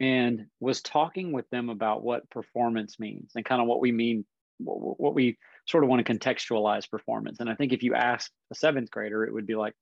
and 0.00 0.46
was 0.60 0.80
talking 0.80 1.32
with 1.32 1.48
them 1.50 1.68
about 1.68 2.02
what 2.02 2.30
performance 2.30 2.98
means 2.98 3.32
and 3.34 3.44
kind 3.44 3.60
of 3.60 3.66
what 3.66 3.80
we 3.80 3.92
mean, 3.92 4.24
what, 4.58 5.00
what 5.00 5.14
we 5.14 5.38
sort 5.66 5.84
of 5.84 5.90
want 5.90 6.04
to 6.04 6.12
contextualize 6.12 6.90
performance. 6.90 7.40
And 7.40 7.50
I 7.50 7.54
think 7.54 7.72
if 7.72 7.82
you 7.82 7.94
ask 7.94 8.30
a 8.50 8.54
seventh 8.54 8.90
grader, 8.90 9.24
it 9.24 9.32
would 9.32 9.46
be 9.46 9.56
like, 9.56 9.74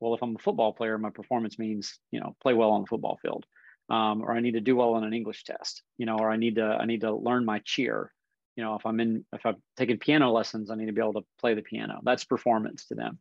well, 0.00 0.14
if 0.14 0.22
I'm 0.22 0.36
a 0.36 0.38
football 0.38 0.72
player, 0.72 0.96
my 0.96 1.10
performance 1.10 1.58
means 1.58 1.98
you 2.10 2.20
know 2.20 2.34
play 2.42 2.54
well 2.54 2.70
on 2.70 2.82
the 2.82 2.86
football 2.86 3.18
field 3.20 3.44
um, 3.90 4.22
or 4.22 4.32
I 4.32 4.40
need 4.40 4.52
to 4.52 4.60
do 4.60 4.76
well 4.76 4.94
on 4.94 5.04
an 5.04 5.12
English 5.12 5.44
test, 5.44 5.82
you 5.96 6.06
know, 6.06 6.16
or 6.18 6.30
I 6.30 6.36
need 6.36 6.56
to 6.56 6.64
I 6.64 6.84
need 6.84 7.02
to 7.02 7.14
learn 7.14 7.44
my 7.44 7.60
cheer. 7.64 8.12
You 8.58 8.64
know, 8.64 8.74
if 8.74 8.84
I'm 8.84 8.98
in 8.98 9.24
if 9.32 9.46
I've 9.46 9.54
taken 9.76 9.98
piano 9.98 10.32
lessons, 10.32 10.68
I 10.68 10.74
need 10.74 10.86
to 10.86 10.92
be 10.92 11.00
able 11.00 11.12
to 11.12 11.24
play 11.38 11.54
the 11.54 11.62
piano. 11.62 12.00
That's 12.02 12.24
performance 12.24 12.86
to 12.86 12.96
them, 12.96 13.20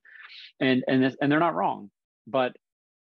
and 0.59 0.83
and 0.87 1.15
and 1.21 1.31
they're 1.31 1.39
not 1.39 1.53
wrong. 1.53 1.91
But 2.25 2.55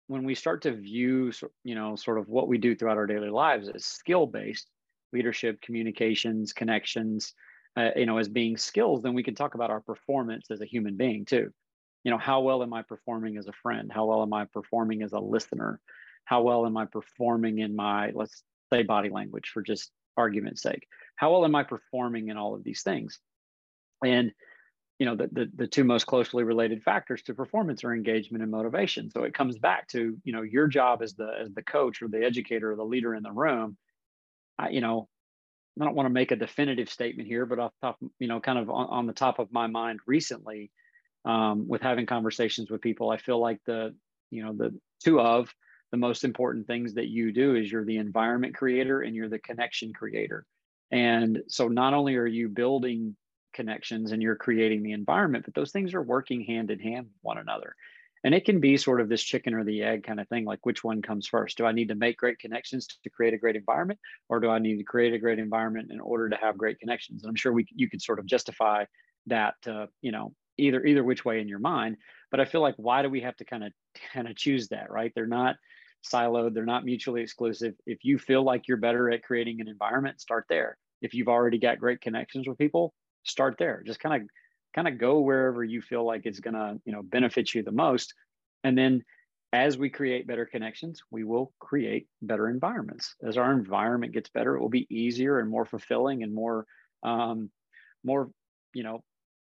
when 0.09 0.25
we 0.25 0.35
start 0.35 0.61
to 0.63 0.73
view, 0.73 1.33
you 1.65 1.75
know, 1.75 1.97
sort 1.97 2.19
of 2.19 2.29
what 2.29 2.47
we 2.47 2.59
do 2.59 2.77
throughout 2.77 2.99
our 2.99 3.07
daily 3.07 3.31
lives 3.31 3.71
as 3.71 3.87
skill 3.87 4.27
based 4.27 4.69
leadership, 5.15 5.63
communications, 5.63 6.53
connections, 6.53 7.33
uh, 7.75 7.93
you 7.97 8.05
know, 8.05 8.19
as 8.19 8.29
being 8.29 8.59
skills, 8.59 9.01
then 9.01 9.15
we 9.15 9.23
can 9.23 9.35
talk 9.35 9.55
about 9.55 9.71
our 9.71 9.81
performance 9.81 10.51
as 10.51 10.61
a 10.61 10.67
human 10.67 10.97
being 10.97 11.25
too. 11.25 11.51
You 12.05 12.11
know, 12.11 12.19
how 12.19 12.43
well 12.43 12.63
am 12.63 12.75
I 12.75 12.83
performing 12.83 13.39
as 13.39 13.47
a 13.47 13.53
friend? 13.63 13.91
How 13.91 14.05
well 14.05 14.21
am 14.21 14.35
I 14.35 14.45
performing 14.45 15.03
as 15.03 15.13
a 15.13 15.19
listener? 15.19 15.81
how 16.27 16.43
well 16.43 16.67
am 16.67 16.77
I 16.77 16.85
performing 16.85 17.61
in 17.61 17.75
my, 17.75 18.11
let's 18.15 18.43
say, 18.71 18.83
body 18.83 19.09
language 19.09 19.49
for 19.49 19.63
just 19.63 19.91
argument's 20.17 20.61
sake? 20.61 20.87
How 21.17 21.33
well 21.33 21.45
am 21.45 21.55
I 21.55 21.63
performing 21.63 22.29
in 22.29 22.37
all 22.37 22.55
of 22.55 22.65
these 22.65 22.83
things? 22.83 23.19
And 24.05 24.33
you 24.99 25.05
know 25.05 25.15
the, 25.15 25.29
the, 25.31 25.51
the 25.55 25.67
two 25.67 25.85
most 25.85 26.07
closely 26.07 26.43
related 26.43 26.83
factors 26.83 27.23
to 27.25 27.35
performance 27.35 27.85
are 27.85 27.93
engagement 27.93 28.43
and 28.43 28.51
motivation 28.51 29.11
so 29.11 29.25
it 29.25 29.35
comes 29.35 29.59
back 29.59 29.87
to 29.89 30.17
you 30.25 30.33
know 30.33 30.41
your 30.41 30.69
job 30.69 31.03
as 31.03 31.15
the 31.15 31.29
as 31.39 31.53
the 31.53 31.63
coach 31.63 32.01
or 32.01 32.09
the 32.09 32.25
educator 32.25 32.73
or 32.73 32.77
the 32.77 32.83
leader 32.83 33.15
in 33.15 33.23
the 33.23 33.31
room 33.31 33.77
I, 34.59 34.71
you 34.71 34.81
know 34.81 35.07
i 35.79 35.85
don't 35.85 35.95
want 35.95 36.07
to 36.07 36.15
make 36.15 36.31
a 36.31 36.37
definitive 36.37 36.89
statement 36.89 37.29
here 37.29 37.45
but 37.45 37.59
off 37.59 37.73
top 37.83 37.99
you 38.19 38.27
know 38.27 38.41
kind 38.41 38.59
of 38.59 38.71
on, 38.71 38.87
on 38.87 39.07
the 39.07 39.13
top 39.13 39.39
of 39.39 39.53
my 39.53 39.67
mind 39.67 40.01
recently 40.07 40.71
um, 41.27 41.69
with 41.69 41.83
having 41.83 42.07
conversations 42.07 42.71
with 42.71 42.81
people 42.81 43.11
i 43.11 43.19
feel 43.19 43.39
like 43.39 43.61
the 43.67 43.95
you 44.31 44.43
know 44.43 44.55
the 44.55 44.75
two 45.05 45.21
of 45.21 45.53
the 45.91 45.97
most 45.97 46.25
important 46.25 46.67
things 46.67 46.95
that 46.95 47.09
you 47.09 47.33
do 47.33 47.55
is 47.55 47.71
you're 47.71 47.85
the 47.85 47.99
environment 47.99 48.55
creator 48.55 49.03
and 49.03 49.15
you're 49.15 49.29
the 49.29 49.39
connection 49.39 49.93
creator. 49.93 50.45
And 50.91 51.43
so 51.49 51.69
not 51.69 51.95
only 51.95 52.17
are 52.17 52.27
you 52.27 52.49
building 52.49 53.17
connections 53.53 54.13
and 54.13 54.23
you're 54.23 54.37
creating 54.37 54.83
the 54.83 54.93
environment, 54.93 55.45
but 55.45 55.55
those 55.55 55.73
things 55.73 55.95
are 55.95 56.03
working 56.03 56.43
hand 56.43 56.71
in 56.71 56.79
hand 56.79 57.07
with 57.07 57.19
one 57.23 57.39
another. 57.39 57.75
And 58.25 58.35
it 58.35 58.45
can 58.45 58.61
be 58.61 58.77
sort 58.77 59.01
of 59.01 59.09
this 59.09 59.23
chicken 59.23 59.55
or 59.55 59.65
the 59.65 59.83
egg 59.83 60.05
kind 60.05 60.21
of 60.21 60.29
thing, 60.29 60.45
like 60.45 60.65
which 60.65 60.83
one 60.83 61.01
comes 61.03 61.27
first? 61.27 61.57
Do 61.59 61.65
I 61.65 61.73
need 61.73 61.89
to 61.89 61.95
make 61.95 62.17
great 62.17 62.39
connections 62.39 62.87
to 63.03 63.11
create 63.11 63.35
a 63.35 63.39
great 63.39 63.57
environment, 63.57 64.01
or 64.29 64.41
do 64.41 64.49
I 64.51 64.59
need 64.59 64.79
to 64.79 64.85
create 64.85 65.13
a 65.15 65.19
great 65.19 65.39
environment 65.39 65.91
in 65.93 66.01
order 66.01 66.29
to 66.31 66.37
have 66.37 66.59
great 66.59 66.81
connections? 66.81 67.23
And 67.23 67.31
I'm 67.31 67.37
sure 67.37 67.53
we 67.53 67.67
you 67.75 67.89
could 67.89 68.03
sort 68.03 68.19
of 68.19 68.27
justify 68.27 68.85
that, 69.27 69.55
uh, 69.67 69.87
you 70.03 70.13
know, 70.13 70.35
either 70.59 70.85
either 70.85 71.05
which 71.05 71.25
way 71.25 71.41
in 71.41 71.49
your 71.49 71.59
mind. 71.61 71.99
But 72.31 72.41
I 72.41 72.47
feel 72.47 72.63
like 72.63 72.75
why 72.79 73.03
do 73.03 73.11
we 73.11 73.21
have 73.21 73.37
to 73.37 73.45
kind 73.45 73.65
of 73.65 73.73
kind 74.13 74.27
of 74.27 74.37
choose 74.37 74.69
that, 74.69 74.91
right? 74.91 75.13
They're 75.15 75.27
not 75.27 75.57
siloed, 76.11 76.55
they're 76.55 76.65
not 76.65 76.85
mutually 76.85 77.23
exclusive. 77.23 77.75
If 77.87 78.05
you 78.05 78.19
feel 78.19 78.43
like 78.43 78.69
you're 78.69 78.77
better 78.77 79.11
at 79.11 79.23
creating 79.23 79.61
an 79.61 79.69
environment, 79.69 80.21
start 80.21 80.47
there. 80.49 80.77
If 81.03 81.15
you've 81.15 81.29
already 81.29 81.59
got 81.59 81.79
great 81.79 82.01
connections 82.01 82.49
with 82.49 82.59
people, 82.59 82.95
start 83.25 83.57
there. 83.59 83.83
Just 83.87 84.01
kind 84.01 84.23
of 84.23 84.29
kind 84.75 84.89
of 84.89 84.99
go 84.99 85.21
wherever 85.21 85.65
you 85.65 85.81
feel 85.81 86.05
like 86.05 86.23
it's 86.25 86.41
going 86.41 86.55
to, 86.55 86.79
you 86.85 86.93
know, 86.93 87.03
benefit 87.03 87.55
you 87.55 87.63
the 87.63 87.73
most. 87.73 88.13
And 88.63 88.77
then 88.77 89.03
as 89.53 89.79
we 89.79 89.89
create 89.89 90.27
better 90.27 90.45
connections, 90.45 91.03
we 91.11 91.25
will 91.25 91.53
create 91.61 92.09
better 92.21 92.51
environments. 92.51 93.15
As 93.23 93.39
our 93.39 93.53
environment 93.53 94.13
gets 94.13 94.29
better, 94.29 94.57
it 94.57 94.61
will 94.61 94.69
be 94.69 94.87
easier 94.91 95.41
and 95.41 95.49
more 95.49 95.65
fulfilling 95.65 96.23
and 96.23 96.35
more 96.35 96.67
um, 97.03 97.51
more, 98.05 98.31
you 98.75 98.83
know, 98.83 99.03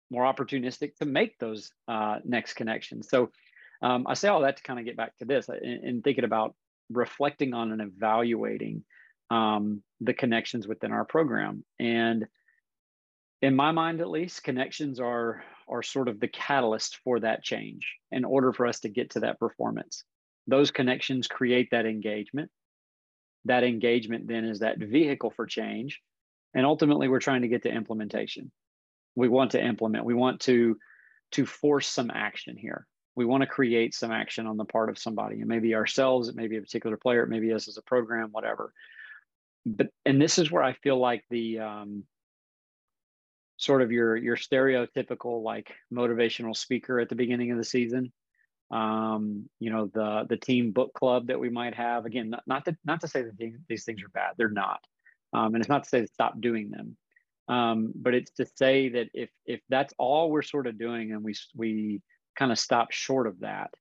more 0.09 0.23
opportunistic 0.23 0.95
to 0.97 1.05
make 1.05 1.37
those 1.39 1.71
uh, 1.87 2.17
next 2.25 2.53
connections. 2.53 3.07
So 3.09 3.31
um, 3.81 4.05
I 4.07 4.13
say 4.13 4.27
all 4.27 4.41
that 4.41 4.57
to 4.57 4.63
kind 4.63 4.79
of 4.79 4.85
get 4.85 4.97
back 4.97 5.17
to 5.17 5.25
this 5.25 5.49
and, 5.49 6.03
thinking 6.03 6.23
about 6.23 6.55
reflecting 6.89 7.53
on 7.53 7.71
and 7.71 7.81
evaluating 7.81 8.83
um, 9.29 9.81
the 10.01 10.13
connections 10.13 10.67
within 10.67 10.91
our 10.91 11.05
program. 11.05 11.63
And 11.79 12.27
in 13.41 13.55
my 13.55 13.71
mind, 13.71 14.01
at 14.01 14.09
least, 14.09 14.43
connections 14.43 14.99
are 14.99 15.43
are 15.67 15.81
sort 15.81 16.09
of 16.09 16.19
the 16.19 16.27
catalyst 16.27 16.97
for 17.03 17.21
that 17.21 17.43
change 17.43 17.95
in 18.11 18.25
order 18.25 18.51
for 18.51 18.67
us 18.67 18.81
to 18.81 18.89
get 18.89 19.11
to 19.11 19.21
that 19.21 19.39
performance. 19.39 20.03
Those 20.47 20.69
connections 20.69 21.27
create 21.27 21.69
that 21.71 21.85
engagement. 21.85 22.51
That 23.45 23.63
engagement 23.63 24.27
then 24.27 24.43
is 24.43 24.59
that 24.59 24.79
vehicle 24.79 25.31
for 25.31 25.45
change. 25.47 26.01
And 26.53 26.65
ultimately, 26.65 27.07
we're 27.07 27.19
trying 27.19 27.43
to 27.43 27.47
get 27.47 27.63
to 27.63 27.71
implementation. 27.71 28.51
We 29.15 29.29
want 29.29 29.51
to 29.51 29.63
implement, 29.63 30.05
we 30.05 30.13
want 30.13 30.41
to, 30.41 30.77
to 31.31 31.45
force 31.45 31.87
some 31.87 32.11
action 32.13 32.57
here 32.57 32.85
we 33.15 33.25
want 33.25 33.41
to 33.41 33.47
create 33.47 33.93
some 33.93 34.11
action 34.11 34.47
on 34.47 34.57
the 34.57 34.65
part 34.65 34.89
of 34.89 34.97
somebody. 34.97 35.39
And 35.39 35.47
maybe 35.47 35.75
ourselves 35.75 36.27
it 36.27 36.35
may 36.35 36.47
be 36.47 36.57
a 36.57 36.61
particular 36.61 36.97
player 36.97 37.23
it 37.23 37.29
may 37.29 37.39
be 37.39 37.53
us 37.53 37.67
as 37.67 37.77
a 37.77 37.83
program 37.83 38.29
whatever. 38.31 38.73
But 39.65 39.89
and 40.05 40.21
this 40.21 40.39
is 40.39 40.51
where 40.51 40.63
i 40.63 40.73
feel 40.73 40.97
like 40.97 41.23
the 41.29 41.59
um, 41.59 42.03
sort 43.57 43.83
of 43.83 43.91
your 43.91 44.15
your 44.15 44.35
stereotypical 44.35 45.43
like 45.43 45.71
motivational 45.93 46.55
speaker 46.55 46.99
at 46.99 47.09
the 47.09 47.15
beginning 47.15 47.51
of 47.51 47.57
the 47.57 47.63
season. 47.63 48.11
Um, 48.71 49.49
you 49.59 49.69
know 49.69 49.91
the 49.93 50.25
the 50.27 50.37
team 50.37 50.71
book 50.71 50.93
club 50.93 51.27
that 51.27 51.39
we 51.39 51.49
might 51.49 51.75
have. 51.75 52.05
Again 52.05 52.31
not, 52.31 52.43
not 52.47 52.65
to 52.65 52.75
not 52.85 53.01
to 53.01 53.07
say 53.07 53.21
that 53.21 53.37
these, 53.37 53.55
these 53.67 53.85
things 53.85 54.01
are 54.01 54.09
bad 54.09 54.33
they're 54.37 54.49
not. 54.49 54.79
Um, 55.33 55.53
and 55.53 55.57
it's 55.57 55.69
not 55.69 55.83
to 55.83 55.89
say 55.89 56.01
to 56.01 56.07
stop 56.07 56.41
doing 56.41 56.71
them. 56.71 56.97
Um, 57.47 57.91
but 57.95 58.13
it's 58.13 58.31
to 58.31 58.45
say 58.55 58.89
that 58.89 59.09
if 59.13 59.29
if 59.45 59.61
that's 59.69 59.93
all 59.97 60.31
we're 60.31 60.41
sort 60.41 60.67
of 60.67 60.79
doing 60.79 61.11
and 61.11 61.23
we 61.23 61.35
we 61.55 62.01
kind 62.37 62.51
of 62.51 62.59
stop 62.59 62.91
short 62.91 63.27
of 63.27 63.39
that. 63.41 63.71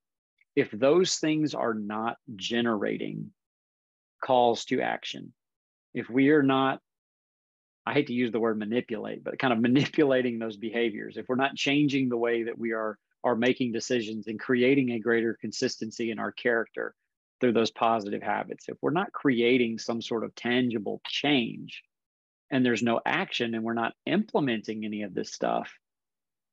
If 0.56 0.70
those 0.70 1.16
things 1.16 1.54
are 1.54 1.74
not 1.74 2.16
generating 2.36 3.30
calls 4.22 4.64
to 4.66 4.80
action, 4.80 5.32
if 5.94 6.08
we 6.10 6.30
are 6.30 6.42
not, 6.42 6.80
I 7.86 7.92
hate 7.92 8.08
to 8.08 8.12
use 8.12 8.32
the 8.32 8.40
word 8.40 8.58
manipulate, 8.58 9.24
but 9.24 9.38
kind 9.38 9.52
of 9.52 9.60
manipulating 9.68 10.38
those 10.38 10.56
behaviors, 10.56 11.16
if 11.16 11.28
we're 11.28 11.36
not 11.36 11.54
changing 11.54 12.08
the 12.08 12.16
way 12.16 12.44
that 12.44 12.58
we 12.58 12.72
are 12.72 12.98
are 13.22 13.36
making 13.36 13.70
decisions 13.70 14.28
and 14.28 14.40
creating 14.40 14.92
a 14.92 14.98
greater 14.98 15.36
consistency 15.38 16.10
in 16.10 16.18
our 16.18 16.32
character 16.32 16.94
through 17.38 17.52
those 17.52 17.70
positive 17.70 18.22
habits, 18.22 18.66
if 18.68 18.78
we're 18.80 18.90
not 18.90 19.12
creating 19.12 19.78
some 19.78 20.00
sort 20.00 20.24
of 20.24 20.34
tangible 20.34 21.02
change 21.06 21.82
and 22.50 22.64
there's 22.64 22.82
no 22.82 23.00
action 23.04 23.54
and 23.54 23.62
we're 23.62 23.74
not 23.74 23.92
implementing 24.06 24.84
any 24.84 25.02
of 25.02 25.12
this 25.14 25.32
stuff, 25.32 25.70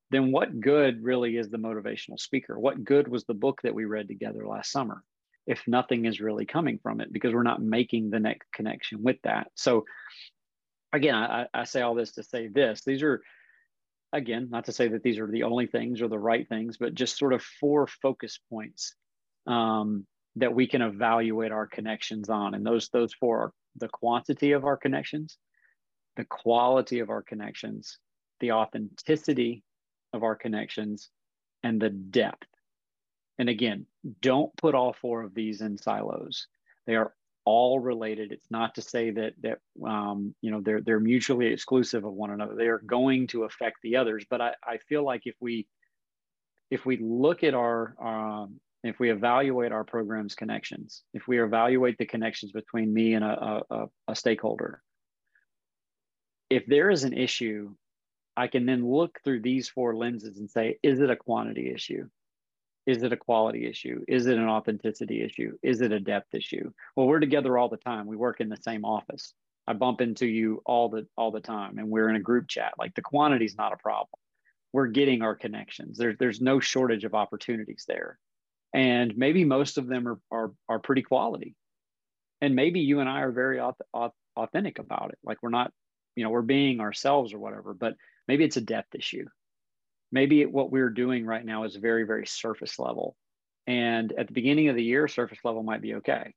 then 0.10 0.32
what 0.32 0.60
good 0.60 1.04
really 1.04 1.38
is 1.38 1.50
the 1.50 1.58
motivational 1.58 2.20
speaker? 2.20 2.58
What 2.60 2.84
good 2.84 3.08
was 3.08 3.26
the 3.26 3.34
book 3.34 3.62
that 3.64 3.76
we 3.76 3.86
read 3.86 4.08
together 4.08 4.48
last 4.48 4.72
summer 4.72 5.04
if 5.46 5.64
nothing 5.68 6.06
is 6.06 6.20
really 6.20 6.46
coming 6.46 6.80
from 6.82 7.02
it 7.02 7.12
because 7.12 7.34
we're 7.34 7.44
not 7.44 7.62
making 7.62 8.10
the 8.10 8.20
next 8.20 8.48
connection 8.54 9.04
with 9.04 9.18
that? 9.24 9.48
So, 9.56 9.86
again, 10.94 11.16
I, 11.16 11.48
I 11.54 11.64
say 11.66 11.82
all 11.82 11.96
this 11.96 12.14
to 12.14 12.24
say 12.24 12.48
this 12.48 12.84
these 12.86 13.04
are, 13.04 13.22
again, 14.14 14.48
not 14.50 14.66
to 14.66 14.72
say 14.72 14.88
that 14.90 15.04
these 15.04 15.20
are 15.20 15.30
the 15.30 15.44
only 15.44 15.68
things 15.68 16.02
or 16.02 16.08
the 16.08 16.20
right 16.20 16.48
things, 16.48 16.78
but 16.78 16.94
just 16.94 17.18
sort 17.18 17.34
of 17.34 17.44
four 17.44 17.88
focus 17.88 18.40
points 18.50 18.96
um, 19.46 20.06
that 20.38 20.56
we 20.56 20.68
can 20.68 20.82
evaluate 20.82 21.52
our 21.52 21.68
connections 21.68 22.30
on. 22.30 22.54
And 22.54 22.66
those, 22.66 22.88
those 22.90 23.14
four 23.14 23.40
are 23.40 23.54
the 23.76 23.90
quantity 23.90 24.54
of 24.54 24.64
our 24.64 24.78
connections, 24.78 25.38
the 26.16 26.26
quality 26.26 27.00
of 27.00 27.10
our 27.10 27.22
connections, 27.22 27.98
the 28.40 28.54
authenticity 28.54 29.64
of 30.14 30.24
our 30.24 30.36
connections 30.36 31.10
and 31.64 31.82
the 31.82 31.90
depth. 31.90 32.48
And 33.40 33.50
again, 33.50 33.86
don't 34.22 34.56
put 34.58 34.76
all 34.76 34.94
four 34.94 35.24
of 35.24 35.34
these 35.34 35.62
in 35.62 35.78
silos. 35.78 36.48
They 36.86 36.96
are 36.96 37.14
all 37.46 37.80
related. 37.80 38.32
It's 38.32 38.52
not 38.52 38.76
to 38.76 38.82
say 38.82 39.12
that 39.12 39.34
that 39.42 39.60
um, 39.86 40.36
you 40.42 40.52
know 40.52 40.62
they're 40.62 40.82
they're 40.82 41.00
mutually 41.00 41.48
exclusive 41.48 42.04
of 42.04 42.14
one 42.14 42.32
another. 42.32 42.56
They 42.56 42.68
are 42.68 42.80
going 42.80 43.28
to 43.28 43.44
affect 43.44 43.78
the 43.84 43.98
others. 43.98 44.26
But 44.30 44.42
I, 44.42 44.54
I 44.64 44.78
feel 44.90 45.06
like 45.06 45.22
if 45.26 45.36
we 45.40 45.68
if 46.70 46.86
we 46.86 46.98
look 46.98 47.44
at 47.44 47.54
our 47.54 47.96
um, 48.02 48.60
if 48.84 49.00
we 49.00 49.12
evaluate 49.12 49.72
our 49.72 49.84
program's 49.84 50.36
connections, 50.36 51.04
if 51.14 51.28
we 51.28 51.42
evaluate 51.42 51.98
the 51.98 52.06
connections 52.06 52.52
between 52.52 52.94
me 52.94 53.14
and 53.14 53.24
a, 53.24 53.62
a, 53.70 53.86
a 54.08 54.16
stakeholder, 54.16 54.82
if 56.50 56.66
there 56.66 56.90
is 56.90 57.04
an 57.04 57.14
issue, 57.14 57.74
I 58.38 58.48
can 58.48 58.68
then 58.68 58.86
look 58.86 59.20
through 59.24 59.42
these 59.42 59.68
four 59.68 59.96
lenses 59.96 60.38
and 60.38 60.50
say, 60.50 60.78
is 60.84 61.00
it 61.00 61.10
a 61.10 61.16
quantity 61.16 61.72
issue? 61.74 62.08
Is 62.86 63.02
it 63.04 63.12
a 63.12 63.18
quality 63.18 63.66
issue? 63.68 64.06
Is 64.08 64.28
it 64.28 64.38
an 64.38 64.48
authenticity 64.48 65.24
issue? 65.24 65.58
Is 65.62 65.82
it 65.82 65.92
a 65.92 66.00
depth 66.00 66.34
issue? 66.36 66.72
Well, 66.96 67.08
we're 67.08 67.20
together 67.20 67.58
all 67.58 67.68
the 67.68 67.78
time. 67.78 68.06
We 68.06 68.16
work 68.16 68.40
in 68.40 68.48
the 68.48 68.62
same 68.62 68.86
office. 68.86 69.34
I 69.68 69.74
bump 69.74 70.00
into 70.00 70.26
you 70.26 70.62
all 70.66 70.88
the 70.88 71.06
all 71.18 71.32
the 71.32 71.42
time, 71.42 71.80
and 71.80 71.90
we're 71.90 72.10
in 72.10 72.16
a 72.16 72.22
group 72.22 72.48
chat. 72.48 72.76
Like 72.80 72.96
the 72.96 73.02
quantity 73.02 73.44
is 73.44 73.58
not 73.58 73.74
a 73.74 73.78
problem. 73.78 74.18
We're 74.72 74.88
getting 74.88 75.22
our 75.22 75.36
connections. 75.36 75.98
There's 75.98 76.16
there's 76.18 76.40
no 76.40 76.62
shortage 76.62 77.04
of 77.04 77.14
opportunities 77.14 77.84
there, 77.86 78.18
and 78.74 79.18
maybe 79.18 79.44
most 79.44 79.78
of 79.78 79.88
them 79.88 80.08
are 80.08 80.20
are 80.32 80.52
are 80.70 80.80
pretty 80.80 81.02
quality, 81.02 81.56
and 82.40 82.56
maybe 82.56 82.80
you 82.80 83.02
and 83.02 83.10
I 83.10 83.22
are 83.22 83.32
very 83.32 83.60
authentic 84.38 84.80
about 84.80 85.10
it. 85.10 85.18
Like 85.24 85.40
we're 85.44 85.50
not, 85.50 85.74
you 86.16 86.24
know, 86.24 86.30
we're 86.30 86.42
being 86.44 86.80
ourselves 86.80 87.34
or 87.34 87.40
whatever. 87.40 87.74
But 87.74 87.96
maybe 88.28 88.44
it's 88.44 88.58
a 88.58 88.62
depth 88.62 88.96
issue. 88.96 89.26
Maybe 90.12 90.46
what 90.46 90.72
we're 90.72 90.90
doing 90.90 91.26
right 91.26 91.46
now 91.46 91.64
is 91.64 91.76
very 91.76 92.04
very 92.04 92.26
surface 92.26 92.80
level, 92.80 93.16
and 93.66 94.12
at 94.18 94.28
the 94.28 94.34
beginning 94.34 94.70
of 94.70 94.76
the 94.76 94.84
year, 94.84 95.08
surface 95.08 95.40
level 95.44 95.64
might 95.64 95.82
be 95.82 95.96
okay. 95.96 96.34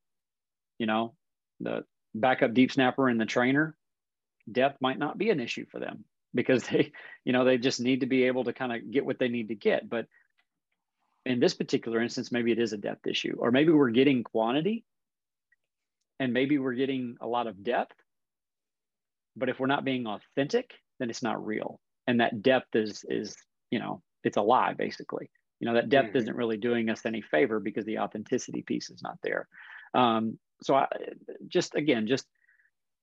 You 0.78 0.86
know, 0.86 1.14
the 1.60 1.84
backup 2.14 2.54
deep 2.54 2.72
snapper 2.72 3.08
and 3.08 3.20
the 3.20 3.26
trainer, 3.26 3.76
depth 4.50 4.80
might 4.80 4.98
not 4.98 5.18
be 5.18 5.30
an 5.30 5.40
issue 5.40 5.66
for 5.70 5.78
them 5.78 6.04
because 6.34 6.64
they, 6.64 6.92
you 7.24 7.32
know, 7.32 7.44
they 7.44 7.58
just 7.58 7.80
need 7.80 8.00
to 8.00 8.06
be 8.06 8.24
able 8.24 8.44
to 8.44 8.52
kind 8.52 8.72
of 8.72 8.90
get 8.90 9.06
what 9.06 9.18
they 9.18 9.28
need 9.28 9.48
to 9.48 9.54
get. 9.54 9.88
But 9.88 10.06
in 11.26 11.38
this 11.38 11.54
particular 11.54 12.00
instance, 12.00 12.32
maybe 12.32 12.50
it 12.50 12.58
is 12.58 12.72
a 12.72 12.78
depth 12.78 13.06
issue, 13.06 13.36
or 13.38 13.50
maybe 13.50 13.72
we're 13.72 13.90
getting 13.90 14.24
quantity 14.24 14.84
and 16.18 16.32
maybe 16.32 16.58
we're 16.58 16.74
getting 16.74 17.16
a 17.20 17.26
lot 17.26 17.46
of 17.46 17.62
depth. 17.62 17.94
But 19.36 19.48
if 19.48 19.60
we're 19.60 19.66
not 19.66 19.84
being 19.84 20.06
authentic, 20.06 20.72
then 21.00 21.10
it's 21.10 21.22
not 21.22 21.44
real. 21.44 21.80
And 22.06 22.20
that 22.20 22.42
depth 22.42 22.76
is, 22.76 23.04
is, 23.08 23.36
you 23.70 23.80
know, 23.80 24.02
it's 24.22 24.36
a 24.36 24.42
lie 24.42 24.74
basically. 24.74 25.30
You 25.58 25.66
know, 25.66 25.74
that 25.74 25.88
depth 25.88 26.10
mm-hmm. 26.10 26.18
isn't 26.18 26.36
really 26.36 26.56
doing 26.56 26.88
us 26.88 27.04
any 27.04 27.20
favor 27.20 27.58
because 27.58 27.84
the 27.84 27.98
authenticity 27.98 28.62
piece 28.62 28.90
is 28.90 29.02
not 29.02 29.18
there. 29.22 29.48
Um, 29.94 30.38
so 30.62 30.76
I 30.76 30.86
just 31.48 31.74
again 31.74 32.06
just 32.06 32.26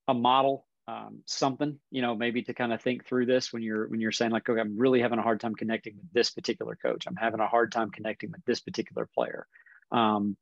a 0.08 0.14
model 0.14 0.66
um, 0.88 1.20
something 1.26 1.78
you 1.92 2.02
know 2.02 2.16
maybe 2.16 2.44
to 2.44 2.54
kind 2.54 2.72
of 2.72 2.82
think 2.82 3.06
through 3.06 3.26
this 3.26 3.52
when 3.52 3.62
you're 3.62 3.88
when 3.90 4.00
you're 4.00 4.12
saying 4.12 4.32
like 4.32 4.48
okay 4.48 4.60
i'm 4.60 4.78
really 4.78 5.02
having 5.02 5.20
a 5.20 5.24
hard 5.24 5.40
time 5.40 5.54
connecting 5.54 5.96
with 5.98 6.14
this 6.14 6.30
particular 6.30 6.78
coach 6.82 7.06
i'm 7.08 7.16
having 7.16 7.42
a 7.42 7.48
hard 7.48 7.72
time 7.72 7.90
connecting 7.90 8.32
with 8.32 8.44
this 8.46 8.62
particular 8.62 9.08
player 9.14 9.48
um, 9.92 10.38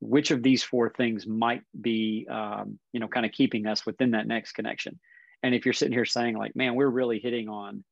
which 0.00 0.30
of 0.30 0.42
these 0.42 0.62
four 0.62 0.90
things 0.90 1.26
might 1.26 1.62
be 1.80 2.26
um, 2.30 2.78
you 2.92 3.00
know 3.00 3.08
kind 3.08 3.24
of 3.24 3.32
keeping 3.32 3.66
us 3.66 3.86
within 3.86 4.10
that 4.10 4.26
next 4.26 4.52
connection 4.52 4.98
and 5.42 5.54
if 5.54 5.64
you're 5.64 5.72
sitting 5.72 5.92
here 5.92 6.04
saying 6.04 6.36
like 6.36 6.56
man 6.56 6.74
we're 6.74 6.88
really 6.88 7.18
hitting 7.18 7.48
on 7.48 7.84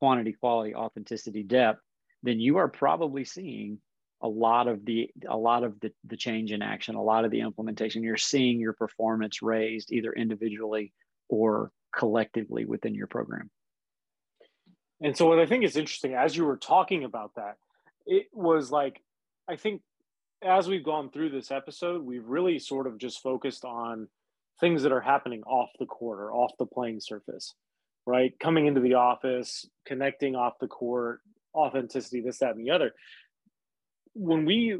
quantity 0.00 0.32
quality 0.32 0.74
authenticity 0.74 1.42
depth 1.42 1.80
then 2.22 2.40
you 2.40 2.58
are 2.58 2.68
probably 2.68 3.24
seeing 3.24 3.78
a 4.22 4.28
lot 4.28 4.68
of 4.68 4.84
the 4.84 5.10
a 5.28 5.36
lot 5.36 5.64
of 5.64 5.78
the, 5.80 5.92
the 6.04 6.16
change 6.16 6.52
in 6.52 6.62
action 6.62 6.94
a 6.94 7.02
lot 7.02 7.24
of 7.24 7.30
the 7.30 7.40
implementation. 7.40 8.02
You're 8.02 8.16
seeing 8.16 8.60
your 8.60 8.72
performance 8.72 9.42
raised 9.42 9.92
either 9.92 10.12
individually 10.12 10.92
or 11.28 11.72
collectively 11.94 12.64
within 12.64 12.94
your 12.94 13.08
program. 13.08 13.50
And 15.00 15.16
so 15.16 15.26
what 15.26 15.40
i 15.40 15.46
think 15.46 15.64
is 15.64 15.76
interesting 15.76 16.14
as 16.14 16.36
you 16.36 16.44
were 16.44 16.56
talking 16.56 17.04
about 17.04 17.32
that 17.34 17.56
it 18.06 18.26
was 18.32 18.70
like 18.70 19.02
i 19.48 19.56
think 19.56 19.82
as 20.44 20.68
we've 20.68 20.84
gone 20.84 21.10
through 21.10 21.30
this 21.30 21.50
episode 21.50 22.02
we've 22.02 22.26
really 22.26 22.60
sort 22.60 22.86
of 22.86 22.98
just 22.98 23.20
focused 23.20 23.64
on 23.64 24.06
things 24.60 24.82
that 24.82 24.92
are 24.92 25.00
happening 25.00 25.42
off 25.44 25.70
the 25.78 25.86
court 25.86 26.20
or 26.20 26.32
off 26.32 26.52
the 26.58 26.66
playing 26.66 27.00
surface 27.00 27.54
right 28.06 28.38
coming 28.40 28.66
into 28.66 28.80
the 28.80 28.94
office 28.94 29.66
connecting 29.86 30.34
off 30.34 30.54
the 30.60 30.68
court 30.68 31.20
authenticity 31.54 32.20
this 32.20 32.38
that 32.38 32.54
and 32.54 32.66
the 32.66 32.70
other 32.70 32.92
when 34.14 34.44
we 34.44 34.78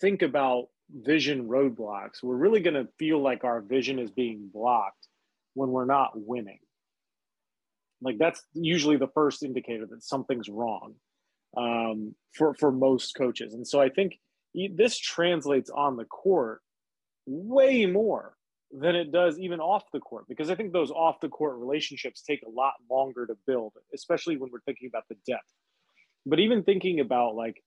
think 0.00 0.22
about 0.22 0.68
vision 0.92 1.48
roadblocks, 1.48 2.22
we're 2.22 2.36
really 2.36 2.60
going 2.60 2.74
to 2.74 2.88
feel 2.98 3.22
like 3.22 3.44
our 3.44 3.60
vision 3.60 3.98
is 3.98 4.10
being 4.10 4.50
blocked 4.52 5.08
when 5.54 5.70
we're 5.70 5.84
not 5.84 6.12
winning. 6.14 6.58
Like 8.02 8.18
that's 8.18 8.42
usually 8.54 8.96
the 8.96 9.08
first 9.08 9.42
indicator 9.42 9.86
that 9.86 10.02
something's 10.02 10.48
wrong 10.48 10.94
um, 11.56 12.14
for 12.32 12.54
for 12.54 12.72
most 12.72 13.14
coaches. 13.14 13.52
And 13.52 13.66
so 13.66 13.80
I 13.80 13.90
think 13.90 14.18
this 14.54 14.98
translates 14.98 15.70
on 15.70 15.96
the 15.96 16.06
court 16.06 16.62
way 17.26 17.84
more 17.84 18.34
than 18.72 18.94
it 18.94 19.10
does 19.10 19.38
even 19.38 19.60
off 19.60 19.84
the 19.92 19.98
court 19.98 20.26
because 20.28 20.50
I 20.50 20.54
think 20.54 20.72
those 20.72 20.90
off 20.90 21.20
the 21.20 21.28
court 21.28 21.58
relationships 21.58 22.22
take 22.22 22.42
a 22.42 22.50
lot 22.50 22.74
longer 22.88 23.26
to 23.26 23.34
build, 23.46 23.72
especially 23.92 24.36
when 24.36 24.50
we're 24.52 24.60
thinking 24.60 24.88
about 24.88 25.08
the 25.08 25.16
depth. 25.26 25.52
But 26.24 26.38
even 26.38 26.62
thinking 26.62 27.00
about 27.00 27.34
like 27.34 27.62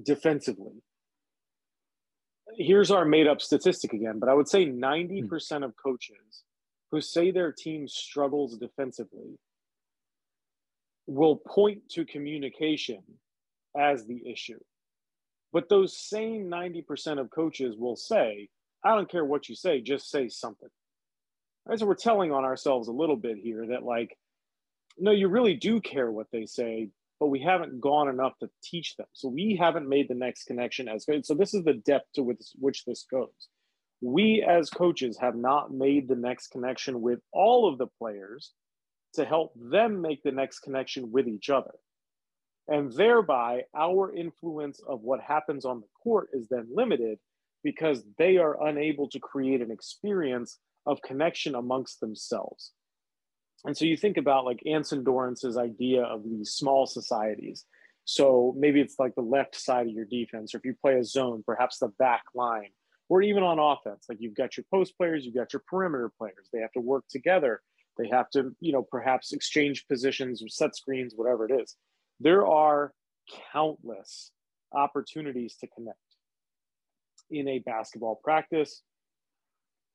defensively. 0.00 0.82
Here's 2.56 2.90
our 2.90 3.04
made 3.04 3.26
up 3.26 3.40
statistic 3.40 3.92
again, 3.92 4.18
but 4.18 4.28
I 4.28 4.34
would 4.34 4.48
say 4.48 4.66
90% 4.66 5.64
of 5.64 5.74
coaches 5.82 6.42
who 6.90 7.00
say 7.00 7.30
their 7.30 7.52
team 7.52 7.88
struggles 7.88 8.58
defensively 8.58 9.38
will 11.06 11.36
point 11.36 11.88
to 11.90 12.04
communication 12.04 13.02
as 13.78 14.04
the 14.06 14.22
issue. 14.30 14.60
But 15.52 15.68
those 15.68 15.96
same 15.96 16.50
90% 16.50 17.18
of 17.18 17.30
coaches 17.30 17.76
will 17.76 17.96
say, 17.96 18.48
I 18.84 18.94
don't 18.94 19.10
care 19.10 19.24
what 19.24 19.48
you 19.48 19.54
say, 19.54 19.80
just 19.80 20.10
say 20.10 20.28
something. 20.28 20.68
Right, 21.66 21.78
so 21.78 21.86
we're 21.86 21.94
telling 21.94 22.32
on 22.32 22.44
ourselves 22.44 22.88
a 22.88 22.92
little 22.92 23.16
bit 23.16 23.38
here 23.38 23.66
that, 23.68 23.84
like, 23.84 24.16
no, 24.98 25.12
you 25.12 25.28
really 25.28 25.54
do 25.54 25.80
care 25.80 26.10
what 26.10 26.26
they 26.32 26.46
say 26.46 26.90
but 27.22 27.28
we 27.28 27.38
haven't 27.38 27.80
gone 27.80 28.08
enough 28.08 28.36
to 28.40 28.50
teach 28.64 28.96
them. 28.96 29.06
So 29.12 29.28
we 29.28 29.54
haven't 29.54 29.88
made 29.88 30.08
the 30.08 30.14
next 30.16 30.46
connection 30.46 30.88
as 30.88 31.04
good. 31.04 31.24
So 31.24 31.34
this 31.34 31.54
is 31.54 31.62
the 31.62 31.74
depth 31.74 32.06
to 32.16 32.24
which, 32.24 32.40
which 32.58 32.84
this 32.84 33.06
goes. 33.08 33.46
We 34.00 34.44
as 34.44 34.70
coaches 34.70 35.18
have 35.20 35.36
not 35.36 35.72
made 35.72 36.08
the 36.08 36.16
next 36.16 36.48
connection 36.48 37.00
with 37.00 37.20
all 37.32 37.68
of 37.68 37.78
the 37.78 37.86
players 37.86 38.50
to 39.14 39.24
help 39.24 39.52
them 39.54 40.00
make 40.00 40.24
the 40.24 40.32
next 40.32 40.62
connection 40.64 41.12
with 41.12 41.28
each 41.28 41.48
other. 41.48 41.70
And 42.66 42.92
thereby, 42.92 43.66
our 43.72 44.12
influence 44.12 44.80
of 44.84 45.02
what 45.02 45.20
happens 45.20 45.64
on 45.64 45.78
the 45.78 45.86
court 46.02 46.30
is 46.32 46.48
then 46.48 46.66
limited 46.74 47.20
because 47.62 48.04
they 48.18 48.36
are 48.36 48.66
unable 48.66 49.08
to 49.10 49.20
create 49.20 49.60
an 49.60 49.70
experience 49.70 50.58
of 50.86 51.02
connection 51.02 51.54
amongst 51.54 52.00
themselves. 52.00 52.72
And 53.64 53.76
so 53.76 53.84
you 53.84 53.96
think 53.96 54.16
about 54.16 54.44
like 54.44 54.62
Anson 54.66 55.04
Dorrance's 55.04 55.56
idea 55.56 56.02
of 56.02 56.24
these 56.24 56.50
small 56.50 56.86
societies. 56.86 57.64
So 58.04 58.54
maybe 58.58 58.80
it's 58.80 58.98
like 58.98 59.14
the 59.14 59.22
left 59.22 59.54
side 59.54 59.86
of 59.86 59.92
your 59.92 60.04
defense, 60.04 60.54
or 60.54 60.58
if 60.58 60.64
you 60.64 60.74
play 60.80 60.94
a 60.94 61.04
zone, 61.04 61.44
perhaps 61.46 61.78
the 61.78 61.88
back 61.98 62.24
line, 62.34 62.70
or 63.08 63.22
even 63.22 63.44
on 63.44 63.60
offense, 63.60 64.06
like 64.08 64.18
you've 64.20 64.34
got 64.34 64.56
your 64.56 64.64
post 64.72 64.96
players, 64.96 65.24
you've 65.24 65.36
got 65.36 65.52
your 65.52 65.62
perimeter 65.68 66.10
players. 66.18 66.48
They 66.52 66.60
have 66.60 66.72
to 66.72 66.80
work 66.80 67.04
together. 67.08 67.62
They 67.98 68.08
have 68.08 68.30
to, 68.30 68.56
you 68.60 68.72
know, 68.72 68.82
perhaps 68.82 69.32
exchange 69.32 69.86
positions 69.86 70.42
or 70.42 70.48
set 70.48 70.74
screens, 70.74 71.12
whatever 71.14 71.46
it 71.46 71.52
is. 71.62 71.76
There 72.18 72.46
are 72.46 72.92
countless 73.52 74.32
opportunities 74.72 75.56
to 75.56 75.68
connect 75.68 75.98
in 77.32 77.48
a 77.48 77.58
basketball 77.60 78.20
practice, 78.22 78.82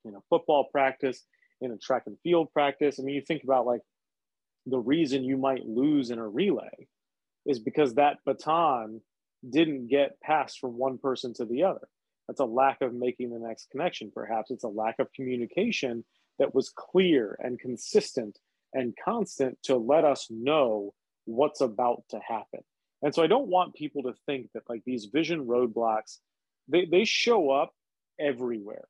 in 0.06 0.16
a 0.16 0.22
football 0.30 0.68
practice, 0.72 1.24
in 1.62 1.72
a 1.72 1.78
track 1.78 2.04
and 2.06 2.18
field 2.24 2.52
practice. 2.54 3.00
I 3.00 3.04
mean, 3.04 3.16
you 3.16 3.22
think 3.22 3.44
about 3.44 3.66
like 3.66 3.82
the 4.66 4.80
reason 4.80 5.24
you 5.24 5.38
might 5.38 5.66
lose 5.66 6.10
in 6.10 6.20
a 6.20 6.28
relay 6.28 6.88
is 7.46 7.60
because 7.60 7.96
that 7.96 8.18
baton 8.26 9.02
didn't 9.48 9.88
get 9.88 10.20
passed 10.22 10.60
from 10.60 10.78
one 10.78 10.98
person 10.98 11.34
to 11.36 11.46
the 11.46 11.64
other. 11.64 11.88
That's 12.28 12.42
a 12.42 12.46
lack 12.46 12.82
of 12.82 12.94
making 12.94 13.30
the 13.30 13.40
next 13.40 13.70
connection. 13.70 14.12
Perhaps 14.14 14.52
it's 14.52 14.66
a 14.66 14.70
lack 14.70 15.00
of 15.00 15.12
communication 15.14 16.04
that 16.40 16.54
was 16.54 16.70
clear 16.70 17.38
and 17.40 17.60
consistent 17.60 18.38
and 18.74 18.94
constant 19.04 19.58
to 19.64 19.78
let 19.78 20.04
us 20.04 20.28
know 20.30 20.94
what's 21.26 21.62
about 21.62 22.04
to 22.10 22.20
happen. 22.20 22.62
And 23.02 23.14
so 23.14 23.24
I 23.24 23.28
don't 23.28 23.48
want 23.48 23.76
people 23.76 24.04
to 24.04 24.14
think 24.26 24.50
that 24.54 24.64
like 24.70 24.82
these 24.86 25.06
vision 25.06 25.46
roadblocks, 25.46 26.18
they, 26.68 26.86
they 26.86 27.06
show 27.06 27.50
up 27.50 27.74
everywhere. 28.20 28.88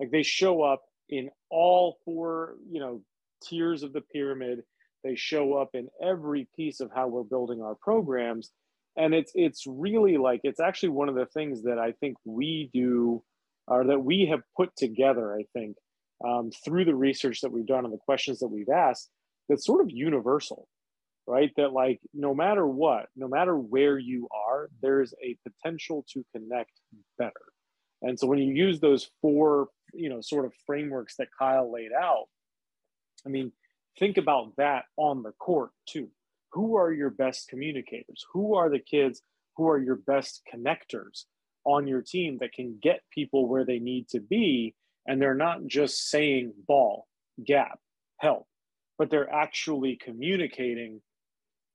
Like 0.00 0.10
they 0.10 0.22
show 0.22 0.62
up 0.62 0.82
in 1.08 1.30
all 1.50 1.98
four, 2.04 2.54
you 2.70 2.80
know, 2.80 3.02
tiers 3.42 3.82
of 3.82 3.92
the 3.92 4.00
pyramid. 4.00 4.62
They 5.04 5.16
show 5.16 5.54
up 5.54 5.70
in 5.74 5.88
every 6.02 6.48
piece 6.56 6.80
of 6.80 6.90
how 6.94 7.08
we're 7.08 7.22
building 7.22 7.62
our 7.62 7.74
programs. 7.74 8.50
And 8.96 9.14
it's 9.14 9.32
it's 9.34 9.64
really 9.66 10.16
like 10.16 10.40
it's 10.42 10.60
actually 10.60 10.90
one 10.90 11.08
of 11.08 11.14
the 11.14 11.26
things 11.26 11.62
that 11.62 11.78
I 11.78 11.92
think 11.92 12.16
we 12.24 12.70
do 12.72 13.22
or 13.68 13.84
that 13.84 14.02
we 14.02 14.26
have 14.30 14.40
put 14.56 14.74
together, 14.76 15.34
I 15.34 15.44
think, 15.52 15.76
um, 16.26 16.50
through 16.64 16.84
the 16.84 16.94
research 16.94 17.42
that 17.42 17.52
we've 17.52 17.66
done 17.66 17.84
and 17.84 17.92
the 17.92 17.98
questions 17.98 18.40
that 18.40 18.48
we've 18.48 18.68
asked, 18.68 19.10
that's 19.48 19.66
sort 19.66 19.82
of 19.82 19.90
universal, 19.90 20.66
right? 21.28 21.52
That 21.56 21.72
like 21.72 22.00
no 22.14 22.34
matter 22.34 22.66
what, 22.66 23.06
no 23.14 23.28
matter 23.28 23.56
where 23.56 23.98
you 23.98 24.28
are, 24.34 24.70
there's 24.80 25.12
a 25.22 25.36
potential 25.46 26.04
to 26.14 26.24
connect 26.34 26.72
better. 27.18 27.32
And 28.02 28.18
so 28.18 28.26
when 28.26 28.38
you 28.38 28.54
use 28.54 28.80
those 28.80 29.10
four, 29.20 29.68
you 29.92 30.08
know, 30.08 30.20
sort 30.20 30.46
of 30.46 30.52
frameworks 30.66 31.16
that 31.16 31.28
Kyle 31.38 31.70
laid 31.70 31.90
out, 31.92 32.26
I 33.26 33.28
mean, 33.28 33.52
think 33.98 34.16
about 34.16 34.56
that 34.56 34.84
on 34.96 35.22
the 35.22 35.32
court 35.32 35.70
too. 35.86 36.08
Who 36.52 36.76
are 36.76 36.92
your 36.92 37.10
best 37.10 37.48
communicators? 37.48 38.24
Who 38.32 38.54
are 38.54 38.70
the 38.70 38.78
kids 38.78 39.22
who 39.56 39.68
are 39.68 39.78
your 39.78 39.96
best 39.96 40.42
connectors 40.52 41.24
on 41.64 41.86
your 41.86 42.00
team 42.00 42.38
that 42.40 42.52
can 42.52 42.78
get 42.80 43.00
people 43.12 43.48
where 43.48 43.66
they 43.66 43.80
need 43.80 44.08
to 44.08 44.20
be? 44.20 44.74
And 45.06 45.20
they're 45.20 45.34
not 45.34 45.66
just 45.66 46.08
saying 46.08 46.52
ball, 46.66 47.06
gap, 47.44 47.80
help, 48.18 48.46
but 48.98 49.10
they're 49.10 49.32
actually 49.32 49.98
communicating. 50.02 51.00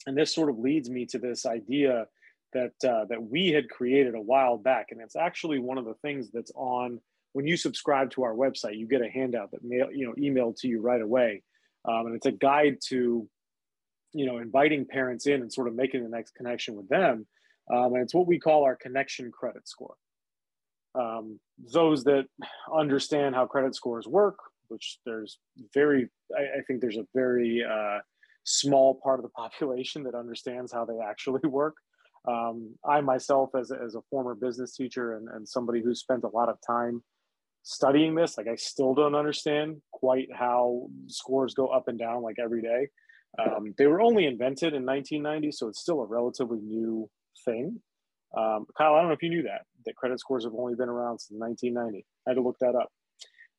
And 0.06 0.18
this 0.18 0.34
sort 0.34 0.50
of 0.50 0.60
leads 0.60 0.90
me 0.90 1.06
to 1.08 1.20
this 1.20 1.46
idea 1.46 2.08
that 2.54 2.74
uh, 2.88 3.06
that 3.06 3.22
we 3.22 3.50
had 3.50 3.70
created 3.70 4.16
a 4.16 4.22
while 4.22 4.58
back, 4.58 4.88
and 4.92 5.02
it's 5.02 5.16
actually 5.16 5.60
one 5.60 5.78
of 5.78 5.86
the 5.86 5.96
things 5.96 6.30
that's 6.32 6.52
on 6.56 7.00
when 7.34 7.48
you 7.48 7.58
subscribe 7.58 8.12
to 8.12 8.24
our 8.24 8.34
website. 8.34 8.78
You 8.78 8.88
get 8.88 9.02
a 9.02 9.10
handout 9.10 9.52
that 9.52 9.64
mail 9.64 9.88
you 9.92 10.06
know 10.06 10.14
emailed 10.14 10.60
to 10.60 10.68
you 10.68 10.82
right 10.82 11.02
away, 11.02 11.44
um, 11.86 12.08
and 12.08 12.16
it's 12.16 12.26
a 12.26 12.32
guide 12.32 12.78
to 12.90 13.28
you 14.14 14.26
know 14.26 14.38
inviting 14.38 14.86
parents 14.86 15.26
in 15.26 15.42
and 15.42 15.52
sort 15.52 15.68
of 15.68 15.76
making 15.76 16.04
the 16.04 16.10
next 16.10 16.36
connection 16.36 16.76
with 16.76 16.88
them, 16.90 17.26
um, 17.74 17.94
and 17.94 18.04
it's 18.04 18.14
what 18.14 18.28
we 18.28 18.40
call 18.40 18.64
our 18.64 18.76
connection 18.76 19.32
credit 19.32 19.68
score. 19.68 19.96
Um, 20.96 21.40
those 21.74 22.04
that 22.04 22.26
understand 22.74 23.36
how 23.36 23.48
credit 23.48 23.76
scores 23.76 24.06
work, 24.06 24.38
which 24.68 25.00
there's 25.06 25.40
very, 25.74 26.10
I, 26.38 26.60
I 26.60 26.62
think 26.68 26.82
there's 26.82 26.98
a 26.98 27.08
very 27.16 27.64
uh, 27.64 28.00
small 28.44 29.00
part 29.04 29.20
of 29.20 29.24
the 29.24 29.30
population 29.30 30.04
that 30.04 30.16
understands 30.16 30.72
how 30.72 30.86
they 30.86 31.00
actually 31.00 31.42
work. 31.48 31.76
Um, 32.28 32.76
I 32.88 33.02
myself, 33.02 33.50
as, 33.60 33.72
as 33.72 33.96
a 33.96 34.02
former 34.10 34.36
business 34.36 34.76
teacher 34.76 35.18
and, 35.18 35.28
and 35.30 35.48
somebody 35.48 35.82
who 35.82 35.94
spent 35.94 36.24
a 36.24 36.30
lot 36.30 36.50
of 36.50 36.58
time 36.66 37.04
studying 37.64 38.16
this, 38.16 38.38
like 38.38 38.48
I 38.48 38.56
still 38.56 38.94
don't 38.94 39.16
understand 39.16 39.82
quite 39.92 40.30
how 40.34 40.88
scores 41.08 41.54
go 41.54 41.68
up 41.68 41.88
and 41.88 42.00
down 42.00 42.22
like 42.22 42.38
every 42.40 42.62
day. 42.62 42.88
Um, 43.40 43.74
they 43.78 43.88
were 43.88 44.02
only 44.02 44.26
invented 44.26 44.74
in 44.74 44.86
1990, 44.86 45.52
so 45.52 45.68
it's 45.68 45.82
still 45.82 46.02
a 46.02 46.06
relatively 46.06 46.60
new 46.60 47.10
thing. 47.46 47.82
Um, 48.38 48.66
Kyle, 48.78 48.94
I 48.94 49.00
don't 49.00 49.08
know 49.08 49.14
if 49.14 49.24
you 49.24 49.30
knew 49.30 49.44
that 49.44 49.62
that 49.86 49.96
credit 49.96 50.20
scores 50.20 50.44
have 50.44 50.54
only 50.54 50.76
been 50.76 50.90
around 50.90 51.20
since 51.20 51.40
1990. 51.40 52.06
I 52.26 52.30
had 52.30 52.36
to 52.36 52.42
look 52.42 52.58
that 52.60 52.76
up. 52.76 52.90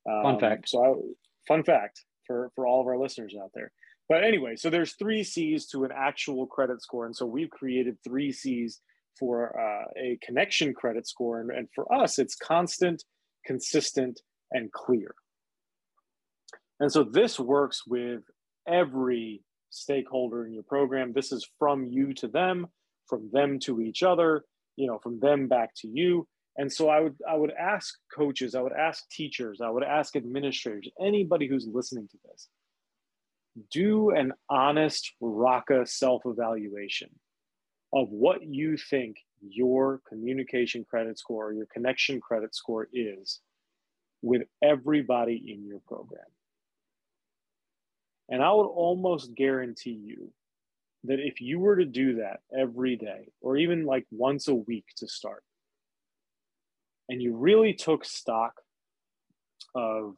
Um, 0.09 0.23
fun 0.23 0.41
fact. 0.41 0.69
So, 0.69 0.85
I, 0.85 0.95
fun 1.47 1.65
fact 1.65 2.05
for 2.27 2.51
for 2.55 2.67
all 2.67 2.81
of 2.81 2.87
our 2.87 2.99
listeners 2.99 3.35
out 3.41 3.51
there. 3.55 3.73
But 4.09 4.23
anyway, 4.23 4.57
so 4.57 4.69
there's 4.71 4.95
three 4.95 5.23
C's 5.25 5.67
to 5.69 5.85
an 5.85 5.91
actual 5.95 6.47
credit 6.47 6.83
score, 6.83 7.07
and 7.07 7.17
so 7.17 7.25
we've 7.25 7.51
created 7.51 7.97
three 8.05 8.33
C's 8.33 8.81
for 9.19 9.59
uh, 9.59 9.85
a 9.97 10.19
connection 10.23 10.75
credit 10.75 11.07
score, 11.07 11.41
and, 11.41 11.51
and 11.51 11.69
for 11.75 11.93
us, 11.93 12.19
it's 12.19 12.35
constant, 12.35 13.05
consistent, 13.47 14.21
and 14.53 14.71
clear. 14.73 15.15
And 16.81 16.93
so 16.93 17.05
this 17.05 17.39
works 17.39 17.83
with 17.87 18.23
every 18.69 19.43
stakeholder 19.71 20.47
in 20.47 20.53
your 20.53 20.65
program. 20.65 21.13
This 21.13 21.33
is 21.33 21.49
from 21.59 21.87
you 21.87 22.13
to 22.15 22.29
them, 22.29 22.67
from 23.07 23.31
them 23.33 23.59
to 23.61 23.81
each 23.81 24.03
other, 24.03 24.45
you 24.77 24.87
know, 24.87 24.99
from 25.03 25.21
them 25.21 25.49
back 25.49 25.71
to 25.77 25.89
you. 25.89 26.27
And 26.57 26.73
so 26.73 26.89
I 26.89 27.01
would 27.01 27.17
I 27.29 27.37
would 27.37 27.53
ask 27.53 27.95
coaches, 28.17 28.55
I 28.55 28.61
would 28.61 28.73
ask 28.73 29.09
teachers, 29.11 29.61
I 29.61 29.71
would 29.71 29.83
ask 29.83 30.15
administrators, 30.15 30.89
anybody 31.01 31.49
who's 31.49 31.67
listening 31.73 32.09
to 32.09 32.19
this, 32.25 32.49
do 33.71 34.11
an 34.11 34.33
honest 34.49 35.13
Rocka 35.21 35.87
self-evaluation 35.87 37.11
of 37.93 38.09
what 38.11 38.43
you 38.43 38.77
think 38.77 39.19
your 39.41 40.01
communication 40.09 40.85
credit 40.85 41.19
score 41.19 41.49
or 41.49 41.53
your 41.53 41.67
connection 41.67 42.21
credit 42.21 42.55
score 42.55 42.89
is 42.93 43.41
with 44.23 44.43
everybody 44.63 45.53
in 45.53 45.67
your 45.67 45.81
program. 45.87 46.25
And 48.29 48.43
I 48.43 48.51
would 48.51 48.67
almost 48.67 49.35
guarantee 49.35 50.01
you 50.03 50.33
that 51.05 51.21
if 51.21 51.41
you 51.41 51.59
were 51.59 51.77
to 51.77 51.85
do 51.85 52.17
that 52.17 52.41
every 52.57 52.97
day, 52.97 53.29
or 53.43 53.59
even 53.59 53.85
like 53.85 54.07
once 54.11 54.49
a 54.49 54.55
week 54.55 54.87
to 54.97 55.07
start, 55.07 55.45
and 57.09 57.21
you 57.21 57.37
really 57.37 57.75
took 57.75 58.05
stock 58.07 58.55
of 59.75 60.17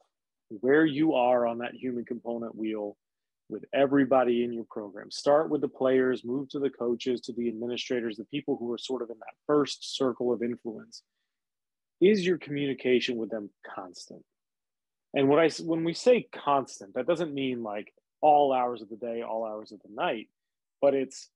where 0.49 0.87
you 0.87 1.15
are 1.15 1.47
on 1.47 1.59
that 1.59 1.75
human 1.75 2.05
component 2.05 2.55
wheel 2.55 2.97
with 3.49 3.65
everybody 3.73 4.43
in 4.43 4.53
your 4.53 4.65
program. 4.65 5.11
Start 5.11 5.51
with 5.51 5.61
the 5.61 5.69
players, 5.69 6.25
move 6.25 6.49
to 6.51 6.59
the 6.59 6.71
coaches, 6.71 7.21
to 7.23 7.33
the 7.33 7.49
administrators, 7.49 8.17
the 8.17 8.25
people 8.25 8.57
who 8.57 8.73
are 8.73 8.79
sort 8.79 9.03
of 9.03 9.11
in 9.11 9.19
that 9.19 9.35
first 9.47 9.97
circle 9.97 10.33
of 10.33 10.43
influence. 10.43 11.03
Is 12.01 12.27
your 12.27 12.39
communication 12.39 13.17
with 13.17 13.31
them 13.31 13.51
constant? 13.75 14.23
And 15.15 15.29
what 15.29 15.39
I 15.39 15.49
when 15.63 15.85
we 15.85 15.95
say 15.95 16.29
constant, 16.35 16.95
that 16.95 17.07
doesn't 17.07 17.33
mean 17.33 17.63
like 17.63 17.93
all 18.21 18.53
hours 18.53 18.83
of 18.83 18.89
the 18.89 18.97
day, 18.97 19.23
all 19.23 19.45
hours 19.45 19.73
of 19.73 19.81
the 19.83 19.95
night, 19.95 20.29
but 20.83 20.95
it's 20.95 21.29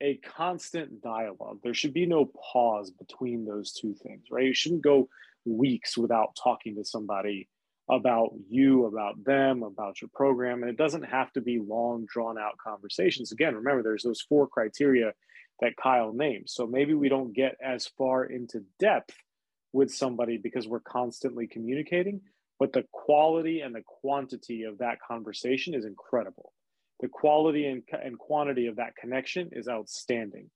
a 0.00 0.16
constant 0.16 1.02
dialogue. 1.02 1.58
There 1.62 1.74
should 1.74 1.92
be 1.92 2.06
no 2.06 2.30
pause 2.52 2.90
between 2.90 3.44
those 3.44 3.72
two 3.72 3.94
things, 3.94 4.26
right? 4.30 4.46
You 4.46 4.54
shouldn't 4.54 4.82
go 4.82 5.08
weeks 5.44 5.98
without 5.98 6.36
talking 6.42 6.76
to 6.76 6.84
somebody 6.84 7.48
about 7.90 8.30
you, 8.48 8.86
about 8.86 9.22
them, 9.24 9.62
about 9.62 10.00
your 10.00 10.10
program. 10.14 10.62
And 10.62 10.70
it 10.70 10.76
doesn't 10.76 11.04
have 11.04 11.32
to 11.32 11.40
be 11.40 11.58
long, 11.58 12.06
drawn 12.12 12.38
out 12.38 12.58
conversations. 12.58 13.32
Again, 13.32 13.56
remember, 13.56 13.82
there's 13.82 14.04
those 14.04 14.20
four 14.20 14.46
criteria 14.46 15.12
that 15.60 15.76
Kyle 15.76 16.12
named. 16.12 16.48
So 16.48 16.66
maybe 16.66 16.94
we 16.94 17.08
don't 17.08 17.34
get 17.34 17.56
as 17.62 17.86
far 17.98 18.24
into 18.24 18.64
depth 18.78 19.16
with 19.72 19.92
somebody 19.92 20.38
because 20.38 20.66
we're 20.66 20.80
constantly 20.80 21.46
communicating, 21.46 22.22
but 22.58 22.72
the 22.72 22.84
quality 22.92 23.60
and 23.60 23.74
the 23.74 23.82
quantity 23.84 24.64
of 24.64 24.78
that 24.78 24.98
conversation 25.06 25.74
is 25.74 25.84
incredible 25.84 26.52
the 27.00 27.08
quality 27.08 27.66
and, 27.66 27.82
and 27.92 28.18
quantity 28.18 28.66
of 28.66 28.76
that 28.76 28.94
connection 28.96 29.50
is 29.52 29.68
outstanding 29.68 30.50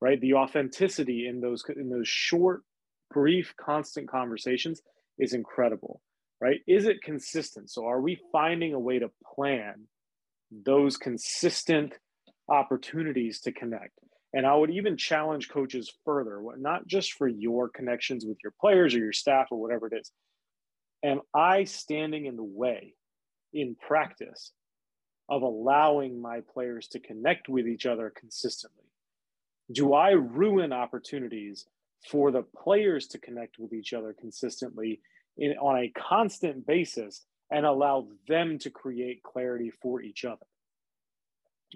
right 0.00 0.20
the 0.20 0.34
authenticity 0.34 1.26
in 1.26 1.40
those 1.40 1.64
in 1.76 1.90
those 1.90 2.08
short 2.08 2.62
brief 3.10 3.54
constant 3.60 4.08
conversations 4.08 4.80
is 5.18 5.34
incredible 5.34 6.00
right? 6.40 6.60
Is 6.66 6.86
it 6.86 7.02
consistent? 7.02 7.70
So 7.70 7.86
are 7.86 8.00
we 8.00 8.20
finding 8.32 8.74
a 8.74 8.78
way 8.78 8.98
to 8.98 9.10
plan 9.34 9.86
those 10.50 10.96
consistent 10.96 11.94
opportunities 12.48 13.40
to 13.42 13.52
connect? 13.52 13.98
And 14.32 14.46
i 14.46 14.54
would 14.54 14.70
even 14.70 14.96
challenge 14.96 15.48
coaches 15.48 15.92
further 16.04 16.40
not 16.58 16.86
just 16.86 17.14
for 17.14 17.26
your 17.26 17.68
connections 17.68 18.24
with 18.24 18.38
your 18.42 18.54
players 18.60 18.94
or 18.94 18.98
your 18.98 19.12
staff 19.12 19.48
or 19.50 19.60
whatever 19.60 19.88
it 19.88 20.00
is. 20.00 20.12
Am 21.04 21.20
i 21.34 21.64
standing 21.64 22.26
in 22.26 22.36
the 22.36 22.44
way 22.44 22.94
in 23.52 23.74
practice 23.74 24.52
of 25.28 25.42
allowing 25.42 26.20
my 26.20 26.40
players 26.52 26.88
to 26.88 27.00
connect 27.00 27.48
with 27.48 27.66
each 27.66 27.86
other 27.86 28.12
consistently? 28.14 28.84
Do 29.72 29.94
I 29.94 30.10
ruin 30.10 30.72
opportunities 30.72 31.66
for 32.08 32.30
the 32.30 32.42
players 32.42 33.06
to 33.08 33.18
connect 33.18 33.58
with 33.58 33.72
each 33.72 33.92
other 33.92 34.14
consistently 34.18 35.00
in, 35.36 35.52
on 35.52 35.78
a 35.82 35.92
constant 35.98 36.66
basis 36.66 37.24
and 37.50 37.66
allow 37.66 38.08
them 38.28 38.58
to 38.60 38.70
create 38.70 39.22
clarity 39.22 39.70
for 39.82 40.00
each 40.00 40.24
other? 40.24 40.46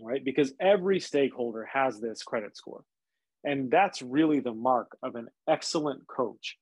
Right? 0.03 0.25
Because 0.25 0.53
every 0.61 1.01
stakeholder 1.01 1.69
has 1.73 2.01
this 2.01 2.23
credit 2.23 2.57
score. 2.57 2.83
And 3.45 3.71
that's 3.71 4.03
really 4.03 4.41
the 4.41 4.55
mark 4.55 4.97
of 5.03 5.15
an 5.17 5.29
excellent 5.49 6.07
coach 6.07 6.57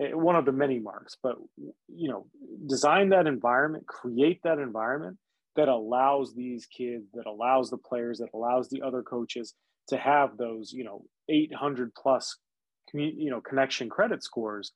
eh, 0.00 0.12
one 0.12 0.36
of 0.36 0.44
the 0.44 0.52
many 0.52 0.78
marks 0.78 1.16
but 1.22 1.36
you 1.88 2.08
know 2.10 2.26
design 2.66 3.08
that 3.08 3.26
environment 3.26 3.86
create 3.86 4.40
that 4.44 4.58
environment 4.58 5.16
that 5.56 5.68
allows 5.68 6.34
these 6.34 6.66
kids, 6.66 7.04
that 7.14 7.26
allows 7.26 7.70
the 7.70 7.78
players, 7.78 8.18
that 8.18 8.30
allows 8.34 8.68
the 8.68 8.82
other 8.82 9.02
coaches 9.02 9.54
to 9.88 9.96
have 9.96 10.36
those, 10.36 10.72
you 10.72 10.84
know, 10.84 11.04
800 11.28 11.94
plus, 11.94 12.36
you 12.94 13.30
know, 13.30 13.40
connection 13.40 13.88
credit 13.88 14.22
scores 14.22 14.72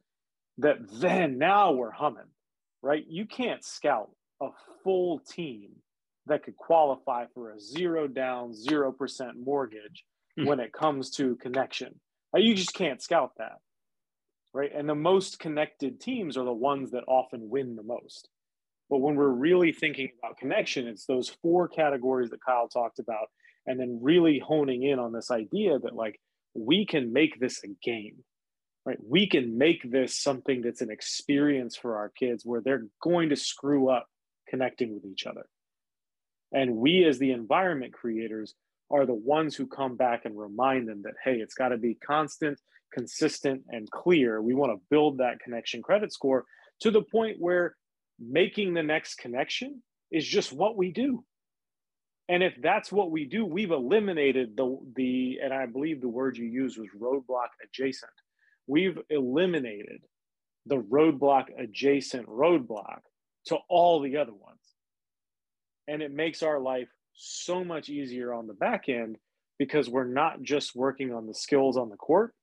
that 0.59 0.79
then 1.01 1.39
now 1.39 1.73
we're 1.73 1.91
humming, 1.91 2.31
right? 2.83 3.05
You 3.09 3.27
can't 3.27 3.65
scout 3.65 4.11
a 4.41 4.49
full 4.83 5.21
team 5.21 5.71
that 6.27 6.45
could 6.45 6.57
qualify 6.57 7.27
for 7.35 7.51
a 7.51 7.61
zero 7.61 8.07
down, 8.09 8.53
0% 8.53 8.93
mortgage 9.43 10.05
mm. 10.39 10.47
when 10.47 10.61
it 10.61 10.73
comes 10.73 11.11
to 11.13 11.37
connection. 11.37 12.01
You 12.35 12.55
just 12.55 12.75
can't 12.75 13.01
scout 13.01 13.33
that, 13.39 13.59
right? 14.53 14.71
And 14.75 14.89
the 14.89 14.95
most 14.95 15.39
connected 15.39 16.01
teams 16.01 16.37
are 16.37 16.45
the 16.45 16.53
ones 16.53 16.91
that 16.91 17.05
often 17.09 17.49
win 17.49 17.77
the 17.77 17.83
most. 17.83 18.29
But 18.91 18.99
when 18.99 19.17
we're 19.17 19.29
really 19.29 19.73
thinking 19.73 20.11
about 20.19 20.37
connection, 20.37 20.87
it's 20.87 21.07
those 21.07 21.31
four 21.43 21.67
categories 21.67 22.31
that 22.31 22.45
Kyle 22.45 22.69
talked 22.69 22.99
about, 22.99 23.29
and 23.67 23.81
then 23.81 24.01
really 24.03 24.39
honing 24.39 24.83
in 24.83 24.99
on 24.99 25.13
this 25.13 25.31
idea 25.31 25.79
that 25.79 25.95
like 25.95 26.21
we 26.55 26.87
can 26.87 27.13
make 27.13 27.41
this 27.41 27.63
a 27.65 27.69
game, 27.83 28.17
right? 28.87 28.99
We 29.05 29.29
can 29.29 29.59
make 29.59 29.91
this 29.91 30.19
something 30.19 30.63
that's 30.63 30.81
an 30.81 30.93
experience 30.93 31.77
for 31.77 31.97
our 31.97 32.09
kids 32.09 32.47
where 32.47 32.61
they're 32.61 32.87
going 33.03 33.31
to 33.31 33.37
screw 33.37 33.91
up 33.91 34.07
connecting 34.49 34.95
with 34.95 35.05
each 35.05 35.27
other. 35.27 35.47
And 36.53 36.77
we, 36.77 37.05
as 37.05 37.19
the 37.19 37.33
environment 37.33 37.93
creators, 37.93 38.55
are 38.89 39.05
the 39.05 39.13
ones 39.13 39.57
who 39.57 39.67
come 39.67 39.97
back 39.97 40.25
and 40.25 40.39
remind 40.39 40.89
them 40.89 41.03
that, 41.03 41.15
hey, 41.25 41.35
it's 41.35 41.55
got 41.55 41.71
to 41.71 41.77
be 41.77 41.95
constant, 41.95 42.61
consistent, 42.93 43.63
and 43.69 43.91
clear. 43.91 44.41
We 44.41 44.55
want 44.55 44.71
to 44.71 44.81
build 44.89 45.19
that 45.19 45.41
connection 45.41 45.83
credit 45.83 46.13
score 46.13 46.45
to 46.81 46.93
the 46.93 47.03
point 47.03 47.39
where 47.41 47.75
making 48.21 48.75
the 48.75 48.85
next 48.85 49.17
connection 49.17 49.83
is 50.13 50.25
just 50.25 50.53
what 50.53 50.77
we 50.77 50.93
do. 50.93 51.25
And 52.29 52.45
if 52.45 52.55
that's 52.63 52.93
what 52.93 53.11
we 53.11 53.25
do, 53.25 53.45
we've 53.45 53.73
eliminated 53.73 54.57
the 54.57 54.79
the 54.95 55.39
and 55.43 55.53
I 55.53 55.67
believe 55.67 56.01
the 56.01 56.09
word 56.09 56.37
you 56.37 56.45
used 56.45 56.79
was 56.79 56.89
roadblock 56.97 57.49
adjacent. 57.65 58.11
We've 58.67 58.99
eliminated 59.11 60.03
the 60.67 60.77
roadblock 60.77 61.47
adjacent 61.59 62.27
roadblock 62.27 63.01
to 63.47 63.57
all 63.69 64.01
the 64.01 64.17
other 64.17 64.33
ones. 64.33 64.61
And 65.89 66.03
it 66.03 66.13
makes 66.13 66.43
our 66.43 66.59
life 66.59 66.89
so 67.15 67.65
much 67.65 67.89
easier 67.89 68.35
on 68.35 68.47
the 68.47 68.55
back 68.55 68.89
end 68.89 69.17
because 69.59 69.89
we're 69.89 70.05
not 70.05 70.43
just 70.43 70.75
working 70.75 71.15
on 71.15 71.27
the 71.27 71.35
skills 71.35 71.77
on 71.77 71.89
the 71.89 71.97
court, 71.97 72.35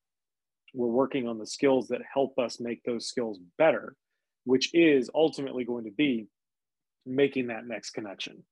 we're 0.74 0.88
working 0.88 1.28
on 1.28 1.38
the 1.38 1.46
skills 1.46 1.90
that 1.90 2.02
help 2.12 2.40
us 2.40 2.60
make 2.60 2.82
those 2.84 3.08
skills 3.08 3.38
better, 3.58 3.96
which 4.46 4.74
is 4.74 5.10
ultimately 5.14 5.66
going 5.66 5.84
to 5.84 5.92
be 5.92 6.26
making 7.06 7.48
that 7.48 7.68
next 7.68 7.92
connection. 7.92 8.44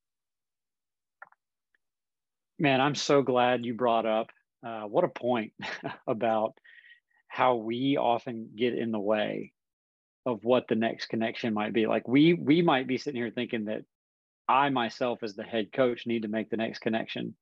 Man, 2.60 2.80
I'm 2.80 2.94
so 2.94 3.24
glad 3.24 3.66
you 3.66 3.74
brought 3.74 4.06
up 4.06 4.28
uh, 4.64 4.84
what 4.84 5.04
a 5.04 5.08
point 5.08 5.54
about 6.08 6.54
how 7.32 7.56
we 7.56 7.96
often 7.96 8.50
get 8.58 8.78
in 8.78 8.92
the 8.92 9.00
way 9.00 9.54
of 10.26 10.44
what 10.44 10.68
the 10.68 10.76
next 10.76 11.06
connection 11.06 11.54
might 11.54 11.72
be. 11.72 11.88
Like 11.88 12.06
we 12.06 12.34
we 12.34 12.62
might 12.62 12.88
be 12.88 12.98
sitting 12.98 13.22
here 13.22 13.32
thinking 13.32 13.66
that 13.66 13.84
I 14.50 14.70
myself 14.70 15.24
as 15.24 15.34
the 15.34 15.44
head 15.44 15.72
coach 15.72 16.06
need 16.06 16.24
to 16.24 16.28
make 16.28 16.50
the 16.50 16.58
next 16.58 16.80
connection. 16.80 17.34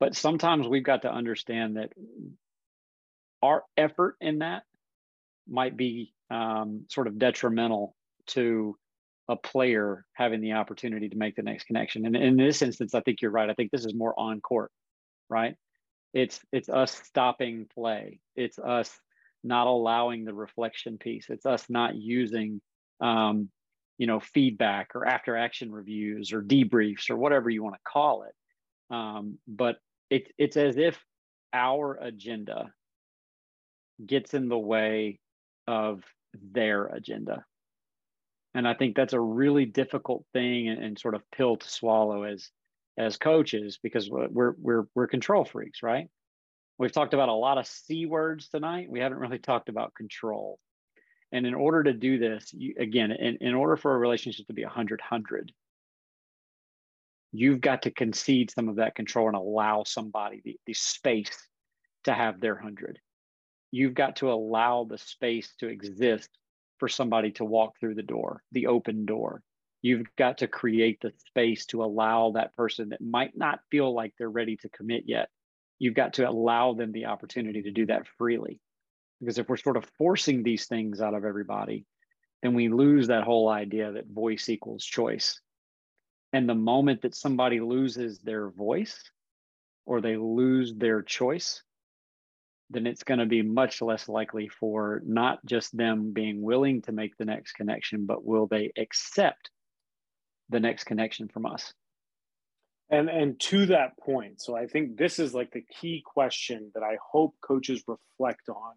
But 0.00 0.16
sometimes 0.16 0.66
we've 0.66 0.82
got 0.82 1.02
to 1.02 1.12
understand 1.12 1.76
that 1.76 1.92
our 3.42 3.64
effort 3.76 4.16
in 4.22 4.38
that 4.38 4.62
might 5.46 5.76
be 5.76 6.14
um, 6.30 6.86
sort 6.88 7.06
of 7.06 7.18
detrimental 7.18 7.94
to 8.28 8.78
a 9.28 9.36
player 9.36 10.06
having 10.14 10.40
the 10.40 10.52
opportunity 10.52 11.10
to 11.10 11.16
make 11.18 11.36
the 11.36 11.42
next 11.42 11.64
connection. 11.64 12.06
And 12.06 12.16
in 12.16 12.38
this 12.38 12.62
instance, 12.62 12.94
I 12.94 13.00
think 13.00 13.20
you're 13.20 13.30
right. 13.30 13.50
I 13.50 13.54
think 13.54 13.70
this 13.70 13.84
is 13.84 13.92
more 13.92 14.18
on 14.18 14.40
court, 14.40 14.70
right? 15.28 15.54
It's 16.14 16.40
it's 16.50 16.70
us 16.70 16.92
stopping 17.04 17.66
play. 17.74 18.20
It's 18.34 18.58
us 18.58 18.98
not 19.44 19.66
allowing 19.66 20.24
the 20.24 20.34
reflection 20.34 20.98
piece. 20.98 21.26
It's 21.28 21.46
us 21.46 21.64
not 21.68 21.94
using, 21.94 22.60
um, 23.00 23.50
you 23.98 24.06
know, 24.06 24.20
feedback 24.20 24.94
or 24.94 25.06
after 25.06 25.36
action 25.36 25.72
reviews 25.72 26.32
or 26.32 26.42
debriefs 26.42 27.10
or 27.10 27.16
whatever 27.16 27.50
you 27.50 27.62
want 27.62 27.76
to 27.76 27.90
call 27.90 28.24
it. 28.24 28.94
Um, 28.94 29.38
but 29.46 29.76
it's 30.10 30.30
it's 30.38 30.56
as 30.56 30.76
if 30.76 30.98
our 31.52 31.98
agenda 32.00 32.72
gets 34.04 34.34
in 34.34 34.48
the 34.48 34.58
way 34.58 35.18
of 35.66 36.02
their 36.34 36.86
agenda 36.86 37.44
and 38.54 38.68
i 38.68 38.74
think 38.74 38.94
that's 38.94 39.12
a 39.12 39.20
really 39.20 39.64
difficult 39.64 40.24
thing 40.32 40.68
and, 40.68 40.82
and, 40.82 40.98
sort 40.98 41.14
of 41.14 41.22
pill 41.34 41.56
to 41.56 41.68
swallow 41.68 42.22
as 42.24 42.50
as 42.96 43.16
coaches 43.16 43.78
because 43.82 44.10
we're 44.10 44.54
we're 44.58 44.84
we're 44.94 45.06
control 45.06 45.44
freaks 45.44 45.82
right 45.82 46.08
we've 46.78 46.92
talked 46.92 47.14
about 47.14 47.28
a 47.28 47.32
lot 47.32 47.58
of 47.58 47.66
c 47.66 48.06
words 48.06 48.48
tonight 48.48 48.90
we 48.90 49.00
haven't 49.00 49.18
really 49.18 49.38
talked 49.38 49.68
about 49.68 49.94
control 49.94 50.58
and 51.32 51.46
in 51.46 51.54
order 51.54 51.82
to 51.82 51.92
do 51.92 52.18
this 52.18 52.52
you, 52.52 52.74
again 52.78 53.10
in, 53.10 53.36
in 53.40 53.54
order 53.54 53.76
for 53.76 53.94
a 53.94 53.98
relationship 53.98 54.46
to 54.46 54.52
be 54.52 54.64
100 54.64 55.00
100 55.00 55.52
you've 57.32 57.60
got 57.60 57.82
to 57.82 57.90
concede 57.90 58.50
some 58.50 58.68
of 58.68 58.76
that 58.76 58.94
control 58.94 59.26
and 59.26 59.36
allow 59.36 59.84
somebody 59.84 60.40
the, 60.44 60.56
the 60.66 60.74
space 60.74 61.48
to 62.04 62.14
have 62.14 62.40
their 62.40 62.54
100 62.54 62.98
you've 63.70 63.94
got 63.94 64.16
to 64.16 64.30
allow 64.30 64.84
the 64.84 64.98
space 64.98 65.52
to 65.58 65.68
exist 65.68 66.30
for 66.78 66.88
somebody 66.88 67.32
to 67.32 67.44
walk 67.44 67.78
through 67.78 67.94
the 67.94 68.02
door, 68.02 68.42
the 68.52 68.66
open 68.66 69.04
door. 69.04 69.42
You've 69.82 70.06
got 70.16 70.38
to 70.38 70.48
create 70.48 71.00
the 71.00 71.12
space 71.26 71.66
to 71.66 71.84
allow 71.84 72.32
that 72.32 72.56
person 72.56 72.88
that 72.90 73.00
might 73.00 73.36
not 73.36 73.60
feel 73.70 73.94
like 73.94 74.14
they're 74.18 74.30
ready 74.30 74.56
to 74.58 74.68
commit 74.68 75.04
yet. 75.06 75.28
You've 75.78 75.94
got 75.94 76.14
to 76.14 76.28
allow 76.28 76.74
them 76.74 76.92
the 76.92 77.06
opportunity 77.06 77.62
to 77.62 77.70
do 77.70 77.86
that 77.86 78.06
freely. 78.18 78.60
Because 79.20 79.38
if 79.38 79.48
we're 79.48 79.56
sort 79.56 79.76
of 79.76 79.84
forcing 79.98 80.42
these 80.42 80.66
things 80.66 81.00
out 81.00 81.14
of 81.14 81.24
everybody, 81.24 81.84
then 82.42 82.54
we 82.54 82.68
lose 82.68 83.08
that 83.08 83.24
whole 83.24 83.48
idea 83.48 83.92
that 83.92 84.06
voice 84.06 84.48
equals 84.48 84.84
choice. 84.84 85.40
And 86.32 86.48
the 86.48 86.54
moment 86.54 87.02
that 87.02 87.14
somebody 87.14 87.60
loses 87.60 88.20
their 88.20 88.50
voice 88.50 89.10
or 89.86 90.00
they 90.00 90.16
lose 90.16 90.74
their 90.74 91.02
choice, 91.02 91.62
then 92.70 92.86
it's 92.86 93.02
going 93.02 93.18
to 93.18 93.26
be 93.26 93.42
much 93.42 93.80
less 93.80 94.08
likely 94.08 94.48
for 94.48 95.02
not 95.06 95.44
just 95.46 95.74
them 95.76 96.12
being 96.12 96.42
willing 96.42 96.82
to 96.82 96.92
make 96.92 97.16
the 97.16 97.24
next 97.24 97.52
connection, 97.52 98.04
but 98.04 98.24
will 98.24 98.46
they 98.46 98.72
accept 98.76 99.50
the 100.50 100.60
next 100.60 100.84
connection 100.84 101.28
from 101.28 101.46
us? 101.46 101.72
And 102.90 103.10
and 103.10 103.38
to 103.40 103.66
that 103.66 103.98
point, 103.98 104.40
so 104.40 104.56
I 104.56 104.66
think 104.66 104.96
this 104.96 105.18
is 105.18 105.34
like 105.34 105.50
the 105.52 105.64
key 105.80 106.02
question 106.04 106.70
that 106.74 106.82
I 106.82 106.96
hope 107.12 107.34
coaches 107.42 107.82
reflect 107.86 108.48
on. 108.48 108.72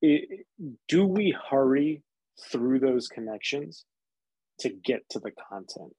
It, 0.00 0.46
do 0.86 1.04
we 1.04 1.34
hurry 1.50 2.02
through 2.50 2.78
those 2.78 3.08
connections 3.08 3.84
to 4.60 4.68
get 4.68 5.10
to 5.10 5.18
the 5.18 5.32
content? 5.32 5.94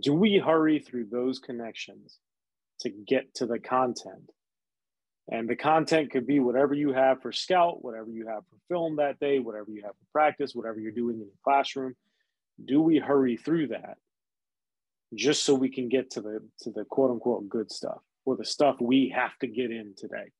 Do 0.00 0.12
we 0.12 0.38
hurry 0.38 0.80
through 0.80 1.06
those 1.12 1.38
connections 1.38 2.18
to 2.80 2.90
get 2.90 3.32
to 3.34 3.46
the 3.46 3.60
content? 3.60 4.30
And 5.30 5.48
the 5.48 5.54
content 5.54 6.10
could 6.10 6.26
be 6.26 6.40
whatever 6.40 6.74
you 6.74 6.92
have 6.92 7.22
for 7.22 7.30
scout, 7.30 7.84
whatever 7.84 8.10
you 8.10 8.26
have 8.26 8.42
for 8.50 8.56
film 8.68 8.96
that 8.96 9.20
day, 9.20 9.38
whatever 9.38 9.70
you 9.70 9.82
have 9.82 9.92
for 9.92 10.06
practice, 10.12 10.52
whatever 10.52 10.80
you're 10.80 10.90
doing 10.90 11.20
in 11.20 11.26
the 11.26 11.42
classroom. 11.44 11.94
Do 12.64 12.80
we 12.80 12.98
hurry 12.98 13.36
through 13.36 13.68
that 13.68 13.98
just 15.14 15.44
so 15.44 15.54
we 15.54 15.70
can 15.70 15.88
get 15.88 16.10
to 16.10 16.20
the 16.20 16.40
to 16.60 16.70
the 16.70 16.84
quote 16.84 17.10
unquote 17.10 17.48
good 17.48 17.70
stuff 17.70 18.00
or 18.24 18.36
the 18.36 18.44
stuff 18.44 18.76
we 18.80 19.12
have 19.14 19.36
to 19.40 19.46
get 19.46 19.70
in 19.70 19.94
today 19.96 20.30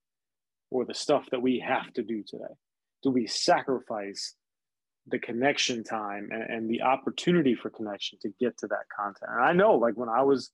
or 0.71 0.85
the 0.85 0.95
stuff 0.95 1.27
that 1.31 1.43
we 1.43 1.59
have 1.67 1.93
to 1.95 2.03
do 2.03 2.23
today? 2.27 2.55
Do 3.03 3.11
we 3.11 3.27
sacrifice 3.27 4.35
the 5.09 5.19
connection 5.19 5.83
time 5.83 6.29
and, 6.31 6.43
and 6.43 6.71
the 6.71 6.83
opportunity 6.83 7.55
for 7.55 7.71
connection 7.71 8.19
to 8.23 8.31
get 8.39 8.57
to 8.59 8.69
that 8.69 8.85
content? 8.97 9.31
And 9.35 9.45
I 9.45 9.53
know 9.53 9.75
like 9.75 9.95
when 9.95 10.09
I 10.09 10.23
was 10.23 10.51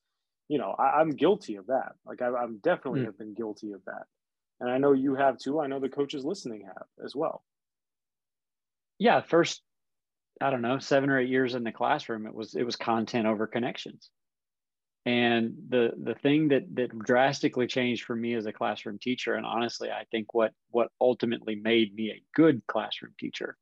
you 0.48 0.56
know, 0.56 0.74
I, 0.78 1.02
am 1.02 1.10
guilty 1.10 1.56
of 1.56 1.66
that. 1.66 1.92
Like 2.06 2.22
I, 2.22 2.28
am 2.42 2.58
definitely 2.64 3.00
mm. 3.00 3.04
have 3.04 3.18
been 3.18 3.34
guilty 3.34 3.72
of 3.72 3.84
that 3.84 4.04
and 4.60 4.70
I 4.70 4.78
know 4.78 4.92
you 4.92 5.14
have 5.14 5.38
too. 5.38 5.60
I 5.60 5.66
know 5.66 5.80
the 5.80 5.88
coaches 5.88 6.24
listening 6.24 6.64
have 6.66 6.86
as 7.04 7.14
well. 7.14 7.42
Yeah, 8.98 9.20
first, 9.20 9.62
I 10.40 10.50
don't 10.50 10.62
know, 10.62 10.78
seven 10.78 11.10
or 11.10 11.18
eight 11.18 11.28
years 11.28 11.54
in 11.54 11.64
the 11.64 11.72
classroom, 11.72 12.26
it 12.26 12.34
was 12.34 12.54
it 12.54 12.64
was 12.64 12.76
content 12.76 13.26
over 13.26 13.46
connections. 13.46 14.10
And 15.06 15.54
the 15.68 15.92
the 16.02 16.14
thing 16.14 16.48
that 16.48 16.64
that 16.76 16.96
drastically 16.98 17.66
changed 17.66 18.04
for 18.04 18.14
me 18.14 18.34
as 18.34 18.46
a 18.46 18.52
classroom 18.52 18.98
teacher, 18.98 19.34
and 19.34 19.46
honestly, 19.46 19.90
I 19.90 20.04
think 20.10 20.34
what 20.34 20.52
what 20.70 20.90
ultimately 21.00 21.54
made 21.56 21.94
me 21.94 22.10
a 22.10 22.22
good 22.34 22.62
classroom 22.66 23.14
teacher 23.18 23.56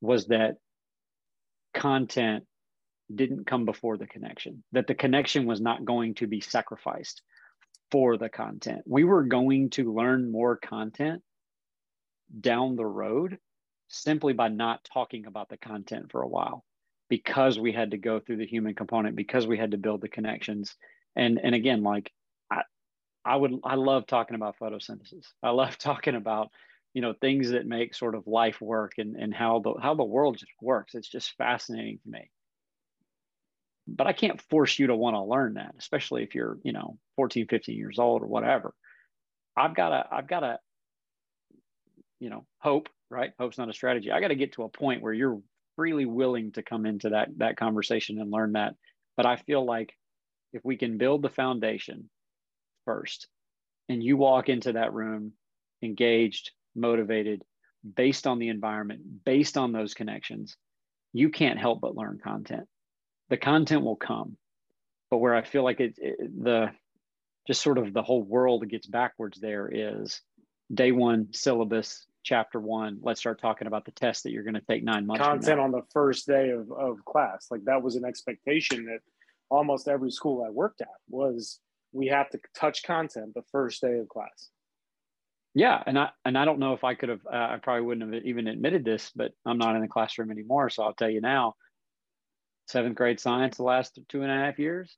was 0.00 0.26
that 0.28 0.56
content 1.74 2.44
didn't 3.14 3.46
come 3.46 3.64
before 3.64 3.96
the 3.96 4.06
connection, 4.06 4.62
that 4.72 4.86
the 4.86 4.94
connection 4.94 5.46
was 5.46 5.60
not 5.60 5.84
going 5.84 6.14
to 6.14 6.26
be 6.26 6.40
sacrificed 6.40 7.22
for 7.90 8.16
the 8.16 8.28
content. 8.28 8.82
We 8.86 9.04
were 9.04 9.24
going 9.24 9.70
to 9.70 9.94
learn 9.94 10.30
more 10.30 10.56
content 10.56 11.22
down 12.40 12.76
the 12.76 12.86
road 12.86 13.38
simply 13.88 14.32
by 14.32 14.48
not 14.48 14.84
talking 14.92 15.26
about 15.26 15.48
the 15.48 15.56
content 15.56 16.10
for 16.10 16.22
a 16.22 16.28
while 16.28 16.64
because 17.08 17.58
we 17.58 17.72
had 17.72 17.92
to 17.92 17.98
go 17.98 18.20
through 18.20 18.36
the 18.36 18.46
human 18.46 18.74
component 18.74 19.16
because 19.16 19.46
we 19.46 19.58
had 19.58 19.70
to 19.70 19.78
build 19.78 20.00
the 20.00 20.08
connections. 20.08 20.76
And 21.16 21.40
and 21.42 21.54
again 21.54 21.82
like 21.82 22.12
i 22.50 22.62
i 23.24 23.34
would 23.34 23.54
i 23.64 23.74
love 23.74 24.06
talking 24.06 24.36
about 24.36 24.58
photosynthesis. 24.60 25.26
I 25.42 25.50
love 25.50 25.78
talking 25.78 26.14
about 26.14 26.50
you 26.94 27.02
know 27.02 27.14
things 27.14 27.50
that 27.50 27.66
make 27.66 27.94
sort 27.94 28.14
of 28.14 28.26
life 28.26 28.60
work 28.60 28.92
and 28.98 29.16
and 29.16 29.34
how 29.34 29.60
the 29.60 29.74
how 29.80 29.94
the 29.94 30.04
world 30.04 30.38
just 30.38 30.52
works. 30.60 30.94
It's 30.94 31.08
just 31.08 31.36
fascinating 31.36 31.98
to 32.04 32.10
me. 32.10 32.30
But 33.88 34.06
I 34.06 34.12
can't 34.12 34.40
force 34.42 34.78
you 34.78 34.88
to 34.88 34.96
want 34.96 35.16
to 35.16 35.22
learn 35.22 35.54
that, 35.54 35.74
especially 35.78 36.22
if 36.22 36.34
you're, 36.34 36.58
you 36.62 36.72
know, 36.72 36.98
14, 37.16 37.46
15 37.48 37.76
years 37.76 37.98
old 37.98 38.22
or 38.22 38.26
whatever. 38.26 38.74
I've 39.56 39.74
got 39.74 39.88
to, 39.88 40.04
I've 40.12 40.28
got 40.28 40.40
to, 40.40 40.58
you 42.20 42.28
know, 42.28 42.44
hope, 42.58 42.90
right? 43.10 43.30
Hope's 43.38 43.58
not 43.58 43.70
a 43.70 43.74
strategy. 43.74 44.10
I 44.10 44.20
got 44.20 44.28
to 44.28 44.34
get 44.34 44.52
to 44.52 44.64
a 44.64 44.68
point 44.68 45.02
where 45.02 45.12
you're 45.12 45.40
freely 45.76 46.06
willing 46.06 46.52
to 46.52 46.62
come 46.62 46.86
into 46.86 47.10
that, 47.10 47.28
that 47.38 47.56
conversation 47.56 48.20
and 48.20 48.30
learn 48.30 48.52
that. 48.52 48.74
But 49.16 49.26
I 49.26 49.36
feel 49.36 49.64
like 49.64 49.94
if 50.52 50.64
we 50.64 50.76
can 50.76 50.98
build 50.98 51.22
the 51.22 51.28
foundation 51.28 52.10
first 52.84 53.28
and 53.88 54.02
you 54.02 54.16
walk 54.16 54.48
into 54.48 54.72
that 54.72 54.92
room 54.92 55.32
engaged, 55.82 56.50
motivated, 56.74 57.42
based 57.96 58.26
on 58.26 58.38
the 58.38 58.48
environment, 58.48 59.24
based 59.24 59.56
on 59.56 59.72
those 59.72 59.94
connections, 59.94 60.56
you 61.12 61.30
can't 61.30 61.58
help 61.58 61.80
but 61.80 61.96
learn 61.96 62.18
content 62.22 62.66
the 63.28 63.36
content 63.36 63.82
will 63.82 63.96
come 63.96 64.36
but 65.10 65.18
where 65.18 65.34
i 65.34 65.42
feel 65.42 65.62
like 65.62 65.80
it, 65.80 65.94
it, 65.98 66.44
the 66.44 66.70
just 67.46 67.62
sort 67.62 67.78
of 67.78 67.92
the 67.92 68.02
whole 68.02 68.22
world 68.22 68.68
gets 68.68 68.86
backwards 68.86 69.40
there 69.40 69.68
is 69.72 70.20
day 70.72 70.92
one 70.92 71.28
syllabus 71.32 72.06
chapter 72.28 72.60
one 72.60 72.98
let's 73.02 73.20
start 73.20 73.40
talking 73.40 73.66
about 73.66 73.84
the 73.84 73.92
test 73.92 74.22
that 74.22 74.32
you're 74.32 74.42
going 74.42 74.54
to 74.54 74.60
take 74.68 74.84
nine 74.84 75.06
months 75.06 75.24
content 75.24 75.58
on 75.58 75.70
the 75.70 75.82
first 75.92 76.26
day 76.26 76.50
of, 76.50 76.70
of 76.72 77.02
class 77.04 77.46
like 77.50 77.64
that 77.64 77.82
was 77.82 77.96
an 77.96 78.04
expectation 78.04 78.84
that 78.84 78.98
almost 79.50 79.88
every 79.88 80.10
school 80.10 80.44
I 80.46 80.50
worked 80.50 80.80
at 80.80 80.88
was 81.08 81.60
we 81.92 82.08
have 82.08 82.30
to 82.30 82.38
touch 82.54 82.82
content 82.82 83.34
the 83.34 83.42
first 83.50 83.80
day 83.80 83.98
of 83.98 84.08
class. 84.08 84.50
Yeah, 85.54 85.82
and 85.86 85.98
I 85.98 86.10
and 86.24 86.36
I 86.36 86.44
don't 86.44 86.58
know 86.58 86.74
if 86.74 86.84
I 86.84 86.94
could 86.94 87.08
have. 87.08 87.26
Uh, 87.26 87.36
I 87.36 87.58
probably 87.62 87.82
wouldn't 87.82 88.14
have 88.14 88.24
even 88.24 88.46
admitted 88.46 88.84
this, 88.84 89.10
but 89.14 89.32
I'm 89.46 89.58
not 89.58 89.74
in 89.74 89.82
the 89.82 89.88
classroom 89.88 90.30
anymore, 90.30 90.70
so 90.70 90.82
I'll 90.82 90.94
tell 90.94 91.10
you 91.10 91.20
now. 91.20 91.54
Seventh 92.66 92.96
grade 92.96 93.18
science, 93.18 93.56
the 93.56 93.62
last 93.62 93.98
two 94.08 94.22
and 94.22 94.30
a 94.30 94.34
half 94.34 94.58
years, 94.58 94.94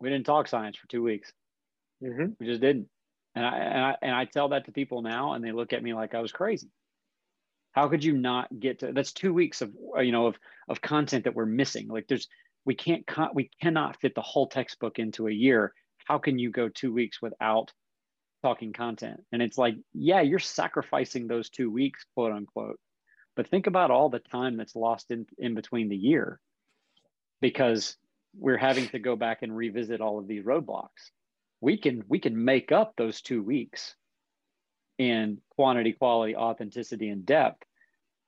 we 0.00 0.10
didn't 0.10 0.26
talk 0.26 0.48
science 0.48 0.76
for 0.76 0.86
two 0.88 1.02
weeks. 1.02 1.32
Mm-hmm. 2.04 2.32
We 2.38 2.46
just 2.46 2.60
didn't. 2.60 2.88
And 3.36 3.44
I, 3.44 3.58
and 3.58 3.84
I 3.84 3.96
and 4.02 4.14
I 4.14 4.24
tell 4.24 4.48
that 4.48 4.64
to 4.64 4.72
people 4.72 5.02
now, 5.02 5.34
and 5.34 5.44
they 5.44 5.52
look 5.52 5.72
at 5.72 5.82
me 5.82 5.94
like 5.94 6.14
I 6.14 6.20
was 6.20 6.32
crazy. 6.32 6.70
How 7.72 7.88
could 7.88 8.02
you 8.02 8.14
not 8.14 8.48
get 8.58 8.80
to? 8.80 8.92
That's 8.92 9.12
two 9.12 9.34
weeks 9.34 9.60
of 9.60 9.72
uh, 9.96 10.00
you 10.00 10.10
know 10.10 10.26
of 10.26 10.36
of 10.68 10.80
content 10.80 11.24
that 11.24 11.34
we're 11.34 11.46
missing. 11.46 11.86
Like 11.86 12.08
there's 12.08 12.26
we 12.64 12.74
can't 12.74 13.04
we 13.34 13.50
cannot 13.62 14.00
fit 14.00 14.14
the 14.14 14.22
whole 14.22 14.48
textbook 14.48 14.98
into 14.98 15.28
a 15.28 15.32
year. 15.32 15.74
How 16.06 16.18
can 16.18 16.38
you 16.38 16.50
go 16.50 16.68
two 16.68 16.92
weeks 16.92 17.20
without 17.20 17.72
talking 18.42 18.72
content? 18.72 19.20
And 19.32 19.42
it's 19.42 19.58
like, 19.58 19.74
yeah, 19.92 20.22
you're 20.22 20.38
sacrificing 20.38 21.26
those 21.26 21.50
two 21.50 21.70
weeks, 21.70 22.04
quote 22.14 22.32
unquote. 22.32 22.78
But 23.34 23.48
think 23.48 23.66
about 23.66 23.90
all 23.90 24.08
the 24.08 24.18
time 24.18 24.56
that's 24.56 24.74
lost 24.74 25.10
in, 25.10 25.26
in 25.36 25.54
between 25.54 25.88
the 25.88 25.96
year 25.96 26.40
because 27.40 27.96
we're 28.38 28.56
having 28.56 28.88
to 28.88 28.98
go 28.98 29.14
back 29.14 29.42
and 29.42 29.54
revisit 29.54 30.00
all 30.00 30.18
of 30.18 30.26
these 30.26 30.44
roadblocks. 30.44 31.10
We 31.60 31.78
can 31.78 32.04
we 32.08 32.18
can 32.18 32.44
make 32.44 32.72
up 32.72 32.94
those 32.96 33.22
two 33.22 33.42
weeks 33.42 33.94
in 34.98 35.38
quantity, 35.50 35.92
quality, 35.92 36.36
authenticity, 36.36 37.08
and 37.08 37.24
depth 37.26 37.62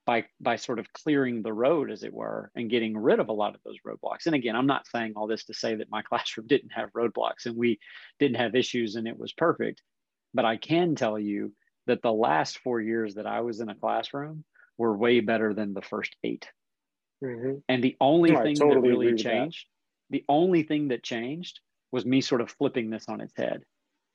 by 0.08 0.24
by 0.40 0.56
sort 0.56 0.78
of 0.78 0.90
clearing 0.94 1.42
the 1.42 1.52
road 1.52 1.90
as 1.90 2.02
it 2.02 2.14
were 2.14 2.50
and 2.56 2.70
getting 2.70 2.96
rid 2.96 3.20
of 3.20 3.28
a 3.28 3.32
lot 3.32 3.54
of 3.54 3.60
those 3.62 3.76
roadblocks 3.86 4.24
and 4.24 4.34
again 4.34 4.56
i'm 4.56 4.66
not 4.66 4.86
saying 4.86 5.12
all 5.14 5.26
this 5.26 5.44
to 5.44 5.52
say 5.52 5.74
that 5.74 5.90
my 5.90 6.00
classroom 6.08 6.46
didn't 6.46 6.70
have 6.70 6.90
roadblocks 6.94 7.44
and 7.44 7.54
we 7.54 7.78
didn't 8.18 8.38
have 8.38 8.54
issues 8.54 8.96
and 8.96 9.06
it 9.06 9.18
was 9.18 9.34
perfect 9.34 9.82
but 10.32 10.46
i 10.46 10.56
can 10.56 10.94
tell 10.94 11.18
you 11.18 11.52
that 11.86 12.00
the 12.00 12.12
last 12.12 12.58
four 12.60 12.80
years 12.80 13.16
that 13.16 13.26
i 13.26 13.42
was 13.42 13.60
in 13.60 13.68
a 13.68 13.74
classroom 13.74 14.44
were 14.78 14.96
way 14.96 15.20
better 15.20 15.52
than 15.52 15.74
the 15.74 15.82
first 15.82 16.16
8 16.24 16.48
mm-hmm. 17.22 17.58
and 17.68 17.84
the 17.84 17.96
only 18.00 18.34
thing 18.34 18.56
totally 18.56 18.74
that 18.80 18.88
really 18.88 19.14
changed 19.14 19.66
that. 20.08 20.16
the 20.16 20.24
only 20.26 20.62
thing 20.62 20.88
that 20.88 21.02
changed 21.02 21.60
was 21.92 22.04
me 22.04 22.20
sort 22.20 22.40
of 22.40 22.50
flipping 22.50 22.90
this 22.90 23.08
on 23.08 23.20
its 23.20 23.32
head 23.36 23.62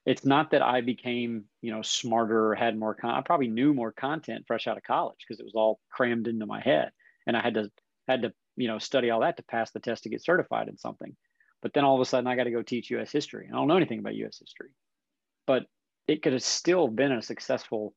it's 0.05 0.25
not 0.25 0.51
that 0.51 0.61
I 0.61 0.81
became, 0.81 1.45
you 1.61 1.71
know, 1.71 1.81
smarter 1.81 2.47
or 2.47 2.55
had 2.55 2.77
more 2.77 2.93
con- 2.93 3.15
I 3.15 3.21
probably 3.21 3.47
knew 3.47 3.73
more 3.73 3.91
content 3.91 4.45
fresh 4.45 4.67
out 4.67 4.77
of 4.77 4.83
college 4.83 5.17
because 5.19 5.39
it 5.39 5.45
was 5.45 5.55
all 5.55 5.79
crammed 5.89 6.27
into 6.27 6.45
my 6.45 6.59
head. 6.59 6.91
And 7.25 7.37
I 7.37 7.41
had 7.41 7.53
to 7.53 7.71
had 8.07 8.23
to, 8.23 8.33
you 8.57 8.67
know, 8.67 8.79
study 8.79 9.09
all 9.09 9.21
that 9.21 9.37
to 9.37 9.43
pass 9.43 9.71
the 9.71 9.79
test 9.79 10.03
to 10.03 10.09
get 10.09 10.23
certified 10.23 10.67
in 10.67 10.77
something. 10.77 11.15
But 11.61 11.73
then 11.73 11.85
all 11.85 11.95
of 11.95 12.01
a 12.01 12.05
sudden 12.05 12.27
I 12.27 12.35
got 12.35 12.43
to 12.43 12.51
go 12.51 12.61
teach 12.61 12.91
US 12.91 13.11
history. 13.11 13.45
And 13.45 13.55
I 13.55 13.59
don't 13.59 13.69
know 13.69 13.77
anything 13.77 13.99
about 13.99 14.15
US 14.15 14.39
history. 14.39 14.71
But 15.47 15.63
it 16.07 16.21
could 16.21 16.33
have 16.33 16.43
still 16.43 16.89
been 16.89 17.13
a 17.13 17.21
successful 17.21 17.93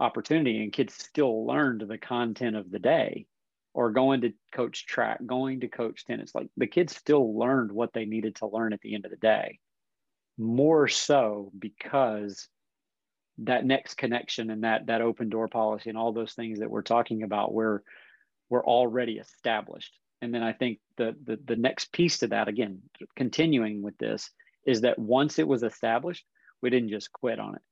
opportunity 0.00 0.60
and 0.60 0.72
kids 0.72 0.94
still 0.94 1.46
learned 1.46 1.82
the 1.82 1.98
content 1.98 2.56
of 2.56 2.68
the 2.68 2.80
day 2.80 3.26
or 3.74 3.90
going 3.90 4.20
to 4.20 4.32
coach 4.52 4.86
track, 4.86 5.18
going 5.26 5.60
to 5.60 5.68
coach 5.68 6.04
tennis. 6.04 6.34
Like 6.34 6.48
the 6.56 6.68
kids 6.68 6.96
still 6.96 7.36
learned 7.36 7.72
what 7.72 7.92
they 7.92 8.04
needed 8.04 8.36
to 8.36 8.46
learn 8.46 8.72
at 8.72 8.80
the 8.80 8.94
end 8.94 9.04
of 9.04 9.10
the 9.10 9.16
day. 9.16 9.58
More 10.38 10.86
so 10.88 11.50
because 11.58 12.48
that 13.38 13.66
next 13.66 13.96
connection 13.96 14.50
and 14.50 14.62
that 14.62 14.86
that 14.86 15.00
open 15.00 15.28
door 15.28 15.48
policy 15.48 15.90
and 15.90 15.98
all 15.98 16.12
those 16.12 16.34
things 16.34 16.60
that 16.60 16.70
we're 16.70 16.82
talking 16.82 17.24
about 17.24 17.52
where 17.52 17.82
we're 18.48 18.64
already 18.64 19.18
established. 19.18 19.92
And 20.22 20.32
then 20.32 20.42
i 20.42 20.52
think 20.52 20.78
the, 20.96 21.16
the 21.24 21.38
the 21.44 21.56
next 21.56 21.92
piece 21.92 22.18
to 22.18 22.28
that 22.28 22.48
again 22.48 22.80
continuing 23.16 23.82
with 23.82 23.98
this 23.98 24.30
is 24.64 24.82
that 24.82 24.98
once 24.98 25.38
it 25.38 25.46
was 25.46 25.62
established 25.62 26.24
we 26.62 26.70
didn't 26.70 26.88
just 26.88 27.12
quit 27.12 27.38
on 27.38 27.56
it. 27.56 27.62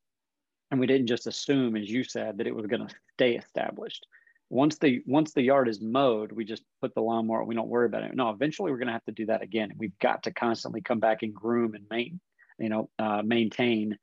And 0.70 0.80
we 0.80 0.86
didn't 0.86 1.06
just 1.06 1.26
assume 1.26 1.76
as 1.76 1.88
you 1.88 2.02
said 2.02 2.38
that 2.38 2.46
it 2.46 2.54
was 2.54 2.66
going 2.66 2.86
to 2.86 2.94
stay 3.14 3.36
established 3.36 4.04
once 4.52 4.76
the 4.76 5.02
once 5.06 5.32
the 5.32 5.40
yard 5.40 5.66
is 5.66 5.80
mowed 5.80 6.30
we 6.30 6.44
just 6.44 6.62
put 6.82 6.94
the 6.94 7.00
lawnmower 7.00 7.42
we 7.42 7.54
don't 7.54 7.70
worry 7.70 7.86
about 7.86 8.02
it. 8.02 8.14
No 8.14 8.28
eventually 8.28 8.70
we're 8.70 8.76
going 8.76 8.88
to 8.88 8.92
have 8.92 9.04
to 9.06 9.12
do 9.12 9.24
that 9.26 9.40
again. 9.40 9.70
And 9.70 9.80
we've 9.80 9.98
got 9.98 10.24
to 10.24 10.32
constantly 10.32 10.82
come 10.82 11.00
back 11.00 11.22
and 11.22 11.34
groom 11.34 11.74
and 11.74 11.86
maintain 11.90 12.20
you 12.58 12.68
know 12.68 12.90
uh, 12.98 13.22
maintain 13.24 13.96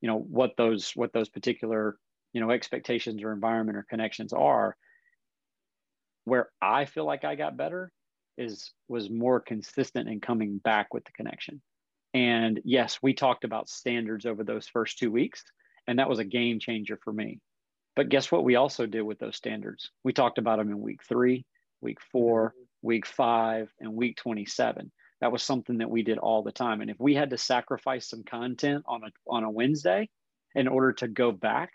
you 0.00 0.08
know 0.08 0.18
what 0.18 0.56
those 0.56 0.90
what 0.96 1.12
those 1.12 1.28
particular 1.28 1.96
you 2.32 2.40
know 2.40 2.50
expectations 2.50 3.22
or 3.22 3.32
environment 3.32 3.78
or 3.78 3.86
connections 3.88 4.32
are. 4.32 4.76
Where 6.24 6.50
i 6.60 6.84
feel 6.84 7.04
like 7.04 7.24
i 7.24 7.36
got 7.36 7.56
better 7.56 7.92
is 8.36 8.72
was 8.88 9.08
more 9.08 9.38
consistent 9.38 10.08
in 10.08 10.20
coming 10.20 10.58
back 10.58 10.92
with 10.92 11.04
the 11.04 11.12
connection. 11.12 11.62
And 12.12 12.60
yes 12.64 12.98
we 13.00 13.14
talked 13.14 13.44
about 13.44 13.68
standards 13.68 14.26
over 14.26 14.42
those 14.42 14.66
first 14.66 14.98
two 14.98 15.12
weeks 15.12 15.44
and 15.86 16.00
that 16.00 16.08
was 16.08 16.18
a 16.18 16.24
game 16.24 16.58
changer 16.58 16.98
for 17.04 17.12
me 17.12 17.38
but 17.96 18.08
guess 18.08 18.32
what 18.32 18.44
we 18.44 18.56
also 18.56 18.86
did 18.86 19.02
with 19.02 19.18
those 19.18 19.36
standards 19.36 19.90
we 20.04 20.12
talked 20.12 20.38
about 20.38 20.58
them 20.58 20.70
in 20.70 20.80
week 20.80 21.00
three 21.08 21.44
week 21.80 21.98
four 22.10 22.50
mm-hmm. 22.50 22.86
week 22.86 23.06
five 23.06 23.72
and 23.80 23.94
week 23.94 24.16
27 24.16 24.90
that 25.22 25.30
was 25.30 25.44
something 25.44 25.78
that 25.78 25.88
we 25.88 26.02
did 26.02 26.18
all 26.18 26.42
the 26.42 26.50
time. 26.50 26.80
And 26.80 26.90
if 26.90 26.98
we 26.98 27.14
had 27.14 27.30
to 27.30 27.38
sacrifice 27.38 28.08
some 28.08 28.24
content 28.24 28.82
on 28.88 29.04
a 29.04 29.10
on 29.28 29.44
a 29.44 29.50
Wednesday 29.50 30.10
in 30.56 30.66
order 30.66 30.92
to 30.94 31.06
go 31.06 31.30
back 31.30 31.70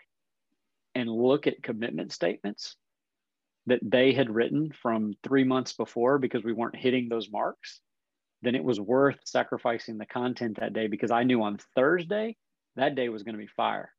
and 0.94 1.08
look 1.10 1.46
at 1.46 1.62
commitment 1.62 2.12
statements 2.12 2.76
that 3.64 3.80
they 3.82 4.12
had 4.12 4.28
written 4.28 4.70
from 4.70 5.14
three 5.24 5.44
months 5.44 5.72
before 5.72 6.18
because 6.18 6.44
we 6.44 6.52
weren't 6.52 6.76
hitting 6.76 7.08
those 7.08 7.30
marks, 7.30 7.80
then 8.42 8.54
it 8.54 8.62
was 8.62 8.78
worth 8.78 9.18
sacrificing 9.24 9.96
the 9.96 10.04
content 10.04 10.58
that 10.60 10.74
day 10.74 10.86
because 10.86 11.10
I 11.10 11.22
knew 11.22 11.42
on 11.42 11.58
Thursday 11.74 12.36
that 12.76 12.96
day 12.96 13.08
was 13.08 13.22
going 13.22 13.34
to 13.34 13.38
be 13.42 13.46
fire. 13.46 13.90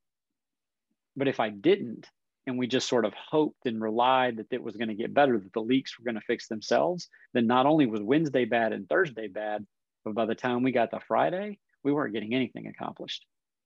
But 1.16 1.28
if 1.28 1.40
I 1.40 1.50
didn't, 1.50 2.08
and 2.48 2.58
we 2.58 2.68
just 2.68 2.88
sort 2.88 3.06
of 3.06 3.14
hoped 3.14 3.66
and 3.66 3.82
relied 3.82 4.38
that 4.38 4.48
it 4.52 4.64
was 4.64 4.76
going 4.76 4.88
to 4.88 4.96
get 4.96 5.14
better, 5.14 5.38
that 5.38 5.54
the 5.54 5.62
leaks 5.62 5.98
were 5.98 6.04
going 6.04 6.16
to 6.16 6.22
fix 6.22 6.48
themselves, 6.48 7.08
then 7.34 7.48
not 7.48 7.66
only 7.66 7.86
was 7.86 8.02
Wednesday 8.02 8.46
bad 8.46 8.74
and 8.74 8.90
Thursday 8.90 9.28
bad, 9.28 9.66
but 10.04 10.16
by 10.16 10.26
the 10.26 10.36
time 10.36 10.64
we 10.64 10.72
got 10.72 10.92
to 10.92 11.00
Friday, 11.00 11.60
we 11.84 11.92
weren't 11.92 12.14
getting 12.14 12.34
anything 12.34 12.68
accomplished. 12.68 13.26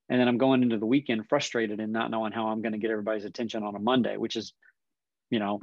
And 0.09 0.19
then 0.19 0.27
I'm 0.27 0.37
going 0.37 0.63
into 0.63 0.77
the 0.77 0.85
weekend 0.85 1.27
frustrated 1.29 1.79
and 1.79 1.93
not 1.93 2.11
knowing 2.11 2.33
how 2.33 2.47
I'm 2.47 2.61
going 2.61 2.73
to 2.73 2.77
get 2.77 2.91
everybody's 2.91 3.25
attention 3.25 3.63
on 3.63 3.75
a 3.75 3.79
Monday, 3.79 4.17
which 4.17 4.35
is, 4.35 4.53
you 5.29 5.39
know, 5.39 5.61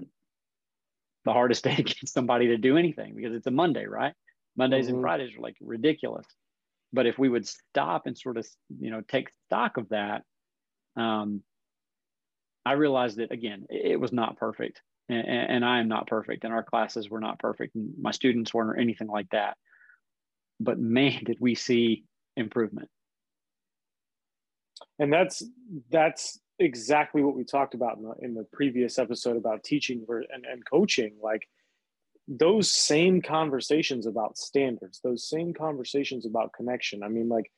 the 1.25 1.33
hardest 1.33 1.65
day 1.65 1.77
to 1.77 1.83
get 1.83 2.09
somebody 2.09 2.49
to 2.49 2.57
do 2.57 2.77
anything 2.77 3.15
because 3.15 3.35
it's 3.35 3.47
a 3.47 3.53
Monday, 3.53 3.87
right? 3.87 4.15
Mondays 4.57 4.87
mm-hmm. 4.87 4.95
and 4.95 5.03
Fridays 5.03 5.37
are 5.37 5.43
like 5.43 5.57
ridiculous. 5.61 6.27
But 6.93 7.07
if 7.07 7.19
we 7.19 7.29
would 7.29 7.47
stop 7.47 8.07
and 8.07 8.19
sort 8.19 8.37
of, 8.37 8.49
you 8.81 8.91
know, 8.91 9.03
take 9.07 9.31
stock 9.47 9.77
of 9.77 9.91
that, 9.91 10.23
um, 10.97 11.43
I 12.65 12.73
realized 12.73 13.19
that 13.19 13.33
again, 13.33 13.67
it 13.71 13.99
was 13.99 14.13
not 14.13 14.37
perfect, 14.37 14.83
and, 15.09 15.27
and, 15.27 15.65
I 15.65 15.81
am 15.81 15.89
not 15.89 16.07
perfect, 16.07 16.45
and 16.45 16.53
our 16.53 16.63
classes 16.63 17.09
were 17.09 17.21
not 17.21 17.39
perfect, 17.39 17.75
and 17.75 17.95
my 18.01 18.11
students 18.11 18.53
weren't 18.53 18.71
or 18.71 18.81
anything 18.81 19.09
like 19.09 19.31
that. 19.31 19.57
But 20.61 20.79
man, 20.79 21.25
did 21.25 21.39
we 21.41 21.55
see 21.55 22.05
improvement. 22.37 22.89
And 24.99 25.13
that's 25.13 25.43
that's 25.91 26.39
exactly 26.59 27.23
what 27.23 27.37
we 27.37 27.45
talked 27.45 27.75
about 27.75 27.97
in 27.97 28.03
the, 28.03 28.15
in 28.21 28.35
the 28.35 28.47
previous 28.53 28.99
episode 28.99 29.37
about 29.37 29.65
teaching 29.65 30.05
and, 30.09 30.45
and 30.45 30.63
coaching. 30.69 31.17
Like 31.23 31.49
those 32.29 32.71
same 32.71 33.23
conversations 33.23 34.07
about 34.07 34.37
standards, 34.37 35.01
those 35.03 35.29
same 35.29 35.55
conversations 35.55 36.27
about 36.27 36.53
connection. 36.53 37.03
I 37.03 37.09
mean, 37.09 37.29
like 37.29 37.51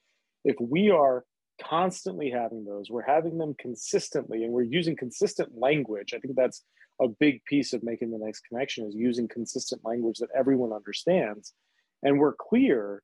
if 0.45 0.57
we 0.61 0.91
are 0.91 1.25
constantly 1.69 2.31
having 2.31 2.65
those. 2.65 2.91
We're 2.91 3.03
having 3.03 3.39
them 3.39 3.55
consistently 3.59 4.45
and 4.45 4.53
we're 4.53 4.63
using 4.63 4.97
consistent 4.97 5.51
language. 5.57 6.15
I 6.15 6.19
think 6.19 6.37
that's 6.37 6.63
a 7.01 7.09
big 7.09 7.45
piece 7.45 7.73
of 7.73 7.83
making 7.83 8.11
the 8.11 8.19
next 8.19 8.43
connection 8.49 8.87
is 8.87 8.95
using 8.95 9.29
consistent 9.29 9.83
language 9.85 10.19
that 10.19 10.29
everyone 10.35 10.73
understands. 10.73 11.53
And 12.03 12.19
we're 12.19 12.35
clear. 12.35 13.03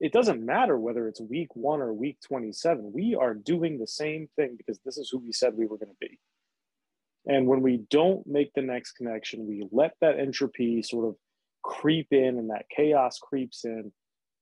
It 0.00 0.12
doesn't 0.12 0.44
matter 0.44 0.78
whether 0.78 1.08
it's 1.08 1.20
week 1.20 1.54
one 1.54 1.80
or 1.80 1.92
week 1.92 2.18
27. 2.26 2.92
We 2.92 3.14
are 3.14 3.34
doing 3.34 3.78
the 3.78 3.86
same 3.86 4.28
thing 4.36 4.56
because 4.56 4.80
this 4.84 4.98
is 4.98 5.10
who 5.10 5.18
we 5.18 5.32
said 5.32 5.54
we 5.54 5.66
were 5.66 5.78
going 5.78 5.90
to 5.90 6.08
be. 6.08 6.18
And 7.26 7.46
when 7.46 7.60
we 7.60 7.84
don't 7.90 8.26
make 8.26 8.52
the 8.54 8.62
next 8.62 8.92
connection, 8.92 9.46
we 9.46 9.66
let 9.70 9.92
that 10.00 10.18
entropy 10.18 10.82
sort 10.82 11.06
of 11.06 11.16
creep 11.62 12.08
in 12.12 12.38
and 12.38 12.50
that 12.50 12.66
chaos 12.74 13.18
creeps 13.18 13.64
in 13.64 13.92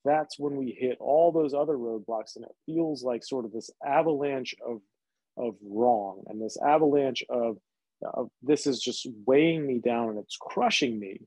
that's 0.08 0.38
when 0.38 0.56
we 0.56 0.76
hit 0.78 0.96
all 1.00 1.30
those 1.30 1.54
other 1.54 1.76
roadblocks 1.76 2.36
and 2.36 2.44
it 2.44 2.54
feels 2.66 3.02
like 3.02 3.22
sort 3.22 3.44
of 3.44 3.52
this 3.52 3.70
avalanche 3.84 4.54
of 4.66 4.80
of 5.36 5.54
wrong 5.64 6.24
and 6.26 6.42
this 6.42 6.56
avalanche 6.60 7.22
of, 7.28 7.58
of 8.02 8.28
this 8.42 8.66
is 8.66 8.80
just 8.80 9.06
weighing 9.24 9.64
me 9.64 9.78
down 9.78 10.08
and 10.08 10.18
it's 10.18 10.36
crushing 10.40 10.98
me 10.98 11.20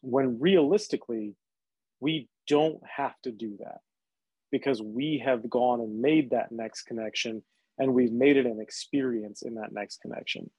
when 0.00 0.40
realistically 0.40 1.34
we 2.00 2.28
don't 2.48 2.80
have 2.84 3.14
to 3.22 3.30
do 3.30 3.56
that 3.60 3.78
because 4.50 4.82
we 4.82 5.22
have 5.24 5.48
gone 5.48 5.80
and 5.80 6.00
made 6.00 6.30
that 6.30 6.50
next 6.50 6.82
connection 6.82 7.42
and 7.78 7.94
we've 7.94 8.12
made 8.12 8.36
it 8.36 8.46
an 8.46 8.60
experience 8.60 9.42
in 9.42 9.54
that 9.54 9.72
next 9.72 10.00
connection 10.00 10.50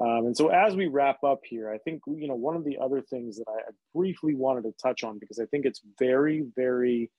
Um, 0.00 0.26
and 0.26 0.36
so 0.36 0.48
as 0.48 0.74
we 0.74 0.86
wrap 0.86 1.22
up 1.22 1.40
here, 1.44 1.70
I 1.70 1.78
think 1.78 2.02
you 2.06 2.26
know 2.26 2.34
one 2.34 2.56
of 2.56 2.64
the 2.64 2.78
other 2.78 3.00
things 3.00 3.36
that 3.36 3.46
I, 3.48 3.70
briefly 3.94 4.34
wanted 4.34 4.62
to 4.62 4.72
touch 4.82 5.04
on 5.04 5.18
because 5.20 5.38
I 5.38 5.46
think 5.46 5.66
it's 5.66 5.80
very, 6.00 6.44
very 6.56 7.12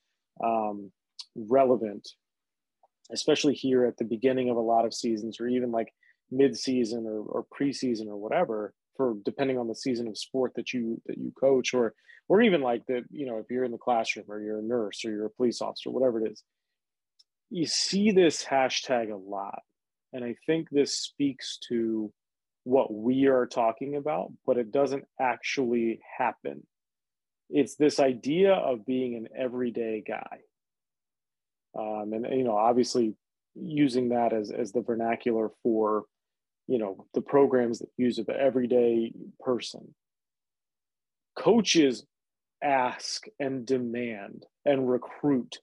um, 0.43 0.91
relevant, 1.35 2.07
especially 3.13 3.53
here 3.53 3.85
at 3.85 3.95
the 3.97 4.03
beginning 4.03 4.49
of 4.49 4.57
a 4.57 4.61
lot 4.61 4.85
of 4.85 4.93
seasons, 4.93 5.39
or 5.39 5.47
even 5.47 5.71
like 5.71 5.93
mid-season 6.31 7.05
or, 7.05 7.19
or 7.19 7.45
preseason 7.45 8.07
or 8.07 8.17
whatever, 8.17 8.73
for 8.97 9.15
depending 9.23 9.57
on 9.57 9.69
the 9.69 9.75
season 9.75 10.07
of 10.09 10.17
sport 10.17 10.51
that 10.55 10.73
you 10.73 11.01
that 11.05 11.17
you 11.17 11.31
coach, 11.39 11.73
or 11.73 11.93
or 12.27 12.41
even 12.41 12.59
like 12.59 12.85
that 12.87 13.03
you 13.09 13.25
know 13.25 13.37
if 13.37 13.45
you're 13.49 13.63
in 13.63 13.71
the 13.71 13.77
classroom 13.77 14.25
or 14.27 14.41
you're 14.41 14.59
a 14.59 14.63
nurse 14.63 15.05
or 15.05 15.11
you're 15.11 15.27
a 15.27 15.29
police 15.29 15.61
officer, 15.61 15.89
whatever 15.89 16.25
it 16.25 16.29
is, 16.33 16.43
you 17.49 17.65
see 17.65 18.11
this 18.11 18.43
hashtag 18.43 19.13
a 19.13 19.15
lot, 19.15 19.61
and 20.11 20.25
I 20.25 20.35
think 20.45 20.69
this 20.69 20.99
speaks 20.99 21.57
to 21.69 22.11
what 22.65 22.93
we 22.93 23.27
are 23.27 23.45
talking 23.45 23.95
about, 23.95 24.31
but 24.45 24.57
it 24.57 24.71
doesn't 24.71 25.05
actually 25.19 26.01
happen. 26.17 26.65
It's 27.49 27.75
this 27.75 27.99
idea 27.99 28.53
of 28.53 28.85
being 28.85 29.15
an 29.15 29.29
everyday 29.37 30.03
guy. 30.05 30.39
Um, 31.77 32.11
and, 32.11 32.25
you 32.35 32.43
know, 32.43 32.57
obviously 32.57 33.13
using 33.53 34.09
that 34.09 34.33
as, 34.33 34.51
as 34.51 34.71
the 34.71 34.81
vernacular 34.81 35.51
for, 35.61 36.03
you 36.67 36.79
know, 36.79 37.05
the 37.13 37.21
programs 37.21 37.79
that 37.79 37.89
use 37.97 38.17
the 38.17 38.35
everyday 38.35 39.13
person. 39.39 39.93
Coaches 41.37 42.03
ask 42.63 43.25
and 43.39 43.65
demand 43.65 44.45
and 44.65 44.89
recruit 44.89 45.59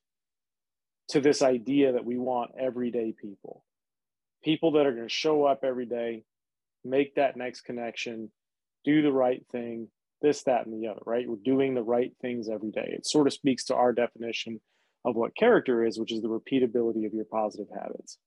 to 1.09 1.21
this 1.21 1.43
idea 1.43 1.93
that 1.93 2.05
we 2.05 2.17
want 2.17 2.53
everyday 2.59 3.13
people 3.21 3.65
people 4.45 4.73
that 4.73 4.87
are 4.87 4.93
going 4.93 5.09
to 5.09 5.13
show 5.13 5.45
up 5.45 5.61
every 5.63 5.87
day 5.87 6.25
make 6.85 7.15
that 7.15 7.37
next 7.37 7.63
connection, 7.63 8.31
do 8.85 9.03
the 9.03 9.13
right 9.13 9.45
thing, 9.51 9.89
this, 10.21 10.43
that, 10.45 10.67
and 10.67 10.83
the 10.83 10.89
other, 10.89 11.01
right? 11.05 11.29
We're 11.29 11.37
doing 11.37 11.75
the 11.75 11.83
right 11.83 12.13
things 12.21 12.49
every 12.49 12.71
day. 12.71 12.95
It 12.97 13.07
sort 13.07 13.27
of 13.27 13.33
speaks 13.33 13.65
to 13.65 13.75
our 13.75 13.93
definition 13.93 14.61
of 15.05 15.17
what 15.17 15.37
character 15.37 15.85
is, 15.85 15.99
which 15.99 16.13
is 16.13 16.23
the 16.23 16.29
repeatability 16.29 17.07
of 17.07 17.13
your 17.13 17.25
positive 17.25 17.69
habits. 17.75 18.19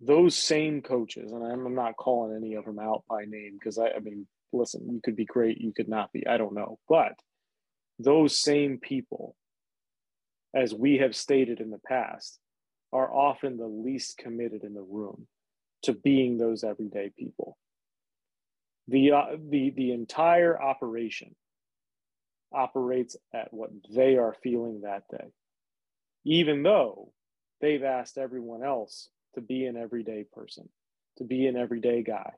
Those 0.00 0.36
same 0.36 0.82
coaches, 0.82 1.32
and 1.32 1.44
I'm 1.44 1.74
not 1.74 1.96
calling 1.96 2.36
any 2.36 2.54
of 2.54 2.64
them 2.64 2.78
out 2.78 3.02
by 3.08 3.24
name 3.24 3.56
because 3.58 3.78
I, 3.78 3.90
I 3.90 3.98
mean, 3.98 4.28
listen, 4.52 4.88
you 4.88 5.00
could 5.02 5.16
be 5.16 5.24
great, 5.24 5.58
you 5.58 5.72
could 5.72 5.88
not 5.88 6.12
be, 6.12 6.24
I 6.26 6.36
don't 6.36 6.54
know. 6.54 6.78
But 6.88 7.14
those 7.98 8.40
same 8.40 8.78
people, 8.78 9.34
as 10.54 10.72
we 10.72 10.98
have 10.98 11.16
stated 11.16 11.60
in 11.60 11.70
the 11.70 11.80
past, 11.80 12.38
are 12.92 13.12
often 13.12 13.56
the 13.56 13.66
least 13.66 14.18
committed 14.18 14.62
in 14.62 14.74
the 14.74 14.82
room 14.82 15.26
to 15.82 15.92
being 15.92 16.38
those 16.38 16.64
everyday 16.64 17.10
people. 17.16 17.56
The, 18.88 19.12
uh, 19.12 19.26
the, 19.50 19.70
the 19.70 19.92
entire 19.92 20.60
operation 20.60 21.34
operates 22.52 23.16
at 23.34 23.52
what 23.52 23.70
they 23.94 24.16
are 24.16 24.34
feeling 24.42 24.80
that 24.82 25.02
day, 25.10 25.32
even 26.24 26.62
though 26.62 27.12
they've 27.60 27.82
asked 27.82 28.16
everyone 28.16 28.62
else 28.62 29.08
to 29.34 29.40
be 29.40 29.66
an 29.66 29.76
everyday 29.76 30.24
person, 30.32 30.68
to 31.18 31.24
be 31.24 31.46
an 31.46 31.56
everyday 31.56 32.02
guy, 32.02 32.32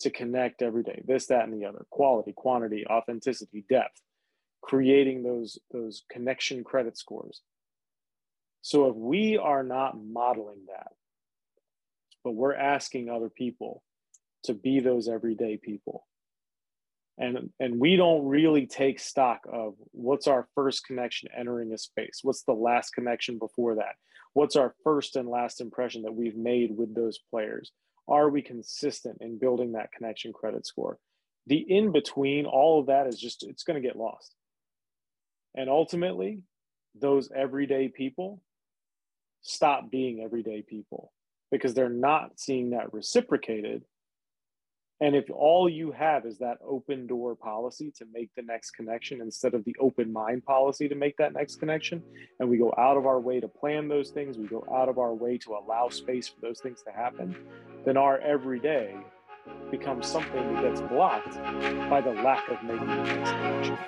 to 0.00 0.10
connect 0.10 0.62
every 0.62 0.82
day, 0.82 1.02
this, 1.04 1.26
that, 1.26 1.48
and 1.48 1.60
the 1.60 1.66
other, 1.66 1.86
quality, 1.90 2.32
quantity, 2.32 2.86
authenticity, 2.86 3.64
depth, 3.68 4.00
creating 4.62 5.22
those, 5.22 5.58
those 5.72 6.04
connection 6.10 6.62
credit 6.62 6.96
scores. 6.96 7.40
So 8.62 8.88
if 8.88 8.96
we 8.96 9.38
are 9.38 9.62
not 9.62 9.96
modeling 9.96 10.66
that, 10.68 10.92
but 12.26 12.34
we're 12.34 12.56
asking 12.56 13.08
other 13.08 13.28
people 13.28 13.84
to 14.42 14.52
be 14.52 14.80
those 14.80 15.08
everyday 15.08 15.56
people. 15.56 16.04
And 17.18 17.50
and 17.60 17.78
we 17.78 17.94
don't 17.94 18.26
really 18.26 18.66
take 18.66 18.98
stock 18.98 19.46
of 19.50 19.74
what's 19.92 20.26
our 20.26 20.48
first 20.56 20.84
connection 20.84 21.28
entering 21.38 21.72
a 21.72 21.78
space? 21.78 22.18
What's 22.24 22.42
the 22.42 22.52
last 22.52 22.90
connection 22.90 23.38
before 23.38 23.76
that? 23.76 23.94
What's 24.32 24.56
our 24.56 24.74
first 24.82 25.14
and 25.14 25.28
last 25.28 25.60
impression 25.60 26.02
that 26.02 26.16
we've 26.16 26.36
made 26.36 26.76
with 26.76 26.96
those 26.96 27.20
players? 27.30 27.70
Are 28.08 28.28
we 28.28 28.42
consistent 28.42 29.18
in 29.20 29.38
building 29.38 29.74
that 29.74 29.92
connection 29.92 30.32
credit 30.32 30.66
score? 30.66 30.98
The 31.46 31.58
in 31.58 31.92
between 31.92 32.44
all 32.44 32.80
of 32.80 32.86
that 32.86 33.06
is 33.06 33.20
just 33.20 33.44
it's 33.44 33.62
going 33.62 33.80
to 33.80 33.88
get 33.88 33.96
lost. 33.96 34.34
And 35.54 35.70
ultimately 35.70 36.40
those 37.00 37.30
everyday 37.32 37.86
people 37.86 38.42
stop 39.42 39.92
being 39.92 40.22
everyday 40.24 40.62
people 40.62 41.12
because 41.50 41.74
they're 41.74 41.88
not 41.88 42.38
seeing 42.38 42.70
that 42.70 42.92
reciprocated. 42.92 43.82
And 45.00 45.14
if 45.14 45.30
all 45.30 45.68
you 45.68 45.92
have 45.92 46.24
is 46.24 46.38
that 46.38 46.56
open 46.66 47.06
door 47.06 47.34
policy 47.36 47.92
to 47.98 48.06
make 48.14 48.30
the 48.34 48.42
next 48.42 48.70
connection 48.70 49.20
instead 49.20 49.52
of 49.52 49.62
the 49.64 49.76
open 49.78 50.10
mind 50.10 50.44
policy 50.44 50.88
to 50.88 50.94
make 50.94 51.18
that 51.18 51.34
next 51.34 51.56
connection, 51.56 52.02
and 52.40 52.48
we 52.48 52.56
go 52.56 52.72
out 52.78 52.96
of 52.96 53.04
our 53.04 53.20
way 53.20 53.38
to 53.38 53.46
plan 53.48 53.88
those 53.88 54.10
things, 54.10 54.38
we 54.38 54.46
go 54.46 54.64
out 54.74 54.88
of 54.88 54.98
our 54.98 55.12
way 55.12 55.36
to 55.38 55.52
allow 55.52 55.90
space 55.90 56.28
for 56.28 56.40
those 56.40 56.60
things 56.60 56.82
to 56.82 56.92
happen, 56.92 57.36
then 57.84 57.98
our 57.98 58.18
everyday 58.20 58.96
becomes 59.70 60.06
something 60.06 60.54
that 60.54 60.62
gets 60.62 60.80
blocked 60.80 61.34
by 61.90 62.00
the 62.00 62.12
lack 62.22 62.48
of 62.48 62.62
making 62.62 62.86
the 62.86 62.96
next 62.96 63.30
connection. 63.32 63.78